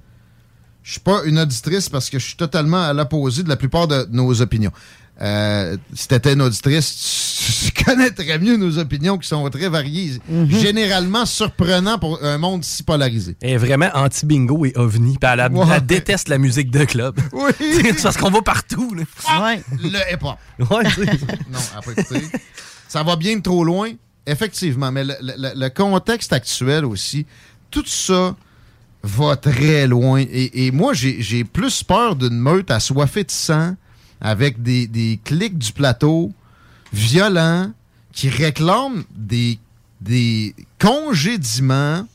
Je 0.88 0.94
suis 0.94 1.02
pas 1.02 1.22
une 1.26 1.38
auditrice 1.38 1.90
parce 1.90 2.10
que 2.10 2.18
je 2.18 2.26
suis 2.28 2.38
totalement 2.38 2.82
à 2.82 2.94
l'opposé 2.94 3.44
de 3.44 3.50
la 3.50 3.58
plupart 3.58 3.90
de 3.90 4.08
nos 4.10 4.42
opinions. 4.42 4.72
Euh, 5.20 5.76
si 5.94 6.08
t'étais 6.08 6.32
une 6.32 6.42
auditrice, 6.42 7.74
tu 7.76 7.84
connaîtrais 7.86 8.40
mieux 8.40 8.56
nos 8.56 8.78
opinions 8.78 9.18
qui 9.18 9.28
sont 9.28 9.50
très 9.50 9.68
variées. 9.68 10.14
Mhm. 10.30 10.50
Généralement 10.50 11.26
surprenant 11.26 12.00
pour 12.00 12.24
un 12.24 12.38
monde 12.38 12.64
si 12.64 12.84
polarisé. 12.84 13.36
Elle 13.42 13.50
est 13.50 13.58
vraiment 13.58 13.90
anti-bingo 13.96 14.64
et 14.64 14.72
ovni. 14.78 15.18
elle, 15.22 15.52
elle, 15.52 15.86
déteste 15.86 16.30
la 16.30 16.38
musique 16.38 16.72
de 16.72 16.86
club. 16.86 17.20
Oui. 17.34 17.52
C'est 17.60 18.02
parce 18.02 18.16
qu'on 18.16 18.32
va 18.32 18.42
partout. 18.42 18.96
Là. 18.96 19.04
Ouais. 19.44 19.62
Le 19.84 20.14
hip-hop. 20.14 20.38
Ouais, 20.72 20.84
non, 21.52 21.60
après, 21.76 21.96
ça 22.88 23.04
va 23.04 23.18
bien 23.18 23.42
trop 23.42 23.66
loin, 23.66 23.92
effectivement. 24.26 24.94
Mais 24.94 25.04
le, 25.04 25.68
contexte 25.68 26.32
actuel 26.32 26.86
aussi, 26.86 27.26
tout 27.72 27.86
ça 27.86 28.38
va 29.08 29.36
très 29.36 29.88
loin. 29.88 30.24
Et, 30.30 30.72
moi, 30.72 30.94
j'ai 30.94 31.44
plus 31.44 31.84
peur 31.84 32.16
d'une 32.16 32.38
meute 32.38 32.70
assoiffée 32.70 33.24
de 33.24 33.32
sang 33.32 33.76
avec 34.22 34.62
des, 34.62 35.20
clics 35.24 35.58
du 35.58 35.72
plateau 35.72 36.32
violents 36.94 37.72
qui 38.12 38.30
réclament 38.30 39.04
des, 39.16 39.60
des 40.02 40.56
congédiements 40.80 42.08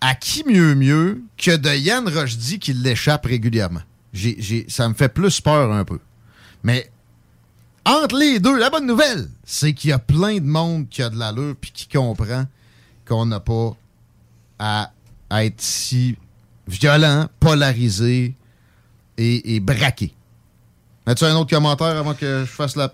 à 0.00 0.14
qui 0.14 0.44
mieux 0.46 0.74
mieux 0.74 1.22
que 1.36 1.56
de 1.56 1.70
Yann 1.70 2.06
Rochdy 2.08 2.58
qui 2.58 2.74
l'échappe 2.74 3.26
régulièrement. 3.26 3.82
ça 4.68 4.88
me 4.88 4.94
fait 4.94 5.08
plus 5.08 5.40
peur 5.40 5.72
un 5.72 5.84
peu. 5.84 5.98
Mais 6.62 6.90
entre 7.86 8.16
les 8.16 8.40
deux, 8.40 8.58
la 8.58 8.70
bonne 8.70 8.86
nouvelle, 8.86 9.28
c'est 9.44 9.72
qu'il 9.72 9.90
y 9.90 9.92
a 9.92 9.98
plein 9.98 10.36
de 10.36 10.46
monde 10.46 10.88
qui 10.88 11.02
a 11.02 11.10
de 11.10 11.18
l'allure 11.18 11.54
puis 11.60 11.70
qui 11.70 11.88
comprend 11.88 12.44
qu'on 13.06 13.26
n'a 13.26 13.40
pas 13.40 13.76
à, 14.58 14.92
être 15.30 15.60
si 15.60 16.16
violent, 16.68 17.28
polarisé 17.40 18.34
et 19.16 19.60
braqué. 19.60 20.14
As-tu 21.06 21.24
un 21.24 21.36
autre 21.36 21.50
commentaire 21.50 21.96
avant 21.98 22.14
que 22.14 22.40
je 22.46 22.50
fasse 22.50 22.76
la 22.76 22.90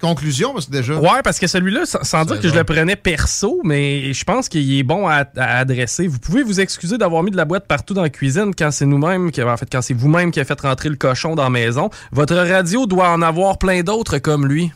conclusion? 0.00 0.52
Parce 0.52 0.66
que 0.66 0.70
déjà... 0.70 0.94
Ouais, 0.94 1.22
parce 1.24 1.40
que 1.40 1.48
celui-là, 1.48 1.86
sans, 1.86 2.24
dire 2.24 2.40
que 2.40 2.48
je 2.48 2.54
le 2.54 2.62
prenais 2.62 2.94
perso, 2.94 3.60
mais 3.64 4.12
je 4.12 4.24
pense 4.24 4.48
qu'il 4.48 4.78
est 4.78 4.84
bon 4.84 5.08
à, 5.08 5.24
adresser. 5.36 6.06
Vous 6.06 6.20
pouvez 6.20 6.44
vous 6.44 6.60
excuser 6.60 6.98
d'avoir 6.98 7.24
mis 7.24 7.32
de 7.32 7.36
la 7.36 7.44
boîte 7.44 7.66
partout 7.66 7.94
dans 7.94 8.02
la 8.02 8.10
cuisine 8.10 8.52
quand 8.56 8.70
c'est 8.70 8.86
nous-mêmes, 8.86 9.30
en 9.36 9.56
fait, 9.56 9.68
quand 9.70 9.82
c'est 9.82 9.94
vous-même 9.94 10.30
qui 10.30 10.38
avez 10.38 10.46
fait 10.46 10.60
rentrer 10.60 10.88
le 10.88 10.96
cochon 10.96 11.34
dans 11.34 11.42
la 11.42 11.50
maison. 11.50 11.90
Votre 12.12 12.36
radio 12.36 12.86
doit 12.86 13.10
en 13.10 13.22
avoir 13.22 13.58
plein 13.58 13.82
d'autres 13.82 14.18
comme 14.18 14.46
lui. 14.46 14.70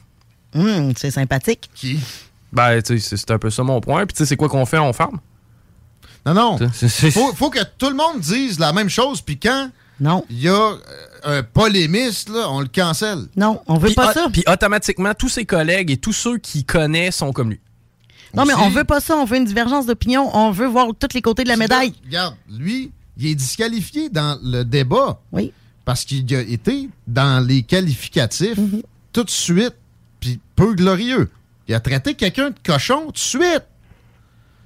Hum, 0.54 0.92
c'est 0.96 1.12
sympathique. 1.12 1.70
Qui? 1.74 2.00
Ben, 2.52 2.82
tu 2.82 2.98
sais, 2.98 3.16
c'est 3.16 3.30
un 3.30 3.38
peu 3.38 3.48
ça 3.48 3.62
mon 3.62 3.80
point. 3.80 4.04
Puis 4.06 4.14
tu 4.14 4.18
sais, 4.18 4.26
c'est 4.26 4.36
quoi 4.36 4.48
qu'on 4.48 4.66
fait? 4.66 4.78
On 4.78 4.92
ferme. 4.92 5.20
Non, 6.24 6.34
non. 6.34 6.58
Faut, 7.10 7.32
faut 7.34 7.50
que 7.50 7.62
tout 7.78 7.88
le 7.88 7.96
monde 7.96 8.20
dise 8.20 8.58
la 8.58 8.72
même 8.72 8.88
chose. 8.88 9.20
Puis 9.20 9.38
quand 9.38 9.70
non. 10.02 10.24
Il 10.30 10.40
y 10.40 10.48
a 10.48 10.52
euh, 10.52 10.78
un 11.24 11.42
polémiste, 11.44 12.28
là, 12.28 12.50
on 12.50 12.60
le 12.60 12.66
cancelle. 12.66 13.26
Non, 13.36 13.60
on 13.68 13.78
veut 13.78 13.92
pas 13.94 14.12
ça. 14.12 14.28
Puis 14.32 14.42
automatiquement, 14.48 15.14
tous 15.14 15.28
ses 15.28 15.44
collègues 15.44 15.92
et 15.92 15.96
tous 15.96 16.12
ceux 16.12 16.38
qui 16.38 16.64
connaissent 16.64 17.16
sont 17.16 17.32
comme 17.32 17.50
lui. 17.50 17.60
Non, 18.34 18.44
mais 18.44 18.54
on 18.54 18.68
veut 18.68 18.84
pas 18.84 19.00
ça. 19.00 19.16
On 19.16 19.24
veut 19.24 19.36
une 19.36 19.44
divergence 19.44 19.86
d'opinion. 19.86 20.34
On 20.36 20.50
veut 20.50 20.66
voir 20.66 20.88
tous 20.98 21.14
les 21.14 21.22
côtés 21.22 21.44
de 21.44 21.48
la 21.48 21.56
médaille. 21.56 21.92
regarde, 22.04 22.34
lui, 22.50 22.90
il 23.16 23.26
est 23.28 23.34
disqualifié 23.34 24.08
dans 24.08 24.40
le 24.42 24.64
débat. 24.64 25.20
Oui. 25.30 25.52
Parce 25.84 26.04
qu'il 26.04 26.34
a 26.34 26.40
été 26.40 26.88
dans 27.06 27.44
les 27.44 27.62
qualificatifs 27.62 28.56
mhm. 28.56 28.82
tout 29.12 29.24
de 29.24 29.30
suite, 29.30 29.74
puis 30.18 30.40
peu 30.56 30.74
glorieux. 30.74 31.30
Il 31.68 31.74
a 31.74 31.80
traité 31.80 32.14
quelqu'un 32.14 32.50
de 32.50 32.56
cochon 32.64 33.06
tout 33.06 33.12
de 33.12 33.18
suite. 33.18 33.64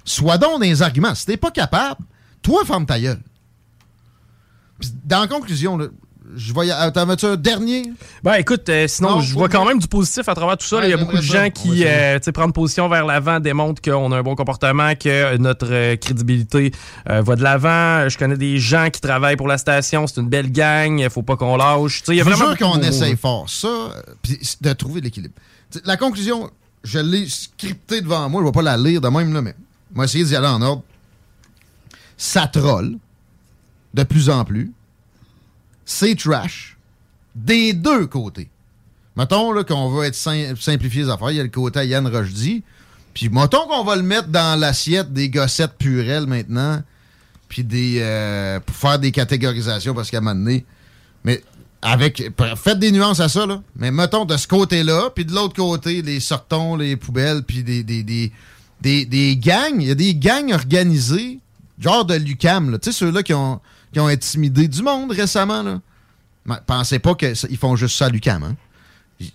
Sois 0.07 0.39
donc 0.39 0.53
dans 0.53 0.65
les 0.65 0.81
arguments. 0.81 1.13
Si 1.13 1.27
t'es 1.27 1.37
pas 1.37 1.51
capable, 1.51 2.01
toi, 2.41 2.65
ferme 2.65 2.87
ta 2.87 2.99
gueule 2.99 3.21
dans 5.05 5.21
la 5.21 5.27
conclusion, 5.27 5.77
je 6.35 6.53
vois. 6.53 6.91
T'en 6.91 7.09
as-tu 7.09 7.25
un 7.25 7.35
dernier? 7.35 7.91
Ben 8.23 8.33
écoute, 8.35 8.67
euh, 8.69 8.87
sinon, 8.87 9.21
je 9.21 9.33
vois 9.33 9.49
quand 9.49 9.65
même 9.65 9.79
du 9.79 9.87
positif 9.87 10.27
à 10.27 10.35
travers 10.35 10.57
tout 10.57 10.65
ça. 10.65 10.83
Il 10.83 10.89
y 10.89 10.93
a 10.93 10.97
beaucoup 10.97 11.15
de 11.15 11.21
gens 11.21 11.49
qui 11.49 11.83
euh, 11.85 12.19
prennent 12.33 12.51
position 12.51 12.89
vers 12.89 13.05
l'avant, 13.05 13.39
démontrent 13.39 13.81
qu'on 13.81 14.11
a 14.11 14.17
un 14.17 14.23
bon 14.23 14.35
comportement, 14.35 14.93
que 14.95 15.37
notre 15.37 15.71
euh, 15.71 15.95
crédibilité 15.95 16.71
va 17.05 17.35
de 17.35 17.43
l'avant. 17.43 18.09
Je 18.09 18.17
connais 18.17 18.37
des 18.37 18.59
gens 18.59 18.89
qui 18.91 19.01
travaillent 19.01 19.37
pour 19.37 19.47
la 19.47 19.57
station, 19.57 20.05
c'est 20.07 20.19
une 20.19 20.29
belle 20.29 20.51
gang, 20.51 20.99
il 20.99 21.09
faut 21.09 21.23
pas 21.23 21.37
qu'on 21.37 21.55
lâche. 21.55 22.03
Il 22.07 22.15
y 22.15 22.21
a 22.21 22.23
vraiment 22.23 22.55
qu'on 22.55 22.81
essaye 22.81 23.15
fort 23.15 23.49
ça, 23.49 23.93
puis 24.21 24.39
de 24.61 24.73
trouver 24.73 25.01
l'équilibre. 25.01 25.35
La 25.85 25.97
conclusion, 25.97 26.49
je 26.83 26.99
l'ai 26.99 27.27
scriptée 27.27 28.01
devant 28.01 28.29
moi, 28.29 28.41
je 28.41 28.45
vais 28.47 28.51
pas 28.51 28.61
la 28.61 28.77
lire 28.77 29.01
de 29.01 29.07
même, 29.07 29.33
là, 29.33 29.41
mais 29.41 29.55
moi 29.93 30.05
essayer 30.05 30.23
d'y 30.23 30.35
aller 30.35 30.47
en 30.47 30.61
ordre. 30.61 30.83
Ça 32.17 32.47
troll 32.47 32.97
de 33.93 34.03
plus 34.03 34.29
en 34.29 34.43
plus. 34.45 34.71
C'est 35.85 36.15
trash 36.15 36.77
des 37.35 37.73
deux 37.73 38.07
côtés. 38.07 38.49
Mettons 39.15 39.63
qu'on 39.63 39.89
veut 39.89 40.05
être 40.05 40.15
simplifier 40.15 41.03
les 41.03 41.09
affaires. 41.09 41.31
Il 41.31 41.37
y 41.37 41.39
a 41.39 41.43
le 41.43 41.49
côté 41.49 41.85
Yann 41.87 42.07
Rochdy. 42.07 42.63
Puis 43.13 43.29
mettons 43.29 43.65
qu'on 43.67 43.83
va 43.83 43.95
le 43.95 44.03
mettre 44.03 44.27
dans 44.27 44.59
l'assiette 44.59 45.11
des 45.11 45.29
gossettes 45.29 45.73
purelles 45.77 46.27
maintenant. 46.27 46.83
Puis 47.49 47.63
des. 47.63 47.97
Euh, 48.01 48.59
pour 48.59 48.75
faire 48.75 48.99
des 48.99 49.11
catégorisations 49.11 49.95
parce 49.95 50.11
qu'à 50.11 50.19
un 50.19 50.21
moment. 50.21 50.59
Mais 51.23 51.41
avec. 51.81 52.31
Faites 52.57 52.77
des 52.77 52.91
nuances 52.91 53.19
à 53.19 53.29
ça, 53.29 53.45
là. 53.47 53.61
Mais 53.75 53.89
mettons 53.89 54.25
de 54.25 54.37
ce 54.37 54.47
côté-là. 54.47 55.09
Puis 55.15 55.25
de 55.25 55.33
l'autre 55.33 55.55
côté, 55.55 56.03
les 56.03 56.19
sortons, 56.19 56.75
les 56.75 56.95
poubelles. 56.95 57.41
Puis 57.41 57.63
des, 57.63 57.83
des, 57.83 58.31
des, 58.81 59.05
des 59.05 59.37
gangs. 59.37 59.79
Il 59.79 59.87
y 59.87 59.91
a 59.91 59.95
des 59.95 60.15
gangs 60.15 60.51
organisés. 60.53 61.39
Genre 61.79 62.05
de 62.05 62.15
Lucam, 62.15 62.77
Tu 62.81 62.91
sais, 62.91 62.97
ceux-là 62.97 63.21
qui 63.21 63.33
ont 63.33 63.59
qui 63.93 63.99
ont 63.99 64.07
intimidé 64.07 64.67
du 64.67 64.83
monde 64.83 65.11
récemment. 65.11 65.63
Là. 65.63 65.79
pensez 66.65 66.99
pas 66.99 67.15
qu'ils 67.15 67.57
font 67.57 67.75
juste 67.75 67.97
ça 67.97 68.05
à 68.05 68.09
l'UQAM. 68.09 68.43
Hein? 68.43 68.55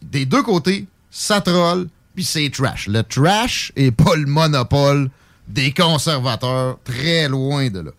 Des 0.02 0.26
deux 0.26 0.42
côtés, 0.42 0.86
ça 1.10 1.40
troll, 1.40 1.88
puis 2.14 2.24
c'est 2.24 2.50
trash. 2.50 2.88
Le 2.88 3.02
trash 3.02 3.72
est 3.76 3.90
pas 3.90 4.14
le 4.16 4.26
monopole 4.26 5.10
des 5.48 5.72
conservateurs, 5.72 6.78
très 6.84 7.28
loin 7.28 7.68
de 7.68 7.80
là. 7.80 7.90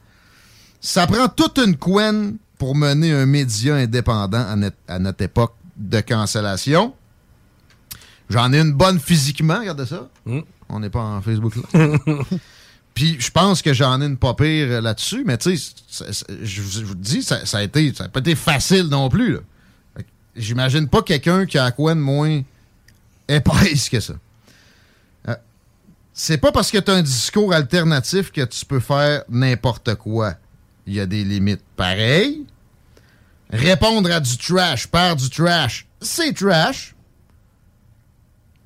Ça 0.80 1.08
prend 1.08 1.28
toute 1.28 1.58
une 1.60 1.78
couenne 1.78 2.38
pour 2.58 2.76
mener 2.76 3.12
un 3.12 3.26
média 3.26 3.76
indépendant 3.76 4.46
à, 4.88 5.00
notre, 5.00 5.22
époque 5.22 5.56
de 5.78 6.02
cancellation. 6.02 6.94
J'en 8.30 8.52
ai 8.54 8.60
une 8.60 8.74
bonne 8.74 9.00
physiquement, 9.00 9.60
regardez 9.60 9.86
ça. 9.86 10.10
Mm. 10.26 10.40
On 10.70 10.80
n'est 10.80 10.90
pas 10.90 11.04
en 11.04 11.22
Facebook 11.22 11.56
là. 11.56 11.64
Puis 12.94 13.18
je 13.20 13.32
pense 13.32 13.62
que 13.62 13.74
j'en 13.74 14.02
ai 14.02 14.06
une 14.06 14.18
pas 14.18 14.34
pire 14.36 14.82
là-dessus, 14.82 15.24
mais 15.26 15.38
tu 15.38 15.58
sais, 15.58 15.74
je 16.44 16.62
vous 16.84 16.96
dis, 16.96 17.24
ça, 17.24 17.40
a 17.54 17.64
été, 17.64 17.94
ça 17.94 18.08
pas 18.08 18.20
été 18.20 18.36
facile 18.36 18.88
non 18.88 19.10
plus. 19.10 19.40
J'imagine 20.36 20.88
pas 20.88 21.02
quelqu'un 21.02 21.46
qui 21.46 21.58
a 21.58 21.72
quoi 21.72 21.96
de 21.96 22.00
moins 22.00 22.42
épaisse 23.28 23.90
que 23.90 24.00
ça. 24.00 24.14
Euh, 25.28 25.36
c'est 26.14 26.38
pas 26.38 26.52
parce 26.52 26.72
que 26.72 26.78
tu 26.78 26.92
as 26.92 26.96
un 26.96 27.02
discours 27.02 27.54
alternatif 27.54 28.32
que 28.32 28.42
tu 28.42 28.66
peux 28.66 28.80
faire 28.80 29.24
n'importe 29.30 29.96
quoi. 29.96 30.36
Il 30.86 30.94
y 30.94 31.00
a 31.00 31.06
des 31.06 31.24
limites. 31.24 31.64
Pareil, 31.76 32.46
répondre 33.50 34.12
à 34.12 34.20
du 34.20 34.38
trash 34.38 34.88
par 34.88 35.16
du 35.16 35.30
trash, 35.30 35.88
c'est 36.02 36.34
trash. 36.34 36.93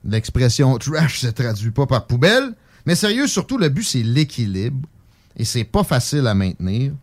L'expression 0.07 0.77
trash 0.77 1.19
se 1.19 1.27
traduit 1.27 1.71
pas 1.71 1.85
par 1.85 2.07
poubelle. 2.07 2.55
Mais 2.85 2.95
sérieux, 2.95 3.27
surtout, 3.27 3.57
le 3.57 3.69
but, 3.69 3.83
c'est 3.83 4.03
l'équilibre. 4.03 4.87
Et 5.35 5.45
c'est 5.45 5.65
pas 5.65 5.83
facile 5.83 6.25
à 6.25 6.33
maintenir. 6.33 6.93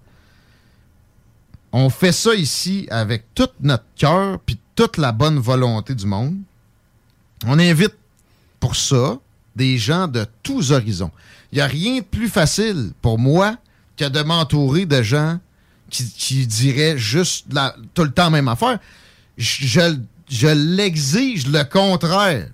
On 1.70 1.90
fait 1.90 2.12
ça 2.12 2.34
ici 2.34 2.86
avec 2.90 3.34
tout 3.34 3.48
notre 3.60 3.84
cœur 3.96 4.38
puis 4.40 4.58
toute 4.74 4.96
la 4.96 5.12
bonne 5.12 5.38
volonté 5.38 5.94
du 5.94 6.06
monde. 6.06 6.36
On 7.46 7.58
invite 7.58 7.94
pour 8.58 8.76
ça 8.76 9.18
des 9.54 9.76
gens 9.76 10.08
de 10.08 10.26
tous 10.42 10.72
horizons. 10.72 11.10
Il 11.52 11.56
n'y 11.56 11.60
a 11.60 11.66
rien 11.66 11.98
de 11.98 12.04
plus 12.04 12.28
facile 12.28 12.92
pour 13.02 13.18
moi 13.18 13.56
que 13.96 14.08
de 14.08 14.22
m'entourer 14.22 14.86
de 14.86 15.02
gens 15.02 15.38
qui, 15.90 16.46
diraient 16.46 16.98
juste 16.98 17.46
tout 17.92 18.02
le 18.02 18.10
temps 18.10 18.24
la 18.24 18.30
même 18.30 18.48
affaire. 18.48 18.78
Je, 19.36 19.96
je 20.28 20.48
l'exige 20.48 21.46
le 21.46 21.62
contraire. 21.64 22.48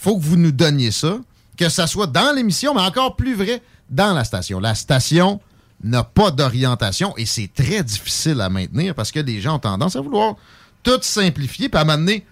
Faut 0.00 0.16
que 0.16 0.22
vous 0.22 0.36
nous 0.36 0.50
donniez 0.50 0.92
ça 0.92 1.20
que 1.58 1.68
ça 1.68 1.86
soit 1.86 2.06
dans 2.06 2.34
l'émission, 2.34 2.72
mais 2.74 2.80
encore 2.80 3.16
plus 3.16 3.34
vrai, 3.34 3.62
dans 3.90 4.14
la 4.14 4.24
station. 4.24 4.60
La 4.60 4.74
station 4.74 5.40
n'a 5.84 6.04
pas 6.04 6.30
d'orientation 6.30 7.14
et 7.18 7.26
c'est 7.26 7.50
très 7.54 7.82
difficile 7.82 8.40
à 8.40 8.48
maintenir 8.48 8.94
parce 8.94 9.12
que 9.12 9.20
les 9.20 9.42
gens 9.42 9.56
ont 9.56 9.58
tendance 9.58 9.94
à 9.94 10.00
vouloir 10.00 10.36
tout 10.82 10.98
simplifier. 11.02 11.68
Puis 11.68 11.78
à 11.78 11.82
un 11.82 11.84
moment 11.84 11.98
donné, 11.98 12.24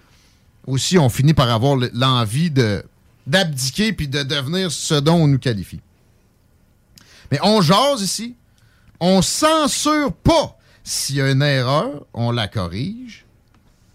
aussi, 0.67 0.97
on 0.97 1.11
finit 1.11 1.35
par 1.35 1.51
avoir 1.51 1.77
l'envie 1.93 2.51
de 2.51 2.83
d'abdiquer 3.27 3.93
puis 3.93 4.09
de 4.09 4.23
devenir 4.23 4.73
ce 4.73 4.95
dont 4.95 5.17
on 5.17 5.27
nous 5.27 5.39
qualifie. 5.39 5.81
Mais 7.31 7.39
on 7.43 7.61
jase 7.61 8.01
ici. 8.01 8.35
On 8.99 9.21
censure 9.21 10.15
pas. 10.15 10.57
S'il 10.83 11.17
y 11.17 11.21
a 11.21 11.31
une 11.31 11.43
erreur, 11.43 12.07
on 12.15 12.31
la 12.31 12.49
corrige. 12.49 13.27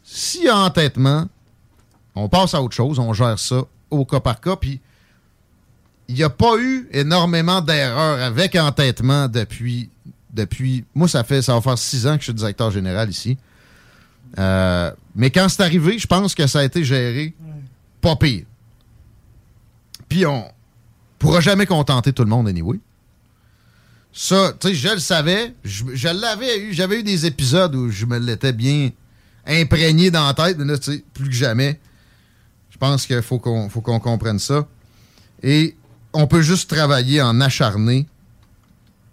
S'il 0.04 0.44
y 0.44 0.50
a 0.50 0.58
entêtement, 0.58 1.28
on 2.16 2.30
passe 2.30 2.54
à 2.54 2.62
autre 2.62 2.76
chose. 2.76 3.00
On 3.00 3.14
gère 3.14 3.40
ça 3.40 3.64
au 3.90 4.06
cas 4.06 4.20
par 4.20 4.40
cas. 4.42 4.56
Puis 4.56 4.80
il 6.08 6.16
n'y 6.16 6.24
a 6.24 6.30
pas 6.30 6.58
eu 6.58 6.88
énormément 6.92 7.62
d'erreurs 7.62 8.22
avec 8.22 8.56
entêtement 8.56 9.28
depuis, 9.28 9.90
depuis. 10.34 10.86
Moi, 10.94 11.08
ça 11.08 11.24
fait 11.24 11.42
ça 11.42 11.54
va 11.54 11.62
faire 11.62 11.78
six 11.78 12.06
ans 12.08 12.14
que 12.16 12.20
je 12.20 12.26
suis 12.26 12.34
directeur 12.34 12.72
général 12.72 13.10
ici. 13.10 13.38
Euh, 14.40 14.92
mais 15.16 15.30
quand 15.30 15.48
c'est 15.50 15.62
arrivé, 15.62 16.00
je 16.00 16.08
pense 16.08 16.34
que 16.34 16.48
ça 16.48 16.60
a 16.60 16.64
été 16.64 16.84
géré 16.84 17.34
pas 18.02 18.16
pire. 18.16 18.46
Puis 20.10 20.26
on 20.26 20.46
pourra 21.20 21.40
jamais 21.40 21.66
contenter 21.66 22.14
tout 22.14 22.24
le 22.24 22.30
monde 22.30 22.48
anyway. 22.48 22.80
Ça, 24.12 24.54
tu 24.60 24.68
sais, 24.68 24.76
je 24.76 24.90
le 24.90 25.00
savais. 25.00 25.56
Je, 25.64 26.08
l'avais 26.08 26.60
eu. 26.60 26.74
J'avais 26.74 27.00
eu 27.00 27.04
des 27.04 27.26
épisodes 27.26 27.74
où 27.74 27.90
je 27.90 28.06
me 28.06 28.20
l'étais 28.20 28.54
bien 28.54 28.92
imprégné 29.48 30.12
dans 30.12 30.28
la 30.28 30.34
tête, 30.34 30.58
mais 30.58 30.66
là, 30.66 30.78
tu 30.78 30.92
sais, 30.92 31.04
plus 31.14 31.26
que 31.26 31.36
jamais. 31.36 31.80
Je 32.74 32.78
pense 32.80 33.06
qu'il 33.06 33.22
faut 33.22 33.38
qu'on 33.38 33.70
faut 33.70 33.82
qu'on 33.82 34.00
comprenne 34.00 34.40
ça. 34.40 34.68
Et 35.44 35.78
on 36.12 36.26
peut 36.26 36.42
juste 36.42 36.70
travailler 36.70 37.22
en 37.22 37.40
acharné, 37.40 38.08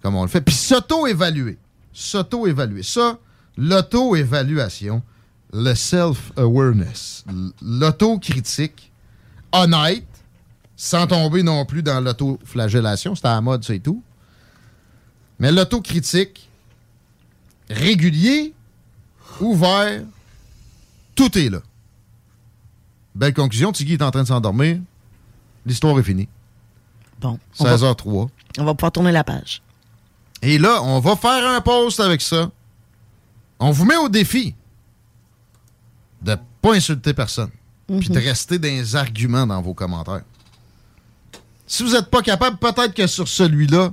comme 0.02 0.14
on 0.14 0.22
le 0.22 0.28
fait, 0.28 0.40
puis 0.40 0.54
s'auto-évaluer. 0.54 1.58
S'auto-évaluer. 1.92 2.82
Ça, 2.82 3.18
l'auto-évaluation, 3.58 5.02
le 5.52 5.74
self-awareness, 5.74 7.24
l'auto-critique, 7.60 8.90
honnête, 9.52 10.06
sans 10.74 11.06
tomber 11.06 11.42
non 11.42 11.66
plus 11.66 11.82
dans 11.82 12.00
l'auto-flagellation, 12.00 13.14
c'est 13.14 13.26
à 13.26 13.34
la 13.34 13.40
mode, 13.42 13.62
c'est 13.62 13.80
tout. 13.80 14.02
Mais 15.38 15.52
l'auto-critique, 15.52 16.48
régulier, 17.68 18.54
ouvert, 19.38 20.02
tout 21.14 21.36
est 21.36 21.50
là. 21.50 21.60
Belle 23.14 23.34
conclusion, 23.34 23.72
Tiggy 23.72 23.94
est 23.94 24.02
en 24.02 24.10
train 24.10 24.22
de 24.22 24.28
s'endormir. 24.28 24.78
L'histoire 25.66 25.98
est 25.98 26.02
finie. 26.02 26.28
Bon. 27.20 27.38
16h03. 27.58 28.28
On 28.58 28.64
va 28.64 28.74
pouvoir 28.74 28.92
tourner 28.92 29.12
la 29.12 29.24
page. 29.24 29.62
Et 30.42 30.58
là, 30.58 30.82
on 30.82 31.00
va 31.00 31.16
faire 31.16 31.46
un 31.48 31.60
post 31.60 32.00
avec 32.00 32.22
ça. 32.22 32.50
On 33.58 33.70
vous 33.70 33.84
met 33.84 33.96
au 33.96 34.08
défi 34.08 34.54
de 36.22 36.36
pas 36.62 36.74
insulter 36.74 37.12
personne. 37.12 37.50
Puis 37.86 38.08
de 38.08 38.18
mhm. 38.18 38.24
rester 38.24 38.58
les 38.58 38.96
arguments 38.96 39.46
dans 39.46 39.60
vos 39.60 39.74
commentaires. 39.74 40.22
Si 41.66 41.82
vous 41.82 41.92
n'êtes 41.92 42.10
pas 42.10 42.22
capable, 42.22 42.56
peut-être 42.56 42.94
que 42.94 43.06
sur 43.06 43.28
celui-là, 43.28 43.92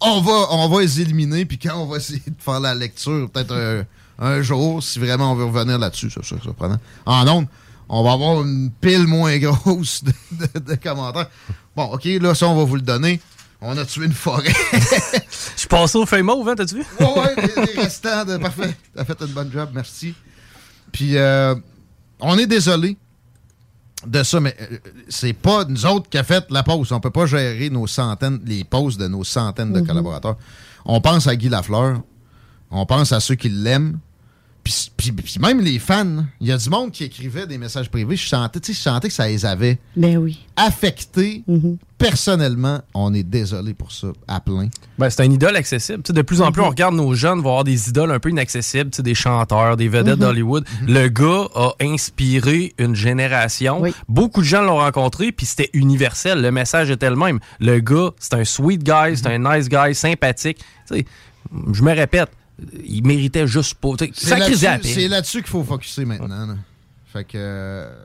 on 0.00 0.20
va, 0.20 0.46
on 0.50 0.68
va 0.68 0.80
les 0.80 1.00
éliminer. 1.00 1.44
Puis 1.44 1.58
quand 1.58 1.76
on 1.76 1.86
va 1.86 1.96
essayer 1.98 2.22
de 2.26 2.40
faire 2.42 2.60
la 2.60 2.74
lecture, 2.74 3.28
peut-être 3.30 3.86
un, 4.18 4.42
jour, 4.42 4.82
si 4.82 4.98
vraiment 4.98 5.32
on 5.32 5.34
veut 5.34 5.44
revenir 5.44 5.78
là-dessus, 5.78 6.10
ça, 6.10 6.22
ça, 6.22 6.36
surprenant. 6.40 6.78
En 7.06 7.26
ondes, 7.28 7.46
on 7.88 8.02
va 8.02 8.12
avoir 8.12 8.42
une 8.42 8.70
pile 8.80 9.06
moins 9.06 9.36
grosse 9.38 10.02
de 10.02 10.74
commentaires. 10.76 11.28
Bon, 11.76 11.84
OK, 11.84 12.04
là, 12.04 12.34
ça, 12.34 12.48
on 12.48 12.56
va 12.56 12.64
vous 12.64 12.76
le 12.76 12.82
donner. 12.82 13.20
On 13.60 13.76
a 13.78 13.84
tué 13.84 14.04
une 14.04 14.12
forêt. 14.12 14.52
Je 15.56 15.66
passe 15.66 15.94
au 15.94 16.04
feuille 16.04 16.22
mauve, 16.22 16.48
hein, 16.48 16.54
t'as-tu 16.54 16.76
vu? 16.76 16.84
Oui, 17.00 17.06
ouais, 17.16 17.34
les, 17.36 17.82
restants. 17.82 18.24
De, 18.24 18.36
parfait. 18.36 18.76
T'as 18.94 19.04
fait 19.04 19.18
une 19.22 19.32
bonne 19.32 19.50
job, 19.50 19.70
merci. 19.72 20.14
Puis, 20.92 21.16
euh, 21.16 21.54
on 22.20 22.36
est 22.36 22.46
désolé 22.46 22.96
de 24.06 24.22
ça, 24.22 24.38
mais 24.38 24.54
euh, 24.60 24.78
c'est 25.08 25.32
pas 25.32 25.64
nous 25.64 25.86
autres 25.86 26.10
qui 26.10 26.18
a 26.18 26.24
fait 26.24 26.44
la 26.50 26.62
pause. 26.62 26.92
On 26.92 27.00
peut 27.00 27.10
pas 27.10 27.26
gérer 27.26 27.70
nos 27.70 27.86
centaines, 27.86 28.40
les 28.44 28.64
pauses 28.64 28.98
de 28.98 29.08
nos 29.08 29.24
centaines 29.24 29.72
de 29.72 29.80
mhm. 29.80 29.86
collaborateurs. 29.86 30.36
On 30.84 31.00
pense 31.00 31.26
à 31.26 31.34
Guy 31.34 31.48
Lafleur. 31.48 32.02
On 32.70 32.84
pense 32.86 33.12
à 33.12 33.20
ceux 33.20 33.34
qui 33.34 33.48
l'aiment. 33.48 33.98
Puis, 34.64 35.38
même 35.40 35.60
les 35.60 35.78
fans, 35.78 36.24
il 36.40 36.46
y 36.46 36.52
a 36.52 36.56
du 36.56 36.70
monde 36.70 36.90
qui 36.90 37.04
écrivait 37.04 37.46
des 37.46 37.58
messages 37.58 37.90
privés. 37.90 38.16
Je 38.16 38.26
sentais, 38.26 38.60
je 38.66 38.72
sentais 38.72 39.08
que 39.08 39.14
ça 39.14 39.28
les 39.28 39.44
avait 39.44 39.78
ben 39.94 40.16
oui. 40.16 40.40
affectés. 40.56 41.44
Mm-hmm. 41.46 41.76
Personnellement, 41.98 42.80
on 42.94 43.12
est 43.12 43.22
désolé 43.22 43.74
pour 43.74 43.92
ça, 43.92 44.08
à 44.26 44.40
plein. 44.40 44.68
Ben, 44.98 45.10
c'est 45.10 45.22
un 45.22 45.30
idole 45.30 45.56
accessible. 45.56 46.02
de 46.02 46.22
plus 46.22 46.40
en 46.40 46.50
plus, 46.50 46.62
mm-hmm. 46.62 46.64
on 46.64 46.70
regarde 46.70 46.94
nos 46.94 47.14
jeunes 47.14 47.40
voir 47.40 47.64
des 47.64 47.90
idoles 47.90 48.10
un 48.10 48.18
peu 48.18 48.30
inaccessibles, 48.30 48.90
des 48.90 49.14
chanteurs, 49.14 49.76
des 49.76 49.88
vedettes 49.88 50.16
mm-hmm. 50.16 50.20
d'Hollywood. 50.20 50.64
Le 50.88 51.08
gars 51.08 51.48
a 51.54 51.72
inspiré 51.82 52.72
une 52.78 52.94
génération. 52.94 53.82
Beaucoup 54.08 54.40
de 54.40 54.46
gens 54.46 54.62
l'ont 54.62 54.78
rencontré, 54.78 55.30
puis 55.30 55.44
c'était 55.44 55.70
universel. 55.74 56.40
Le 56.40 56.50
message 56.50 56.90
était 56.90 57.10
le 57.10 57.16
même. 57.16 57.38
Le 57.60 57.80
gars, 57.80 58.12
c'est 58.18 58.34
un 58.34 58.44
sweet 58.44 58.82
guy, 58.82 59.16
c'est 59.16 59.26
un 59.26 59.38
nice 59.38 59.68
guy, 59.68 59.94
sympathique. 59.94 60.58
je 60.90 61.82
me 61.82 61.92
répète, 61.92 62.30
il 62.84 63.06
méritait 63.06 63.46
juste 63.46 63.74
pas. 63.74 63.90
C'est 64.12 65.08
là-dessus 65.08 65.42
qu'il 65.42 65.50
faut 65.50 65.64
focuser 65.64 66.04
maintenant. 66.04 66.56
Fait 67.12 67.24
que. 67.24 67.32
Euh, 67.36 68.04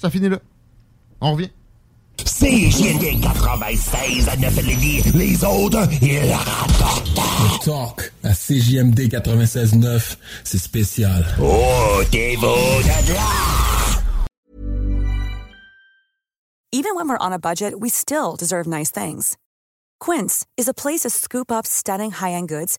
ça 0.00 0.10
finit 0.10 0.28
là. 0.28 0.38
On 1.20 1.32
revient. 1.32 1.50
CJMD 2.24 3.20
96 3.22 4.28
à 4.28 4.36
9 4.36 5.14
les 5.14 5.44
autres, 5.44 5.88
ils 6.02 6.32
rapportent. 6.32 7.08
Le 7.16 7.64
talk 7.64 8.12
à 8.22 8.32
CJMD 8.32 9.08
96.9, 9.08 10.16
c'est 10.44 10.58
spécial. 10.58 11.24
Oh, 11.40 12.02
t'es 12.10 12.36
beau 12.36 12.46
de 12.46 13.12
Even 16.74 16.94
when 16.94 17.08
we're 17.08 17.18
on 17.20 17.32
a 17.32 17.38
budget, 17.38 17.80
we 17.80 17.90
still 17.90 18.34
deserve 18.36 18.66
nice 18.66 18.90
things. 18.90 19.36
Quince 20.00 20.46
is 20.56 20.68
a 20.68 20.74
place 20.74 21.00
to 21.00 21.10
scoop 21.10 21.52
up 21.52 21.66
stunning 21.66 22.12
high-end 22.12 22.48
goods 22.48 22.78